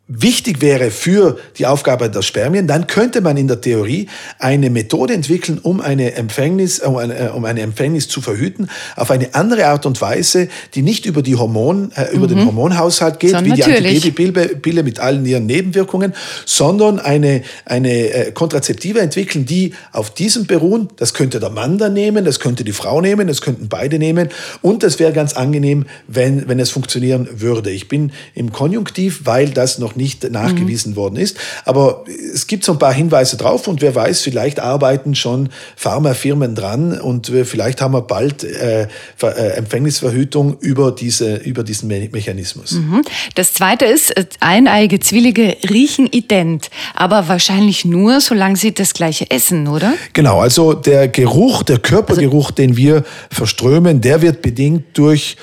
wichtig 0.10 0.60
wäre 0.60 0.90
für 0.90 1.38
die 1.60 1.68
Aufgabe 1.68 2.10
der 2.10 2.24
Spermien, 2.24 2.66
dann 2.66 2.88
könnte 2.88 3.22
man 3.22 3.38
in 3.38 3.48
der 3.48 3.62
Theorie 3.62 4.08
eine 4.40 4.72
Methode 4.72 5.14
entwickeln, 5.14 5.60
um 5.62 5.80
eine 5.80 6.16
Empfängnis, 6.16 6.80
um 6.80 6.98
eine, 6.98 7.34
um 7.34 7.46
eine 7.46 7.62
Empfängnis 7.62 8.08
zu 8.08 8.20
verhüten, 8.20 8.70
auf 8.96 9.12
eine 9.12 9.36
andere 9.36 9.68
Art 9.68 9.86
und 9.86 10.02
Weise, 10.02 10.50
die 10.74 10.82
nicht 10.82 11.06
über 11.06 11.22
die 11.22 11.36
Hormon, 11.36 11.92
äh, 11.96 12.12
über 12.12 12.26
mhm. 12.26 12.30
den 12.30 12.46
Hormonhaushalt 12.48 13.20
geht, 13.20 13.32
so, 13.32 13.46
wie 13.46 13.50
natürlich. 13.50 14.02
die 14.02 14.10
Antibabypille 14.10 14.82
mit 14.82 15.00
allen 15.00 15.24
ihren 15.28 15.46
Nebenwirkungen, 15.46 16.14
sondern 16.44 17.00
eine, 17.00 17.44
eine 17.66 18.10
äh, 18.10 18.32
Kontrazeptive 18.32 19.00
entwickeln, 19.00 19.46
die 19.46 19.74
auf 19.92 20.12
diesem 20.12 20.48
beruhen. 20.48 20.90
Das 20.96 21.14
könnte 21.14 21.40
der 21.40 21.52
Mann 21.52 21.78
dann 21.78 21.94
nehmen, 21.94 22.26
das 22.26 22.40
könnte 22.40 22.64
die 22.64 22.72
Frau 22.72 23.00
nehmen, 23.00 23.28
das 23.28 23.42
könnten 23.42 23.70
beide 23.70 24.00
nehmen 24.00 24.30
und 24.64 24.82
das 24.82 24.98
wäre 24.98 25.14
ganz 25.14 25.34
angenehm, 25.34 25.86
wenn, 26.08 26.48
wenn 26.48 26.60
es 26.60 26.72
funktionieren 26.72 27.30
würde. 27.32 27.70
Ich 27.70 27.88
bin 27.88 28.12
im 28.34 28.52
Konjunktiv, 28.52 29.22
weil 29.26 29.50
das 29.50 29.78
noch 29.78 29.99
nicht 30.00 30.32
nachgewiesen 30.32 30.94
mhm. 30.94 30.96
worden 30.96 31.16
ist. 31.18 31.38
Aber 31.66 32.06
es 32.34 32.48
gibt 32.48 32.64
so 32.64 32.72
ein 32.72 32.80
paar 32.80 32.94
Hinweise 32.94 33.38
drauf 33.38 33.68
und 33.68 33.82
wer 33.82 33.94
weiß, 33.94 34.22
vielleicht 34.22 34.60
arbeiten 34.60 35.14
schon 35.14 35.50
Pharmafirmen 35.76 36.56
dran 36.56 37.00
und 37.00 37.32
vielleicht 37.44 37.82
haben 37.82 37.94
wir 37.94 38.02
bald 38.02 38.44
äh, 38.44 38.88
äh, 39.22 39.28
Empfängnisverhütung 39.58 40.58
über, 40.60 40.92
diese, 40.92 41.36
über 41.36 41.64
diesen 41.64 41.88
Me 41.88 42.10
Mechanismus. 42.12 42.72
Mhm. 42.72 43.02
Das 43.36 43.54
zweite 43.54 43.86
ist, 43.86 44.16
äh, 44.18 44.26
eineige 44.40 45.00
Zwillinge 45.00 45.58
riechen 45.70 46.08
ident, 46.08 46.70
aber 46.96 47.28
wahrscheinlich 47.28 47.84
nur, 47.86 48.22
solange 48.22 48.56
sie 48.56 48.74
das 48.74 48.94
gleiche 48.94 49.30
essen, 49.30 49.68
oder? 49.68 49.94
Genau, 50.14 50.40
also 50.40 50.74
der 50.74 51.10
Geruch, 51.10 51.64
der 51.64 51.80
Körpergeruch, 51.80 52.52
also, 52.52 52.56
den 52.56 52.78
wir 52.78 53.04
verströmen, 53.30 54.00
der 54.02 54.22
wird 54.22 54.42
bedingt 54.42 54.98
durch 54.98 55.36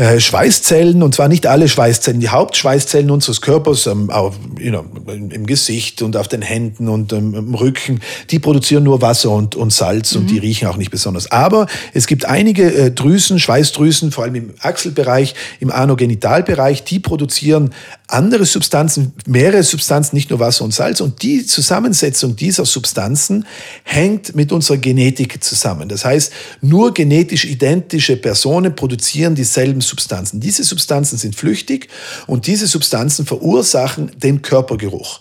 äh, 0.00 0.18
Schweißzellen, 0.18 1.02
und 1.02 1.14
zwar 1.14 1.28
nicht 1.28 1.46
alle 1.46 1.68
Schweißzellen, 1.68 2.20
die 2.20 2.30
Hauptschweißzellen 2.30 3.10
unseres 3.10 3.42
Körpers 3.42 3.86
ähm, 3.86 4.08
auf, 4.08 4.34
you 4.58 4.70
know, 4.70 4.86
im 5.12 5.44
Gesicht 5.44 6.00
und 6.00 6.16
auf 6.16 6.26
den 6.26 6.40
Händen 6.40 6.88
und 6.88 7.12
ähm, 7.12 7.34
im 7.34 7.54
Rücken, 7.54 8.00
die 8.30 8.38
produzieren 8.38 8.82
nur 8.82 9.02
Wasser 9.02 9.28
und, 9.28 9.56
und 9.56 9.74
Salz 9.74 10.14
mhm. 10.14 10.20
und 10.22 10.30
die 10.30 10.36
mhm. 10.36 10.40
riechen 10.40 10.68
auch 10.68 10.78
nicht 10.78 10.90
besonders. 10.90 11.30
Aber 11.30 11.66
es 11.92 12.06
gibt 12.06 12.24
einige 12.24 12.72
äh, 12.72 12.90
Drüsen, 12.90 13.38
Schweißdrüsen, 13.38 14.10
vor 14.10 14.24
allem 14.24 14.36
im 14.36 14.54
Achselbereich, 14.60 15.34
im 15.60 15.70
Anogenitalbereich, 15.70 16.82
die 16.82 16.98
produzieren 16.98 17.74
andere 18.06 18.46
Substanzen, 18.46 19.12
mehrere 19.26 19.62
Substanzen, 19.62 20.16
nicht 20.16 20.30
nur 20.30 20.40
Wasser 20.40 20.64
und 20.64 20.72
Salz. 20.72 21.02
Und 21.02 21.22
die 21.22 21.44
Zusammensetzung 21.44 22.36
dieser 22.36 22.64
Substanzen 22.64 23.44
hängt 23.84 24.34
mit 24.34 24.50
unserer 24.50 24.78
Genetik 24.78 25.44
zusammen. 25.44 25.90
Das 25.90 26.06
heißt, 26.06 26.32
nur 26.62 26.94
genetisch 26.94 27.44
identische 27.44 28.16
Personen 28.16 28.74
produzieren 28.74 29.34
dieselben 29.34 29.82
Substanzen. 29.90 30.40
Diese 30.40 30.64
Substanzen 30.64 31.18
sind 31.18 31.34
flüchtig 31.34 31.88
und 32.26 32.46
diese 32.46 32.66
Substanzen 32.66 33.26
verursachen 33.26 34.10
den 34.16 34.40
Körpergeruch. 34.40 35.20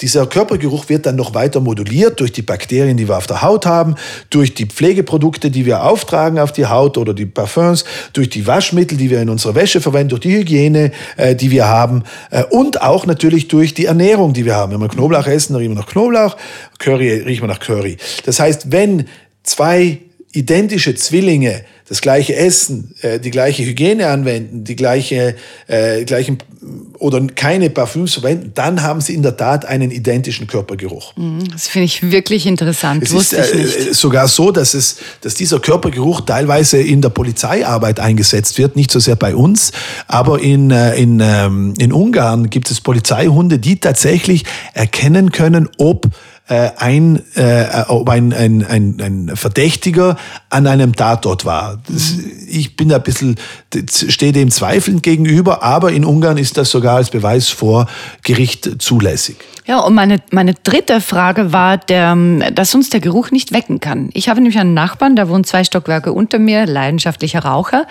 Dieser 0.00 0.26
Körpergeruch 0.26 0.88
wird 0.88 1.06
dann 1.06 1.16
noch 1.16 1.34
weiter 1.34 1.60
moduliert 1.60 2.18
durch 2.18 2.32
die 2.32 2.42
Bakterien, 2.42 2.96
die 2.96 3.06
wir 3.06 3.16
auf 3.16 3.26
der 3.26 3.42
Haut 3.42 3.64
haben, 3.66 3.94
durch 4.30 4.54
die 4.54 4.66
Pflegeprodukte, 4.66 5.50
die 5.50 5.66
wir 5.66 5.84
auftragen 5.84 6.38
auf 6.38 6.52
die 6.52 6.66
Haut 6.66 6.98
oder 6.98 7.14
die 7.14 7.26
Parfums, 7.26 7.84
durch 8.12 8.28
die 8.28 8.46
Waschmittel, 8.46 8.98
die 8.98 9.10
wir 9.10 9.20
in 9.22 9.28
unserer 9.28 9.54
Wäsche 9.54 9.80
verwenden, 9.80 10.10
durch 10.10 10.22
die 10.22 10.34
Hygiene, 10.36 10.90
äh, 11.16 11.36
die 11.36 11.50
wir 11.50 11.66
haben 11.66 12.02
äh, 12.30 12.42
und 12.44 12.82
auch 12.82 13.06
natürlich 13.06 13.48
durch 13.48 13.74
die 13.74 13.84
Ernährung, 13.84 14.32
die 14.32 14.44
wir 14.44 14.56
haben. 14.56 14.72
Wenn 14.72 14.80
wir 14.80 14.88
Knoblauch 14.88 15.26
essen, 15.26 15.52
dann 15.52 15.60
riechen 15.60 15.74
wir 15.74 15.80
nach 15.80 15.90
Knoblauch, 15.90 16.36
Curry 16.78 17.22
riechen 17.22 17.42
wir 17.42 17.48
nach 17.48 17.60
Curry. 17.60 17.96
Das 18.24 18.40
heißt, 18.40 18.72
wenn 18.72 19.06
zwei 19.44 20.00
identische 20.32 20.94
Zwillinge 20.96 21.64
das 21.88 22.00
gleiche 22.00 22.34
essen, 22.34 22.94
äh, 23.02 23.20
die 23.20 23.30
gleiche 23.30 23.64
Hygiene 23.64 24.08
anwenden, 24.08 24.64
die 24.64 24.76
gleiche, 24.76 25.36
äh, 25.66 26.04
gleichen 26.04 26.38
oder 26.98 27.20
keine 27.26 27.68
Parfüms 27.68 28.14
verwenden, 28.14 28.52
dann 28.54 28.82
haben 28.82 29.02
sie 29.02 29.12
in 29.12 29.22
der 29.22 29.36
Tat 29.36 29.66
einen 29.66 29.90
identischen 29.90 30.46
Körpergeruch. 30.46 31.14
Mhm, 31.16 31.46
das 31.52 31.68
finde 31.68 31.84
ich 31.84 32.10
wirklich 32.10 32.46
interessant. 32.46 33.02
Es 33.02 33.12
Wusste 33.12 33.36
ist 33.36 33.88
äh, 33.88 33.92
sogar 33.92 34.28
so, 34.28 34.50
dass, 34.50 34.72
es, 34.72 34.96
dass 35.20 35.34
dieser 35.34 35.60
Körpergeruch 35.60 36.22
teilweise 36.22 36.78
in 36.78 37.02
der 37.02 37.10
Polizeiarbeit 37.10 38.00
eingesetzt 38.00 38.56
wird, 38.56 38.76
nicht 38.76 38.90
so 38.90 38.98
sehr 38.98 39.16
bei 39.16 39.34
uns, 39.34 39.72
aber 40.06 40.40
in, 40.40 40.70
äh, 40.70 40.96
in, 40.96 41.20
ähm, 41.20 41.74
in 41.78 41.92
Ungarn 41.92 42.48
gibt 42.48 42.70
es 42.70 42.80
Polizeihunde, 42.80 43.58
die 43.58 43.78
tatsächlich 43.78 44.44
erkennen 44.72 45.32
können, 45.32 45.68
ob 45.76 46.08
äh, 46.46 46.70
ein, 46.76 47.22
äh, 47.36 47.84
ob 47.88 48.08
ein, 48.08 48.32
ein, 48.32 48.64
ein, 48.66 49.00
ein 49.00 49.36
Verdächtiger 49.36 50.16
an 50.50 50.66
einem 50.66 50.94
Tatort 50.94 51.44
war. 51.44 51.80
Das, 51.88 52.14
ich 52.46 52.76
bin 52.76 52.90
da 52.90 52.96
ein 52.96 53.02
bisschen, 53.02 53.36
stehe 53.88 54.32
dem 54.32 54.50
zweifelnd 54.50 55.02
gegenüber, 55.02 55.62
aber 55.62 55.92
in 55.92 56.04
Ungarn 56.04 56.36
ist 56.36 56.56
das 56.56 56.70
sogar 56.70 56.96
als 56.96 57.10
Beweis 57.10 57.48
vor 57.48 57.86
Gericht 58.22 58.82
zulässig. 58.82 59.36
Ja, 59.66 59.78
und 59.80 59.94
meine, 59.94 60.20
meine 60.30 60.52
dritte 60.52 61.00
Frage 61.00 61.54
war, 61.54 61.78
der, 61.78 62.14
dass 62.52 62.74
uns 62.74 62.90
der 62.90 63.00
Geruch 63.00 63.30
nicht 63.30 63.50
wecken 63.52 63.80
kann. 63.80 64.10
Ich 64.12 64.28
habe 64.28 64.38
nämlich 64.40 64.58
einen 64.58 64.74
Nachbarn, 64.74 65.16
der 65.16 65.30
wohnt 65.30 65.46
zwei 65.46 65.64
Stockwerke 65.64 66.12
unter 66.12 66.38
mir, 66.38 66.66
leidenschaftlicher 66.66 67.38
Raucher. 67.38 67.86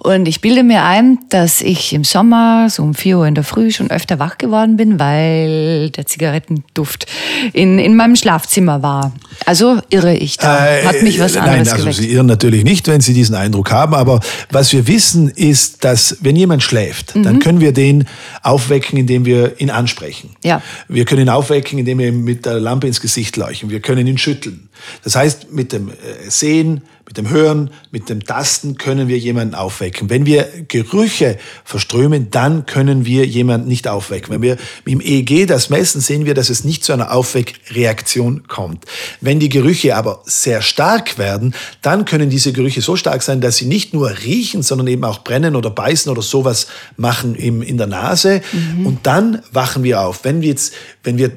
Und 0.00 0.26
ich 0.26 0.40
bilde 0.40 0.64
mir 0.64 0.82
ein, 0.82 1.18
dass 1.28 1.60
ich 1.60 1.92
im 1.92 2.02
Sommer 2.02 2.68
so 2.70 2.82
um 2.82 2.94
vier 2.94 3.18
Uhr 3.18 3.26
in 3.28 3.36
der 3.36 3.44
Früh 3.44 3.70
schon 3.70 3.88
öfter 3.88 4.18
wach 4.18 4.36
geworden 4.36 4.76
bin, 4.76 4.98
weil 4.98 5.90
der 5.90 6.06
Zigarettenduft 6.06 7.06
in, 7.52 7.78
in 7.78 7.94
meinem 7.94 8.16
Schlafzimmer 8.16 8.82
war. 8.82 9.12
Also 9.46 9.78
irre 9.90 10.16
ich 10.16 10.38
da. 10.38 10.66
Äh, 10.66 10.84
Hat 10.84 11.02
mich 11.02 11.20
was 11.20 11.36
anderes 11.36 11.68
Nein, 11.68 11.68
also 11.68 11.76
geweckt. 11.76 11.98
Sie 11.98 12.10
irren 12.10 12.26
natürlich 12.26 12.64
nicht, 12.64 12.88
wenn 12.88 13.00
Sie 13.00 13.14
diesen 13.14 13.36
Eindruck 13.36 13.70
haben. 13.70 13.94
Aber 13.94 14.18
was 14.50 14.72
wir 14.72 14.88
wissen, 14.88 15.28
ist, 15.28 15.84
dass 15.84 16.16
wenn 16.20 16.34
jemand 16.34 16.64
schläft, 16.64 17.14
mhm. 17.14 17.22
dann 17.22 17.38
können 17.38 17.60
wir 17.60 17.72
den 17.72 18.08
aufwecken, 18.42 18.98
indem 18.98 19.24
wir 19.24 19.60
ihn 19.60 19.70
ansprechen. 19.70 20.30
Ja. 20.42 20.62
Wir 20.88 21.04
können 21.12 21.26
ihn 21.26 21.28
aufwecken, 21.28 21.78
indem 21.78 21.98
wir 21.98 22.08
ihm 22.08 22.24
mit 22.24 22.46
der 22.46 22.58
Lampe 22.58 22.86
ins 22.86 23.02
Gesicht 23.02 23.36
leuchten. 23.36 23.68
Wir 23.68 23.80
können 23.80 24.06
ihn 24.06 24.16
schütteln. 24.16 24.70
Das 25.04 25.14
heißt, 25.14 25.52
mit 25.52 25.74
dem 25.74 25.90
äh, 25.90 25.92
Sehen, 26.30 26.80
mit 27.06 27.16
dem 27.16 27.28
Hören, 27.28 27.70
mit 27.90 28.08
dem 28.08 28.24
Tasten 28.24 28.78
können 28.78 29.08
wir 29.08 29.18
jemanden 29.18 29.54
aufwecken. 29.54 30.08
Wenn 30.08 30.24
wir 30.24 30.48
Gerüche 30.68 31.38
verströmen, 31.64 32.30
dann 32.30 32.64
können 32.66 33.04
wir 33.04 33.26
jemanden 33.26 33.68
nicht 33.68 33.88
aufwecken. 33.88 34.32
Wenn 34.32 34.42
wir 34.42 34.56
im 34.84 35.00
EEG 35.00 35.46
das 35.46 35.68
messen, 35.68 36.00
sehen 36.00 36.24
wir, 36.24 36.34
dass 36.34 36.48
es 36.48 36.64
nicht 36.64 36.84
zu 36.84 36.92
einer 36.92 37.12
Aufweckreaktion 37.12 38.46
kommt. 38.46 38.84
Wenn 39.20 39.40
die 39.40 39.48
Gerüche 39.48 39.96
aber 39.96 40.22
sehr 40.26 40.62
stark 40.62 41.18
werden, 41.18 41.54
dann 41.82 42.04
können 42.04 42.30
diese 42.30 42.52
Gerüche 42.52 42.82
so 42.82 42.96
stark 42.96 43.22
sein, 43.22 43.40
dass 43.40 43.56
sie 43.56 43.66
nicht 43.66 43.92
nur 43.92 44.10
riechen, 44.24 44.62
sondern 44.62 44.86
eben 44.86 45.04
auch 45.04 45.24
brennen 45.24 45.56
oder 45.56 45.70
beißen 45.70 46.10
oder 46.10 46.22
sowas 46.22 46.68
machen 46.96 47.34
in 47.34 47.76
der 47.76 47.88
Nase. 47.88 48.42
Mhm. 48.52 48.86
Und 48.86 49.06
dann 49.06 49.42
wachen 49.52 49.82
wir 49.82 50.02
auf. 50.02 50.24
Wenn 50.24 50.40
wir 50.40 50.48
jetzt, 50.48 50.72
wenn 51.02 51.18
wir, 51.18 51.32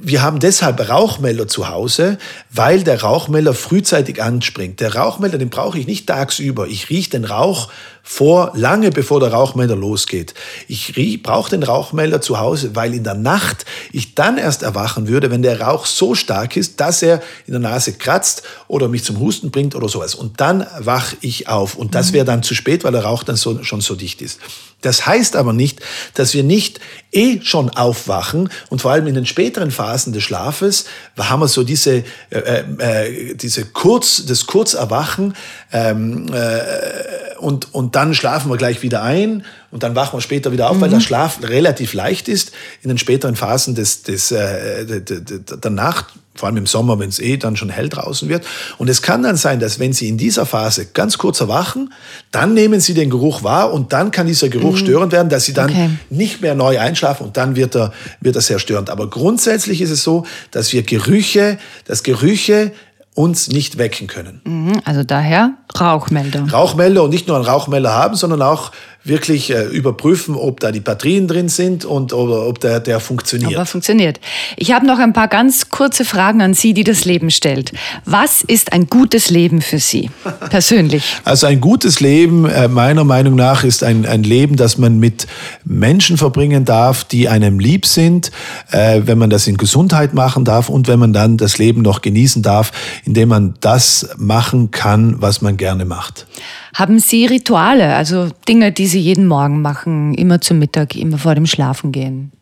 wir 0.00 0.22
haben 0.22 0.40
deshalb 0.40 0.88
Rauchmelder 0.88 1.46
zu 1.46 1.68
Hause, 1.68 2.18
weil 2.50 2.82
der 2.82 3.02
Rauchmelder 3.02 3.54
frühzeitig 3.54 4.22
anspringt. 4.22 4.77
Der 4.78 4.94
Rauchmelder, 4.94 5.38
den 5.38 5.50
brauche 5.50 5.78
ich 5.78 5.86
nicht 5.86 6.06
tagsüber. 6.06 6.68
Ich 6.68 6.88
rieche 6.88 7.10
den 7.10 7.24
Rauch 7.24 7.68
vor, 8.02 8.52
lange 8.54 8.90
bevor 8.90 9.20
der 9.20 9.32
Rauchmelder 9.32 9.76
losgeht. 9.76 10.34
Ich 10.68 11.22
brauche 11.22 11.50
den 11.50 11.62
Rauchmelder 11.62 12.20
zu 12.20 12.38
Hause, 12.38 12.74
weil 12.74 12.94
in 12.94 13.04
der 13.04 13.14
Nacht 13.14 13.64
ich 13.92 14.14
dann 14.14 14.38
erst 14.38 14.62
erwachen 14.62 15.08
würde, 15.08 15.30
wenn 15.30 15.42
der 15.42 15.60
Rauch 15.60 15.84
so 15.84 16.14
stark 16.14 16.56
ist, 16.56 16.80
dass 16.80 17.02
er 17.02 17.20
in 17.46 17.52
der 17.52 17.60
Nase 17.60 17.92
kratzt 17.92 18.44
oder 18.68 18.88
mich 18.88 19.04
zum 19.04 19.18
Husten 19.18 19.50
bringt 19.50 19.74
oder 19.74 19.88
sowas. 19.88 20.14
Und 20.14 20.40
dann 20.40 20.66
wach 20.78 21.14
ich 21.20 21.48
auf. 21.48 21.74
Und 21.74 21.94
das 21.94 22.12
wäre 22.12 22.24
dann 22.24 22.42
zu 22.42 22.54
spät, 22.54 22.84
weil 22.84 22.92
der 22.92 23.04
Rauch 23.04 23.24
dann 23.24 23.36
so, 23.36 23.62
schon 23.64 23.80
so 23.80 23.94
dicht 23.94 24.22
ist. 24.22 24.38
Das 24.80 25.06
heißt 25.06 25.34
aber 25.34 25.52
nicht, 25.52 25.80
dass 26.14 26.34
wir 26.34 26.44
nicht 26.44 26.78
eh 27.10 27.40
schon 27.42 27.70
aufwachen 27.70 28.48
und 28.68 28.80
vor 28.80 28.92
allem 28.92 29.08
in 29.08 29.14
den 29.14 29.26
späteren 29.26 29.72
Phasen 29.72 30.12
des 30.12 30.22
Schlafes 30.22 30.84
haben 31.18 31.40
wir 31.40 31.48
so 31.48 31.64
diese, 31.64 32.04
äh, 32.30 32.62
äh, 32.78 33.34
diese 33.34 33.64
kurz, 33.64 34.26
das 34.26 34.46
Kurzerwachen 34.46 35.34
ähm, 35.72 36.26
äh, 36.32 37.36
und, 37.38 37.72
und 37.74 37.94
dann 37.94 38.14
schlafen 38.14 38.50
wir 38.50 38.56
gleich 38.56 38.82
wieder 38.82 39.02
ein 39.02 39.44
und 39.70 39.82
dann 39.82 39.94
wachen 39.94 40.16
wir 40.16 40.20
später 40.20 40.52
wieder 40.52 40.70
auf, 40.70 40.76
mhm. 40.76 40.82
weil 40.82 40.90
der 40.90 41.00
Schlaf 41.00 41.40
relativ 41.42 41.92
leicht 41.94 42.28
ist 42.28 42.52
in 42.82 42.88
den 42.88 42.98
späteren 42.98 43.36
Phasen 43.36 43.74
des, 43.74 44.02
des, 44.02 44.32
äh, 44.32 44.84
der, 44.86 45.20
der 45.20 45.70
Nacht 45.70 46.06
vor 46.38 46.46
allem 46.46 46.56
im 46.56 46.66
Sommer, 46.66 46.98
wenn 46.98 47.08
es 47.08 47.18
eh 47.18 47.36
dann 47.36 47.56
schon 47.56 47.68
hell 47.68 47.88
draußen 47.88 48.28
wird. 48.28 48.46
Und 48.78 48.88
es 48.88 49.02
kann 49.02 49.22
dann 49.22 49.36
sein, 49.36 49.58
dass 49.60 49.80
wenn 49.80 49.92
Sie 49.92 50.08
in 50.08 50.16
dieser 50.16 50.46
Phase 50.46 50.86
ganz 50.86 51.18
kurz 51.18 51.40
erwachen, 51.40 51.92
dann 52.30 52.54
nehmen 52.54 52.80
Sie 52.80 52.94
den 52.94 53.10
Geruch 53.10 53.42
wahr 53.42 53.72
und 53.72 53.92
dann 53.92 54.10
kann 54.12 54.26
dieser 54.26 54.48
Geruch 54.48 54.74
mhm. 54.74 54.78
störend 54.78 55.12
werden, 55.12 55.28
dass 55.28 55.44
Sie 55.44 55.52
dann 55.52 55.70
okay. 55.70 55.90
nicht 56.10 56.40
mehr 56.40 56.54
neu 56.54 56.78
einschlafen 56.78 57.26
und 57.26 57.36
dann 57.36 57.56
wird 57.56 57.74
er, 57.74 57.92
wird 58.20 58.36
er 58.36 58.42
sehr 58.42 58.60
störend. 58.60 58.88
Aber 58.88 59.10
grundsätzlich 59.10 59.80
ist 59.80 59.90
es 59.90 60.02
so, 60.02 60.24
dass 60.52 60.72
wir 60.72 60.82
Gerüche, 60.82 61.58
dass 61.86 62.02
Gerüche 62.04 62.72
uns 63.18 63.48
nicht 63.48 63.78
wecken 63.78 64.06
können. 64.06 64.40
Mhm, 64.44 64.80
also 64.84 65.02
daher 65.02 65.54
Rauchmelder. 65.78 66.50
Rauchmelder 66.50 67.02
und 67.04 67.10
nicht 67.10 67.28
nur 67.28 67.36
einen 67.36 67.46
Rauchmelder 67.46 67.94
haben, 67.94 68.16
sondern 68.16 68.42
auch 68.42 68.72
wirklich 69.04 69.50
äh, 69.50 69.64
überprüfen, 69.64 70.34
ob 70.34 70.60
da 70.60 70.70
die 70.70 70.80
Batterien 70.80 71.28
drin 71.28 71.48
sind 71.48 71.84
und 71.84 72.12
oder 72.12 72.46
ob 72.46 72.60
der, 72.60 72.80
der 72.80 73.00
funktioniert. 73.00 73.54
Aber 73.54 73.64
funktioniert. 73.64 74.20
Ich 74.56 74.72
habe 74.72 74.86
noch 74.86 74.98
ein 74.98 75.12
paar 75.12 75.28
ganz 75.28 75.70
kurze 75.70 76.04
Fragen 76.04 76.42
an 76.42 76.54
Sie, 76.54 76.74
die 76.74 76.84
das 76.84 77.04
Leben 77.04 77.30
stellt. 77.30 77.72
Was 78.04 78.42
ist 78.42 78.72
ein 78.72 78.86
gutes 78.86 79.30
Leben 79.30 79.62
für 79.62 79.78
Sie 79.78 80.10
persönlich? 80.50 81.16
Also 81.24 81.46
ein 81.46 81.60
gutes 81.60 82.00
Leben, 82.00 82.44
äh, 82.46 82.68
meiner 82.68 83.04
Meinung 83.04 83.34
nach, 83.36 83.64
ist 83.64 83.82
ein, 83.82 84.04
ein 84.04 84.24
Leben, 84.24 84.56
das 84.56 84.78
man 84.78 84.98
mit 84.98 85.26
Menschen 85.64 86.16
verbringen 86.16 86.64
darf, 86.64 87.04
die 87.04 87.28
einem 87.28 87.58
lieb 87.58 87.86
sind, 87.86 88.30
äh, 88.70 89.02
wenn 89.04 89.18
man 89.18 89.30
das 89.30 89.46
in 89.46 89.56
Gesundheit 89.56 90.12
machen 90.12 90.44
darf 90.44 90.68
und 90.68 90.88
wenn 90.88 90.98
man 90.98 91.12
dann 91.12 91.36
das 91.36 91.58
Leben 91.58 91.82
noch 91.82 92.02
genießen 92.02 92.42
darf, 92.42 92.72
indem 93.04 93.28
man 93.30 93.54
das 93.60 94.10
machen 94.16 94.70
kann, 94.70 95.20
was 95.20 95.40
man 95.40 95.56
gerne 95.56 95.67
macht. 95.74 96.26
Haben 96.74 96.98
Sie 96.98 97.26
Rituale, 97.26 97.94
also 97.94 98.28
Dinge, 98.48 98.72
die 98.72 98.86
Sie 98.86 99.00
jeden 99.00 99.26
Morgen 99.26 99.62
machen, 99.62 100.14
immer 100.14 100.40
zum 100.40 100.58
Mittag, 100.58 100.94
immer 100.96 101.18
vor 101.18 101.34
dem 101.34 101.46
Schlafengehen? 101.46 102.32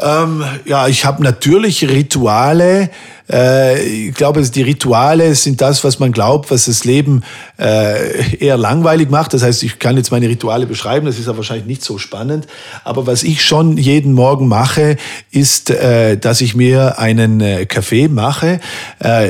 Ähm, 0.00 0.44
ja, 0.64 0.88
ich 0.88 1.04
habe 1.04 1.22
natürlich 1.22 1.88
Rituale, 1.88 2.90
äh, 3.32 3.82
ich 3.82 4.14
glaube, 4.14 4.42
die 4.42 4.62
Rituale 4.62 5.34
sind 5.34 5.60
das, 5.60 5.84
was 5.84 5.98
man 5.98 6.12
glaubt, 6.12 6.50
was 6.50 6.66
das 6.66 6.84
Leben 6.84 7.22
äh, 7.58 8.36
eher 8.36 8.56
langweilig 8.56 9.10
macht. 9.10 9.32
Das 9.34 9.42
heißt, 9.42 9.62
ich 9.62 9.78
kann 9.78 9.96
jetzt 9.96 10.10
meine 10.10 10.28
Rituale 10.28 10.66
beschreiben, 10.66 11.06
das 11.06 11.18
ist 11.18 11.26
ja 11.26 11.36
wahrscheinlich 11.36 11.66
nicht 11.66 11.82
so 11.82 11.98
spannend. 11.98 12.46
Aber 12.84 13.06
was 13.06 13.22
ich 13.22 13.42
schon 13.42 13.78
jeden 13.78 14.12
Morgen 14.12 14.48
mache, 14.48 14.96
ist, 15.30 15.70
äh, 15.70 16.16
dass 16.16 16.40
ich 16.40 16.54
mir 16.54 16.98
einen 16.98 17.68
Kaffee 17.68 18.08
mache. 18.08 18.60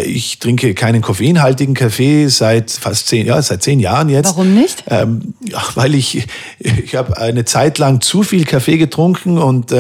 Ich 0.05 0.39
trinke 0.39 0.75
keinen 0.75 1.03
koffeinhaltigen 1.03 1.75
Kaffee 1.75 2.29
seit 2.29 2.71
fast 2.71 3.09
zehn, 3.09 3.27
ja, 3.27 3.41
seit 3.43 3.63
zehn 3.63 3.81
Jahren 3.81 4.09
jetzt. 4.09 4.31
Warum 4.31 4.55
nicht? 4.55 4.85
Ähm, 4.89 5.35
ja, 5.45 5.63
weil 5.75 5.95
ich, 5.95 6.27
ich 6.59 6.95
habe 6.95 7.17
eine 7.17 7.45
Zeit 7.45 7.79
lang 7.79 8.01
zu 8.01 8.23
viel 8.23 8.45
Kaffee 8.45 8.79
getrunken 8.79 9.39
und, 9.39 9.75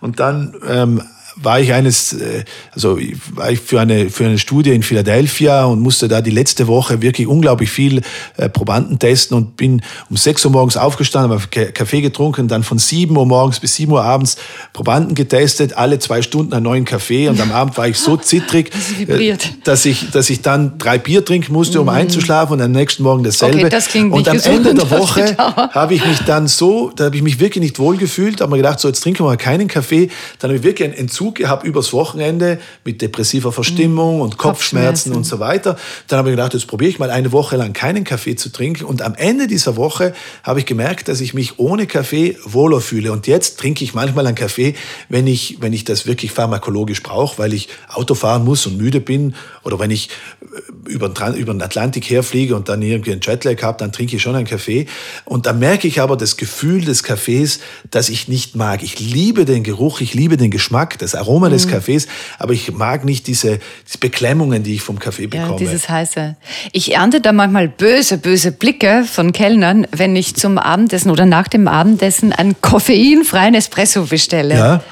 und 0.00 0.20
dann 0.22 0.54
ähm, 0.68 1.02
war 1.36 1.60
ich 1.60 1.72
eines, 1.72 2.12
äh, 2.12 2.44
also 2.72 2.98
war 3.34 3.50
ich 3.50 3.60
für 3.60 3.80
eine, 3.80 4.10
für 4.10 4.24
eine 4.24 4.38
Studie 4.38 4.70
in 4.70 4.82
Philadelphia 4.82 5.64
und 5.64 5.80
musste 5.80 6.08
da 6.08 6.20
die 6.20 6.30
letzte 6.30 6.66
Woche 6.66 7.02
wirklich 7.02 7.26
unglaublich 7.26 7.70
viel 7.70 8.02
äh, 8.36 8.48
Probanden 8.48 8.98
testen 8.98 9.36
und 9.36 9.56
bin 9.56 9.82
um 10.10 10.16
6 10.16 10.44
Uhr 10.44 10.50
morgens 10.52 10.76
aufgestanden, 10.76 11.32
habe 11.32 11.72
Kaffee 11.72 12.00
getrunken, 12.00 12.48
dann 12.48 12.62
von 12.62 12.78
7 12.78 13.16
Uhr 13.16 13.26
morgens 13.26 13.60
bis 13.60 13.76
7 13.76 13.90
Uhr 13.92 14.04
abends 14.04 14.36
Probanden 14.72 15.14
getestet, 15.14 15.76
alle 15.76 15.98
zwei 15.98 16.22
Stunden 16.22 16.52
einen 16.52 16.64
neuen 16.64 16.84
Kaffee 16.84 17.28
und 17.28 17.40
am 17.40 17.52
Abend 17.52 17.76
war 17.76 17.88
ich 17.88 17.98
so 17.98 18.16
zittrig, 18.18 18.70
äh, 19.08 19.36
dass 19.64 19.84
ich, 19.84 20.10
dass 20.10 20.28
ich 20.30 20.42
dann 20.42 20.78
drei 20.78 20.98
Bier 20.98 21.24
trinken 21.24 21.52
musste, 21.52 21.80
um 21.80 21.86
mhm. 21.86 21.94
einzuschlafen 21.94 22.54
und 22.54 22.60
am 22.62 22.72
nächsten 22.72 23.02
Morgen 23.02 23.24
dasselbe. 23.24 23.58
Okay, 23.58 23.68
das 23.68 23.88
klingt 23.88 24.12
und 24.12 24.28
am 24.28 24.38
Ende 24.38 24.74
der 24.74 24.90
Woche 24.90 25.36
habe 25.36 25.94
ich 25.94 26.04
mich 26.04 26.20
dann 26.20 26.48
so, 26.48 26.90
da 26.94 27.04
habe 27.04 27.16
ich 27.16 27.22
mich 27.22 27.40
wirklich 27.40 27.62
nicht 27.62 27.78
wohl 27.78 27.96
gefühlt, 27.96 28.40
habe 28.40 28.50
mir 28.50 28.58
gedacht, 28.58 28.80
so 28.80 28.88
jetzt 28.88 29.00
trinken 29.00 29.20
wir 29.20 29.28
mal 29.28 29.36
keinen 29.36 29.68
Kaffee, 29.68 30.10
dann 30.38 30.50
habe 30.50 30.58
ich 30.58 30.64
wirklich 30.64 30.88
einen 30.88 30.98
Entzug 30.98 31.21
gehabt 31.30 31.64
übers 31.64 31.92
Wochenende 31.92 32.58
mit 32.84 33.00
depressiver 33.00 33.52
Verstimmung 33.52 34.20
und 34.20 34.36
Kopfschmerzen, 34.38 35.12
Kopfschmerzen, 35.12 35.12
und 35.12 35.24
so 35.24 35.38
weiter. 35.38 35.76
Dann 36.08 36.18
habe 36.18 36.30
ich 36.30 36.36
gedacht, 36.36 36.54
jetzt 36.54 36.66
probiere 36.66 36.90
ich 36.90 36.98
mal 36.98 37.10
eine 37.10 37.30
Woche 37.30 37.56
lang 37.56 37.72
keinen 37.72 38.02
Kaffee 38.02 38.34
zu 38.34 38.50
trinken. 38.50 38.84
Und 38.84 39.02
am 39.02 39.14
Ende 39.14 39.46
dieser 39.46 39.76
Woche 39.76 40.14
habe 40.42 40.58
ich 40.58 40.66
gemerkt, 40.66 41.08
dass 41.08 41.20
ich 41.20 41.34
mich 41.34 41.58
ohne 41.58 41.86
Kaffee 41.86 42.36
wohler 42.44 42.80
fühle. 42.80 43.12
Und 43.12 43.26
jetzt 43.26 43.58
trinke 43.58 43.84
ich 43.84 43.94
manchmal 43.94 44.26
einen 44.26 44.34
Kaffee, 44.34 44.74
wenn 45.08 45.26
ich, 45.26 45.58
wenn 45.60 45.72
ich 45.72 45.84
das 45.84 46.06
wirklich 46.06 46.32
pharmakologisch 46.32 47.02
brauche, 47.02 47.38
weil 47.38 47.52
ich 47.52 47.68
Auto 47.88 48.14
fahren 48.14 48.44
muss 48.44 48.66
und 48.66 48.76
müde 48.76 49.00
bin 49.00 49.34
oder 49.62 49.78
wenn 49.78 49.90
ich 49.90 50.08
äh, 50.40 50.90
über 50.90 51.08
den, 51.08 51.34
über 51.34 51.52
den 51.52 51.62
Atlantik 51.62 52.10
herfliege 52.10 52.56
und 52.56 52.68
dann 52.68 52.82
irgendwie 52.82 53.12
einen 53.12 53.20
Jetlag 53.20 53.62
habe, 53.62 53.78
dann 53.78 53.92
trinke 53.92 54.16
ich 54.16 54.22
schon 54.22 54.34
einen 54.34 54.46
Kaffee. 54.46 54.86
Und 55.24 55.46
da 55.46 55.52
merke 55.52 55.86
ich 55.86 56.00
aber 56.00 56.16
das 56.16 56.36
Gefühl 56.36 56.84
des 56.84 57.02
Kaffees, 57.02 57.60
das 57.90 58.08
ich 58.08 58.28
nicht 58.28 58.56
mag. 58.56 58.82
Ich 58.82 58.98
liebe 58.98 59.44
den 59.44 59.62
Geruch, 59.62 60.00
ich 60.00 60.14
liebe 60.14 60.36
den 60.36 60.50
Geschmack, 60.50 60.98
das 60.98 61.11
Aroma 61.14 61.48
des 61.48 61.66
mhm. 61.66 61.70
Kaffees, 61.70 62.06
aber 62.38 62.52
ich 62.52 62.72
mag 62.72 63.04
nicht 63.04 63.26
diese, 63.26 63.58
diese 63.86 63.98
Beklemmungen, 63.98 64.62
die 64.62 64.74
ich 64.74 64.82
vom 64.82 64.98
Kaffee 64.98 65.26
bekomme. 65.26 65.52
Ja, 65.52 65.56
dieses 65.58 65.88
heiße. 65.88 66.36
Ich 66.72 66.94
ernte 66.94 67.20
da 67.20 67.32
manchmal 67.32 67.68
böse, 67.68 68.18
böse 68.18 68.52
Blicke 68.52 69.04
von 69.10 69.32
Kellnern, 69.32 69.86
wenn 69.92 70.16
ich 70.16 70.34
zum 70.36 70.58
Abendessen 70.58 71.10
oder 71.10 71.26
nach 71.26 71.48
dem 71.48 71.68
Abendessen 71.68 72.32
einen 72.32 72.60
koffeinfreien 72.60 73.54
Espresso 73.54 74.04
bestelle. 74.04 74.54
Ja. 74.54 74.82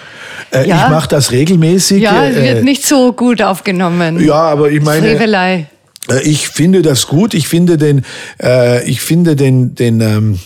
Äh, 0.52 0.68
ja. 0.68 0.84
Ich 0.84 0.90
mache 0.90 1.08
das 1.08 1.30
regelmäßig. 1.30 2.02
Ja, 2.02 2.26
es 2.26 2.36
wird 2.36 2.58
äh, 2.58 2.62
nicht 2.62 2.86
so 2.86 3.12
gut 3.12 3.42
aufgenommen. 3.42 4.24
Ja, 4.24 4.34
aber 4.34 4.70
ich 4.70 4.82
meine. 4.82 5.06
Frevelei. 5.06 5.66
Äh, 6.08 6.22
ich 6.22 6.48
finde 6.48 6.82
das 6.82 7.06
gut. 7.06 7.34
Ich 7.34 7.48
finde 7.48 7.76
den, 7.76 8.04
äh, 8.42 8.88
ich 8.88 9.00
finde 9.00 9.36
den, 9.36 9.74
den, 9.74 10.00
ähm, 10.00 10.38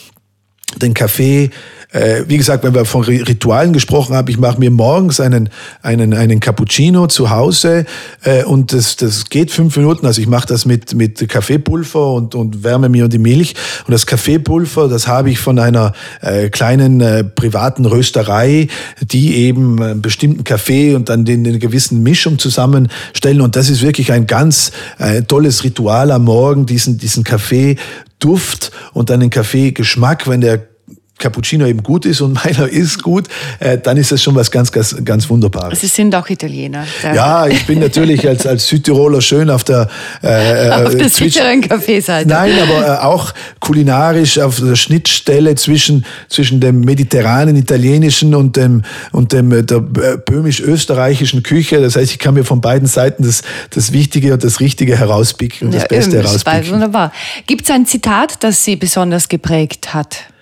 den 0.80 0.94
Kaffee 0.94 1.50
äh, 1.94 2.24
wie 2.26 2.36
gesagt, 2.36 2.64
wenn 2.64 2.74
wir 2.74 2.84
von 2.84 3.04
Ritualen 3.04 3.72
gesprochen 3.72 4.16
haben, 4.16 4.28
ich 4.28 4.38
mache 4.38 4.58
mir 4.58 4.70
morgens 4.72 5.20
einen, 5.20 5.48
einen, 5.80 6.12
einen 6.12 6.40
Cappuccino 6.40 7.06
zu 7.06 7.30
Hause 7.30 7.86
äh, 8.24 8.42
und 8.42 8.72
das, 8.72 8.96
das 8.96 9.26
geht 9.26 9.52
fünf 9.52 9.76
Minuten. 9.76 10.04
Also 10.04 10.20
ich 10.20 10.26
mache 10.26 10.48
das 10.48 10.66
mit, 10.66 10.92
mit 10.94 11.28
Kaffeepulver 11.28 12.12
und, 12.12 12.34
und 12.34 12.64
wärme 12.64 12.88
mir 12.88 13.06
die 13.06 13.18
Milch. 13.18 13.54
Und 13.86 13.92
das 13.92 14.06
Kaffeepulver, 14.06 14.88
das 14.88 15.06
habe 15.06 15.30
ich 15.30 15.38
von 15.38 15.60
einer 15.60 15.92
äh, 16.20 16.48
kleinen 16.48 17.00
äh, 17.00 17.22
privaten 17.22 17.86
Rösterei, 17.86 18.66
die 19.00 19.36
eben 19.36 19.80
einen 19.80 20.02
bestimmten 20.02 20.42
Kaffee 20.42 20.96
und 20.96 21.08
dann 21.08 21.24
den, 21.24 21.44
den 21.44 21.60
gewissen 21.60 22.02
Mischung 22.02 22.40
zusammenstellen. 22.40 23.40
Und 23.40 23.54
das 23.54 23.70
ist 23.70 23.82
wirklich 23.82 24.10
ein 24.10 24.26
ganz 24.26 24.72
äh, 24.98 25.22
tolles 25.22 25.62
Ritual 25.62 26.10
am 26.10 26.24
Morgen, 26.24 26.66
diesen, 26.66 26.98
diesen 26.98 27.22
Kaffee 27.22 27.76
Duft 28.18 28.72
und 28.94 29.10
dann 29.10 29.20
den 29.20 29.30
Kaffeegeschmack, 29.30 30.26
wenn 30.26 30.40
der 30.40 30.73
Cappuccino 31.18 31.66
eben 31.66 31.82
gut 31.82 32.06
ist 32.06 32.20
und 32.20 32.32
meiner 32.44 32.68
ist 32.68 33.02
gut, 33.02 33.28
äh, 33.60 33.78
dann 33.78 33.96
ist 33.96 34.12
das 34.12 34.22
schon 34.22 34.34
was 34.34 34.50
ganz, 34.50 34.72
ganz, 34.72 34.96
ganz 35.04 35.28
Wunderbares. 35.30 35.80
Sie 35.80 35.86
sind 35.86 36.14
auch 36.14 36.28
Italiener. 36.28 36.86
Ja, 37.02 37.46
ich 37.46 37.66
bin 37.66 37.78
natürlich 37.78 38.26
als, 38.26 38.46
als 38.46 38.66
Südtiroler 38.66 39.20
schön 39.20 39.48
auf 39.48 39.64
der, 39.64 39.88
äh, 40.22 40.70
auf 40.70 40.94
der 40.94 41.08
sicheren 41.08 41.60
Kaffeeseite. 41.60 42.28
Nein, 42.28 42.52
aber 42.60 42.86
äh, 42.86 42.98
auch 42.98 43.32
kulinarisch 43.60 44.38
auf 44.38 44.60
der 44.60 44.74
Schnittstelle 44.74 45.54
zwischen, 45.54 46.04
zwischen 46.28 46.60
dem 46.60 46.80
mediterranen 46.80 47.56
italienischen 47.56 48.34
und 48.34 48.56
dem, 48.56 48.82
und 49.12 49.32
dem 49.32 49.52
äh, 49.52 49.62
der 49.62 49.78
äh, 49.78 50.16
böhmisch-österreichischen 50.16 51.42
Küche. 51.42 51.80
Das 51.80 51.96
heißt, 51.96 52.10
ich 52.10 52.18
kann 52.18 52.34
mir 52.34 52.44
von 52.44 52.60
beiden 52.60 52.88
Seiten 52.88 53.22
das, 53.22 53.42
das 53.70 53.92
Wichtige 53.92 54.34
und 54.34 54.42
das 54.42 54.60
Richtige 54.60 54.98
herauspicken 54.98 55.68
und 55.68 55.74
ja, 55.74 55.80
das 55.80 55.88
Beste 55.88 56.16
herauspicken. 56.16 56.70
Wunderbar. 56.70 57.12
Gibt 57.46 57.64
es 57.64 57.70
ein 57.70 57.86
Zitat, 57.86 58.42
das 58.42 58.64
Sie 58.64 58.76
besonders 58.76 59.28
geprägt 59.28 59.94
hat? 59.94 60.33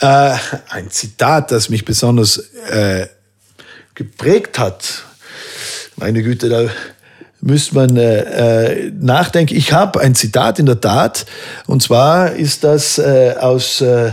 Äh, 0.00 0.36
ein 0.70 0.90
Zitat, 0.90 1.50
das 1.52 1.68
mich 1.68 1.84
besonders 1.84 2.38
äh, 2.68 3.06
geprägt 3.94 4.58
hat. 4.58 5.04
Meine 5.96 6.22
Güte, 6.22 6.48
da 6.48 6.64
müsste 7.40 7.74
man 7.76 7.96
äh, 7.96 8.86
äh 8.86 8.90
nachdenken. 8.90 9.54
Ich 9.54 9.72
habe 9.72 10.00
ein 10.00 10.14
Zitat 10.14 10.58
in 10.58 10.66
der 10.66 10.80
Tat, 10.80 11.26
und 11.66 11.82
zwar 11.82 12.32
ist 12.32 12.64
das 12.64 12.98
äh, 12.98 13.36
aus 13.38 13.80
äh, 13.80 14.12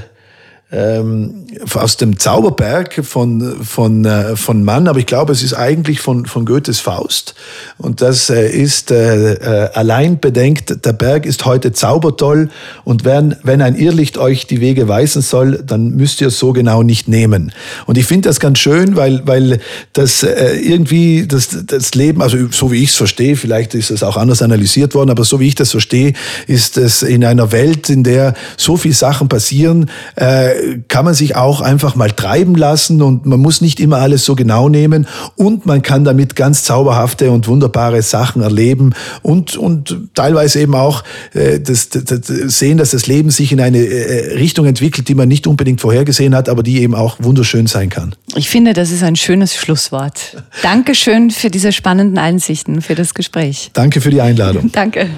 ähm, 0.71 1.45
aus 1.73 1.97
dem 1.97 2.17
Zauberberg 2.17 3.03
von, 3.03 3.63
von, 3.63 4.05
äh, 4.05 4.37
von 4.37 4.63
Mann, 4.63 4.87
aber 4.87 4.99
ich 4.99 5.05
glaube, 5.05 5.33
es 5.33 5.43
ist 5.43 5.53
eigentlich 5.53 5.99
von, 5.99 6.25
von 6.25 6.45
Goethes 6.45 6.79
Faust. 6.79 7.35
Und 7.77 8.01
das 8.01 8.29
äh, 8.29 8.49
ist 8.49 8.89
äh, 8.89 9.33
äh, 9.33 9.69
allein 9.73 10.19
bedenkt, 10.19 10.85
der 10.85 10.93
Berg 10.93 11.25
ist 11.25 11.45
heute 11.45 11.73
zaubertoll 11.73 12.49
und 12.85 13.03
wenn, 13.03 13.35
wenn 13.43 13.61
ein 13.61 13.75
Irrlicht 13.75 14.17
euch 14.17 14.47
die 14.47 14.61
Wege 14.61 14.87
weisen 14.87 15.21
soll, 15.21 15.61
dann 15.65 15.91
müsst 15.91 16.21
ihr 16.21 16.27
es 16.27 16.39
so 16.39 16.53
genau 16.53 16.83
nicht 16.83 17.09
nehmen. 17.09 17.51
Und 17.85 17.97
ich 17.97 18.05
finde 18.05 18.29
das 18.29 18.39
ganz 18.39 18.59
schön, 18.59 18.95
weil, 18.95 19.27
weil 19.27 19.59
das 19.91 20.23
äh, 20.23 20.55
irgendwie 20.55 21.27
das, 21.27 21.49
das 21.65 21.93
Leben, 21.95 22.21
also 22.21 22.37
so 22.49 22.71
wie 22.71 22.81
ich 22.83 22.91
es 22.91 22.95
verstehe, 22.95 23.35
vielleicht 23.35 23.75
ist 23.75 23.91
es 23.91 24.03
auch 24.03 24.15
anders 24.15 24.41
analysiert 24.41 24.95
worden, 24.95 25.09
aber 25.09 25.25
so 25.25 25.41
wie 25.41 25.47
ich 25.47 25.55
das 25.55 25.71
verstehe, 25.71 26.13
ist 26.47 26.77
es 26.77 27.03
in 27.03 27.25
einer 27.25 27.51
Welt, 27.51 27.89
in 27.89 28.03
der 28.03 28.35
so 28.55 28.77
viele 28.77 28.93
Sachen 28.93 29.27
passieren, 29.27 29.89
äh, 30.15 30.60
kann 30.87 31.05
man 31.05 31.13
sich 31.13 31.35
auch 31.35 31.61
einfach 31.61 31.95
mal 31.95 32.11
treiben 32.11 32.55
lassen 32.55 33.01
und 33.01 33.25
man 33.25 33.39
muss 33.39 33.61
nicht 33.61 33.79
immer 33.79 33.97
alles 33.97 34.25
so 34.25 34.35
genau 34.35 34.69
nehmen 34.69 35.07
und 35.35 35.65
man 35.65 35.81
kann 35.81 36.03
damit 36.03 36.35
ganz 36.35 36.63
zauberhafte 36.63 37.31
und 37.31 37.47
wunderbare 37.47 38.01
Sachen 38.01 38.41
erleben 38.41 38.93
und, 39.21 39.57
und 39.57 40.09
teilweise 40.13 40.61
eben 40.61 40.75
auch 40.75 41.03
äh, 41.33 41.59
das, 41.59 41.89
das, 41.89 42.03
das 42.03 42.59
sehen, 42.59 42.77
dass 42.77 42.91
das 42.91 43.07
Leben 43.07 43.31
sich 43.31 43.51
in 43.51 43.61
eine 43.61 43.79
äh, 43.79 44.37
Richtung 44.37 44.65
entwickelt, 44.65 45.07
die 45.07 45.15
man 45.15 45.27
nicht 45.27 45.47
unbedingt 45.47 45.81
vorhergesehen 45.81 46.35
hat, 46.35 46.49
aber 46.49 46.63
die 46.63 46.81
eben 46.81 46.95
auch 46.95 47.17
wunderschön 47.19 47.67
sein 47.67 47.89
kann. 47.89 48.15
Ich 48.35 48.49
finde, 48.49 48.73
das 48.73 48.91
ist 48.91 49.03
ein 49.03 49.15
schönes 49.15 49.55
Schlusswort. 49.55 50.43
Dankeschön 50.61 51.31
für 51.31 51.49
diese 51.49 51.71
spannenden 51.71 52.17
Einsichten, 52.17 52.81
für 52.81 52.95
das 52.95 53.13
Gespräch. 53.13 53.71
Danke 53.73 54.01
für 54.01 54.09
die 54.09 54.21
Einladung. 54.21 54.71
Danke. 54.71 55.09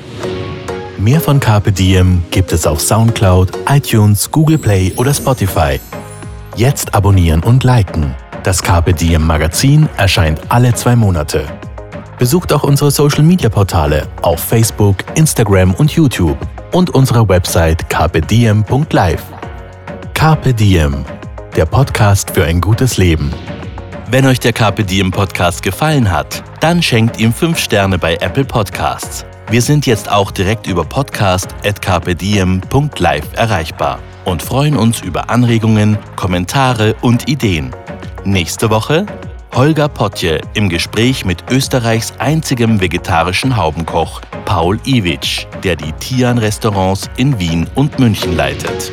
Mehr 1.04 1.20
von 1.20 1.38
Carpe 1.38 1.74
Diem 1.74 2.24
gibt 2.32 2.54
es 2.54 2.66
auf 2.66 2.80
Soundcloud, 2.80 3.52
iTunes, 3.68 4.32
Google 4.32 4.58
Play 4.58 4.94
oder 4.96 5.14
Spotify. 5.14 5.78
Jetzt 6.56 6.96
abonnieren 6.96 7.44
und 7.44 7.66
liken. 7.66 8.16
Das 8.44 8.64
Carpe 8.64 8.94
Diem 8.94 9.28
Magazin 9.28 9.90
erscheint 9.98 10.40
alle 10.48 10.74
zwei 10.76 10.96
Monate. 10.96 11.46
Besucht 12.18 12.54
auch 12.54 12.64
unsere 12.64 12.90
Social 12.90 13.24
Media 13.24 13.50
Portale 13.50 14.08
auf 14.22 14.40
Facebook, 14.40 14.96
Instagram 15.16 15.74
und 15.74 15.92
YouTube 15.92 16.38
und 16.72 16.92
unsere 16.92 17.28
Website 17.28 17.90
carpediem.live. 17.90 19.24
Carpe 20.14 20.54
Diem, 20.54 21.04
der 21.58 21.66
Podcast 21.66 22.32
für 22.32 22.46
ein 22.46 22.62
gutes 22.62 22.96
Leben. 22.96 23.30
Wenn 24.10 24.26
euch 24.26 24.40
der 24.40 24.54
Carpe 24.54 24.86
Diem 24.86 25.12
Podcast 25.12 25.64
gefallen 25.64 26.10
hat, 26.10 26.46
dann 26.62 26.82
schenkt 26.82 27.20
ihm 27.20 27.34
5 27.34 27.60
Sterne 27.60 28.00
bei 28.00 28.16
Apple 28.22 28.46
Podcasts. 28.46 29.26
Wir 29.50 29.62
sind 29.62 29.86
jetzt 29.86 30.10
auch 30.10 30.32
direkt 30.32 30.68
über 30.68 30.84
podcast.carpediem.live 30.84 33.34
erreichbar 33.36 34.00
und 34.26 34.42
freuen 34.42 34.78
uns 34.78 35.02
über 35.02 35.30
Anregungen, 35.30 35.98
Kommentare 36.16 36.96
und 37.02 37.30
Ideen. 37.30 37.76
Nächste 38.24 38.70
Woche 38.70 39.06
Holger 39.54 39.88
Potje 39.88 40.42
im 40.56 40.68
Gespräch 40.68 41.26
mit 41.26 41.52
Österreichs 41.52 42.14
einzigem 42.18 42.82
vegetarischen 42.82 43.56
Haubenkoch 43.56 44.22
Paul 44.46 44.80
Iwitsch, 44.86 45.46
der 45.64 45.76
die 45.76 45.92
Tian-Restaurants 45.92 47.10
in 47.18 47.40
Wien 47.40 47.68
und 47.76 48.00
München 48.00 48.36
leitet. 48.36 48.92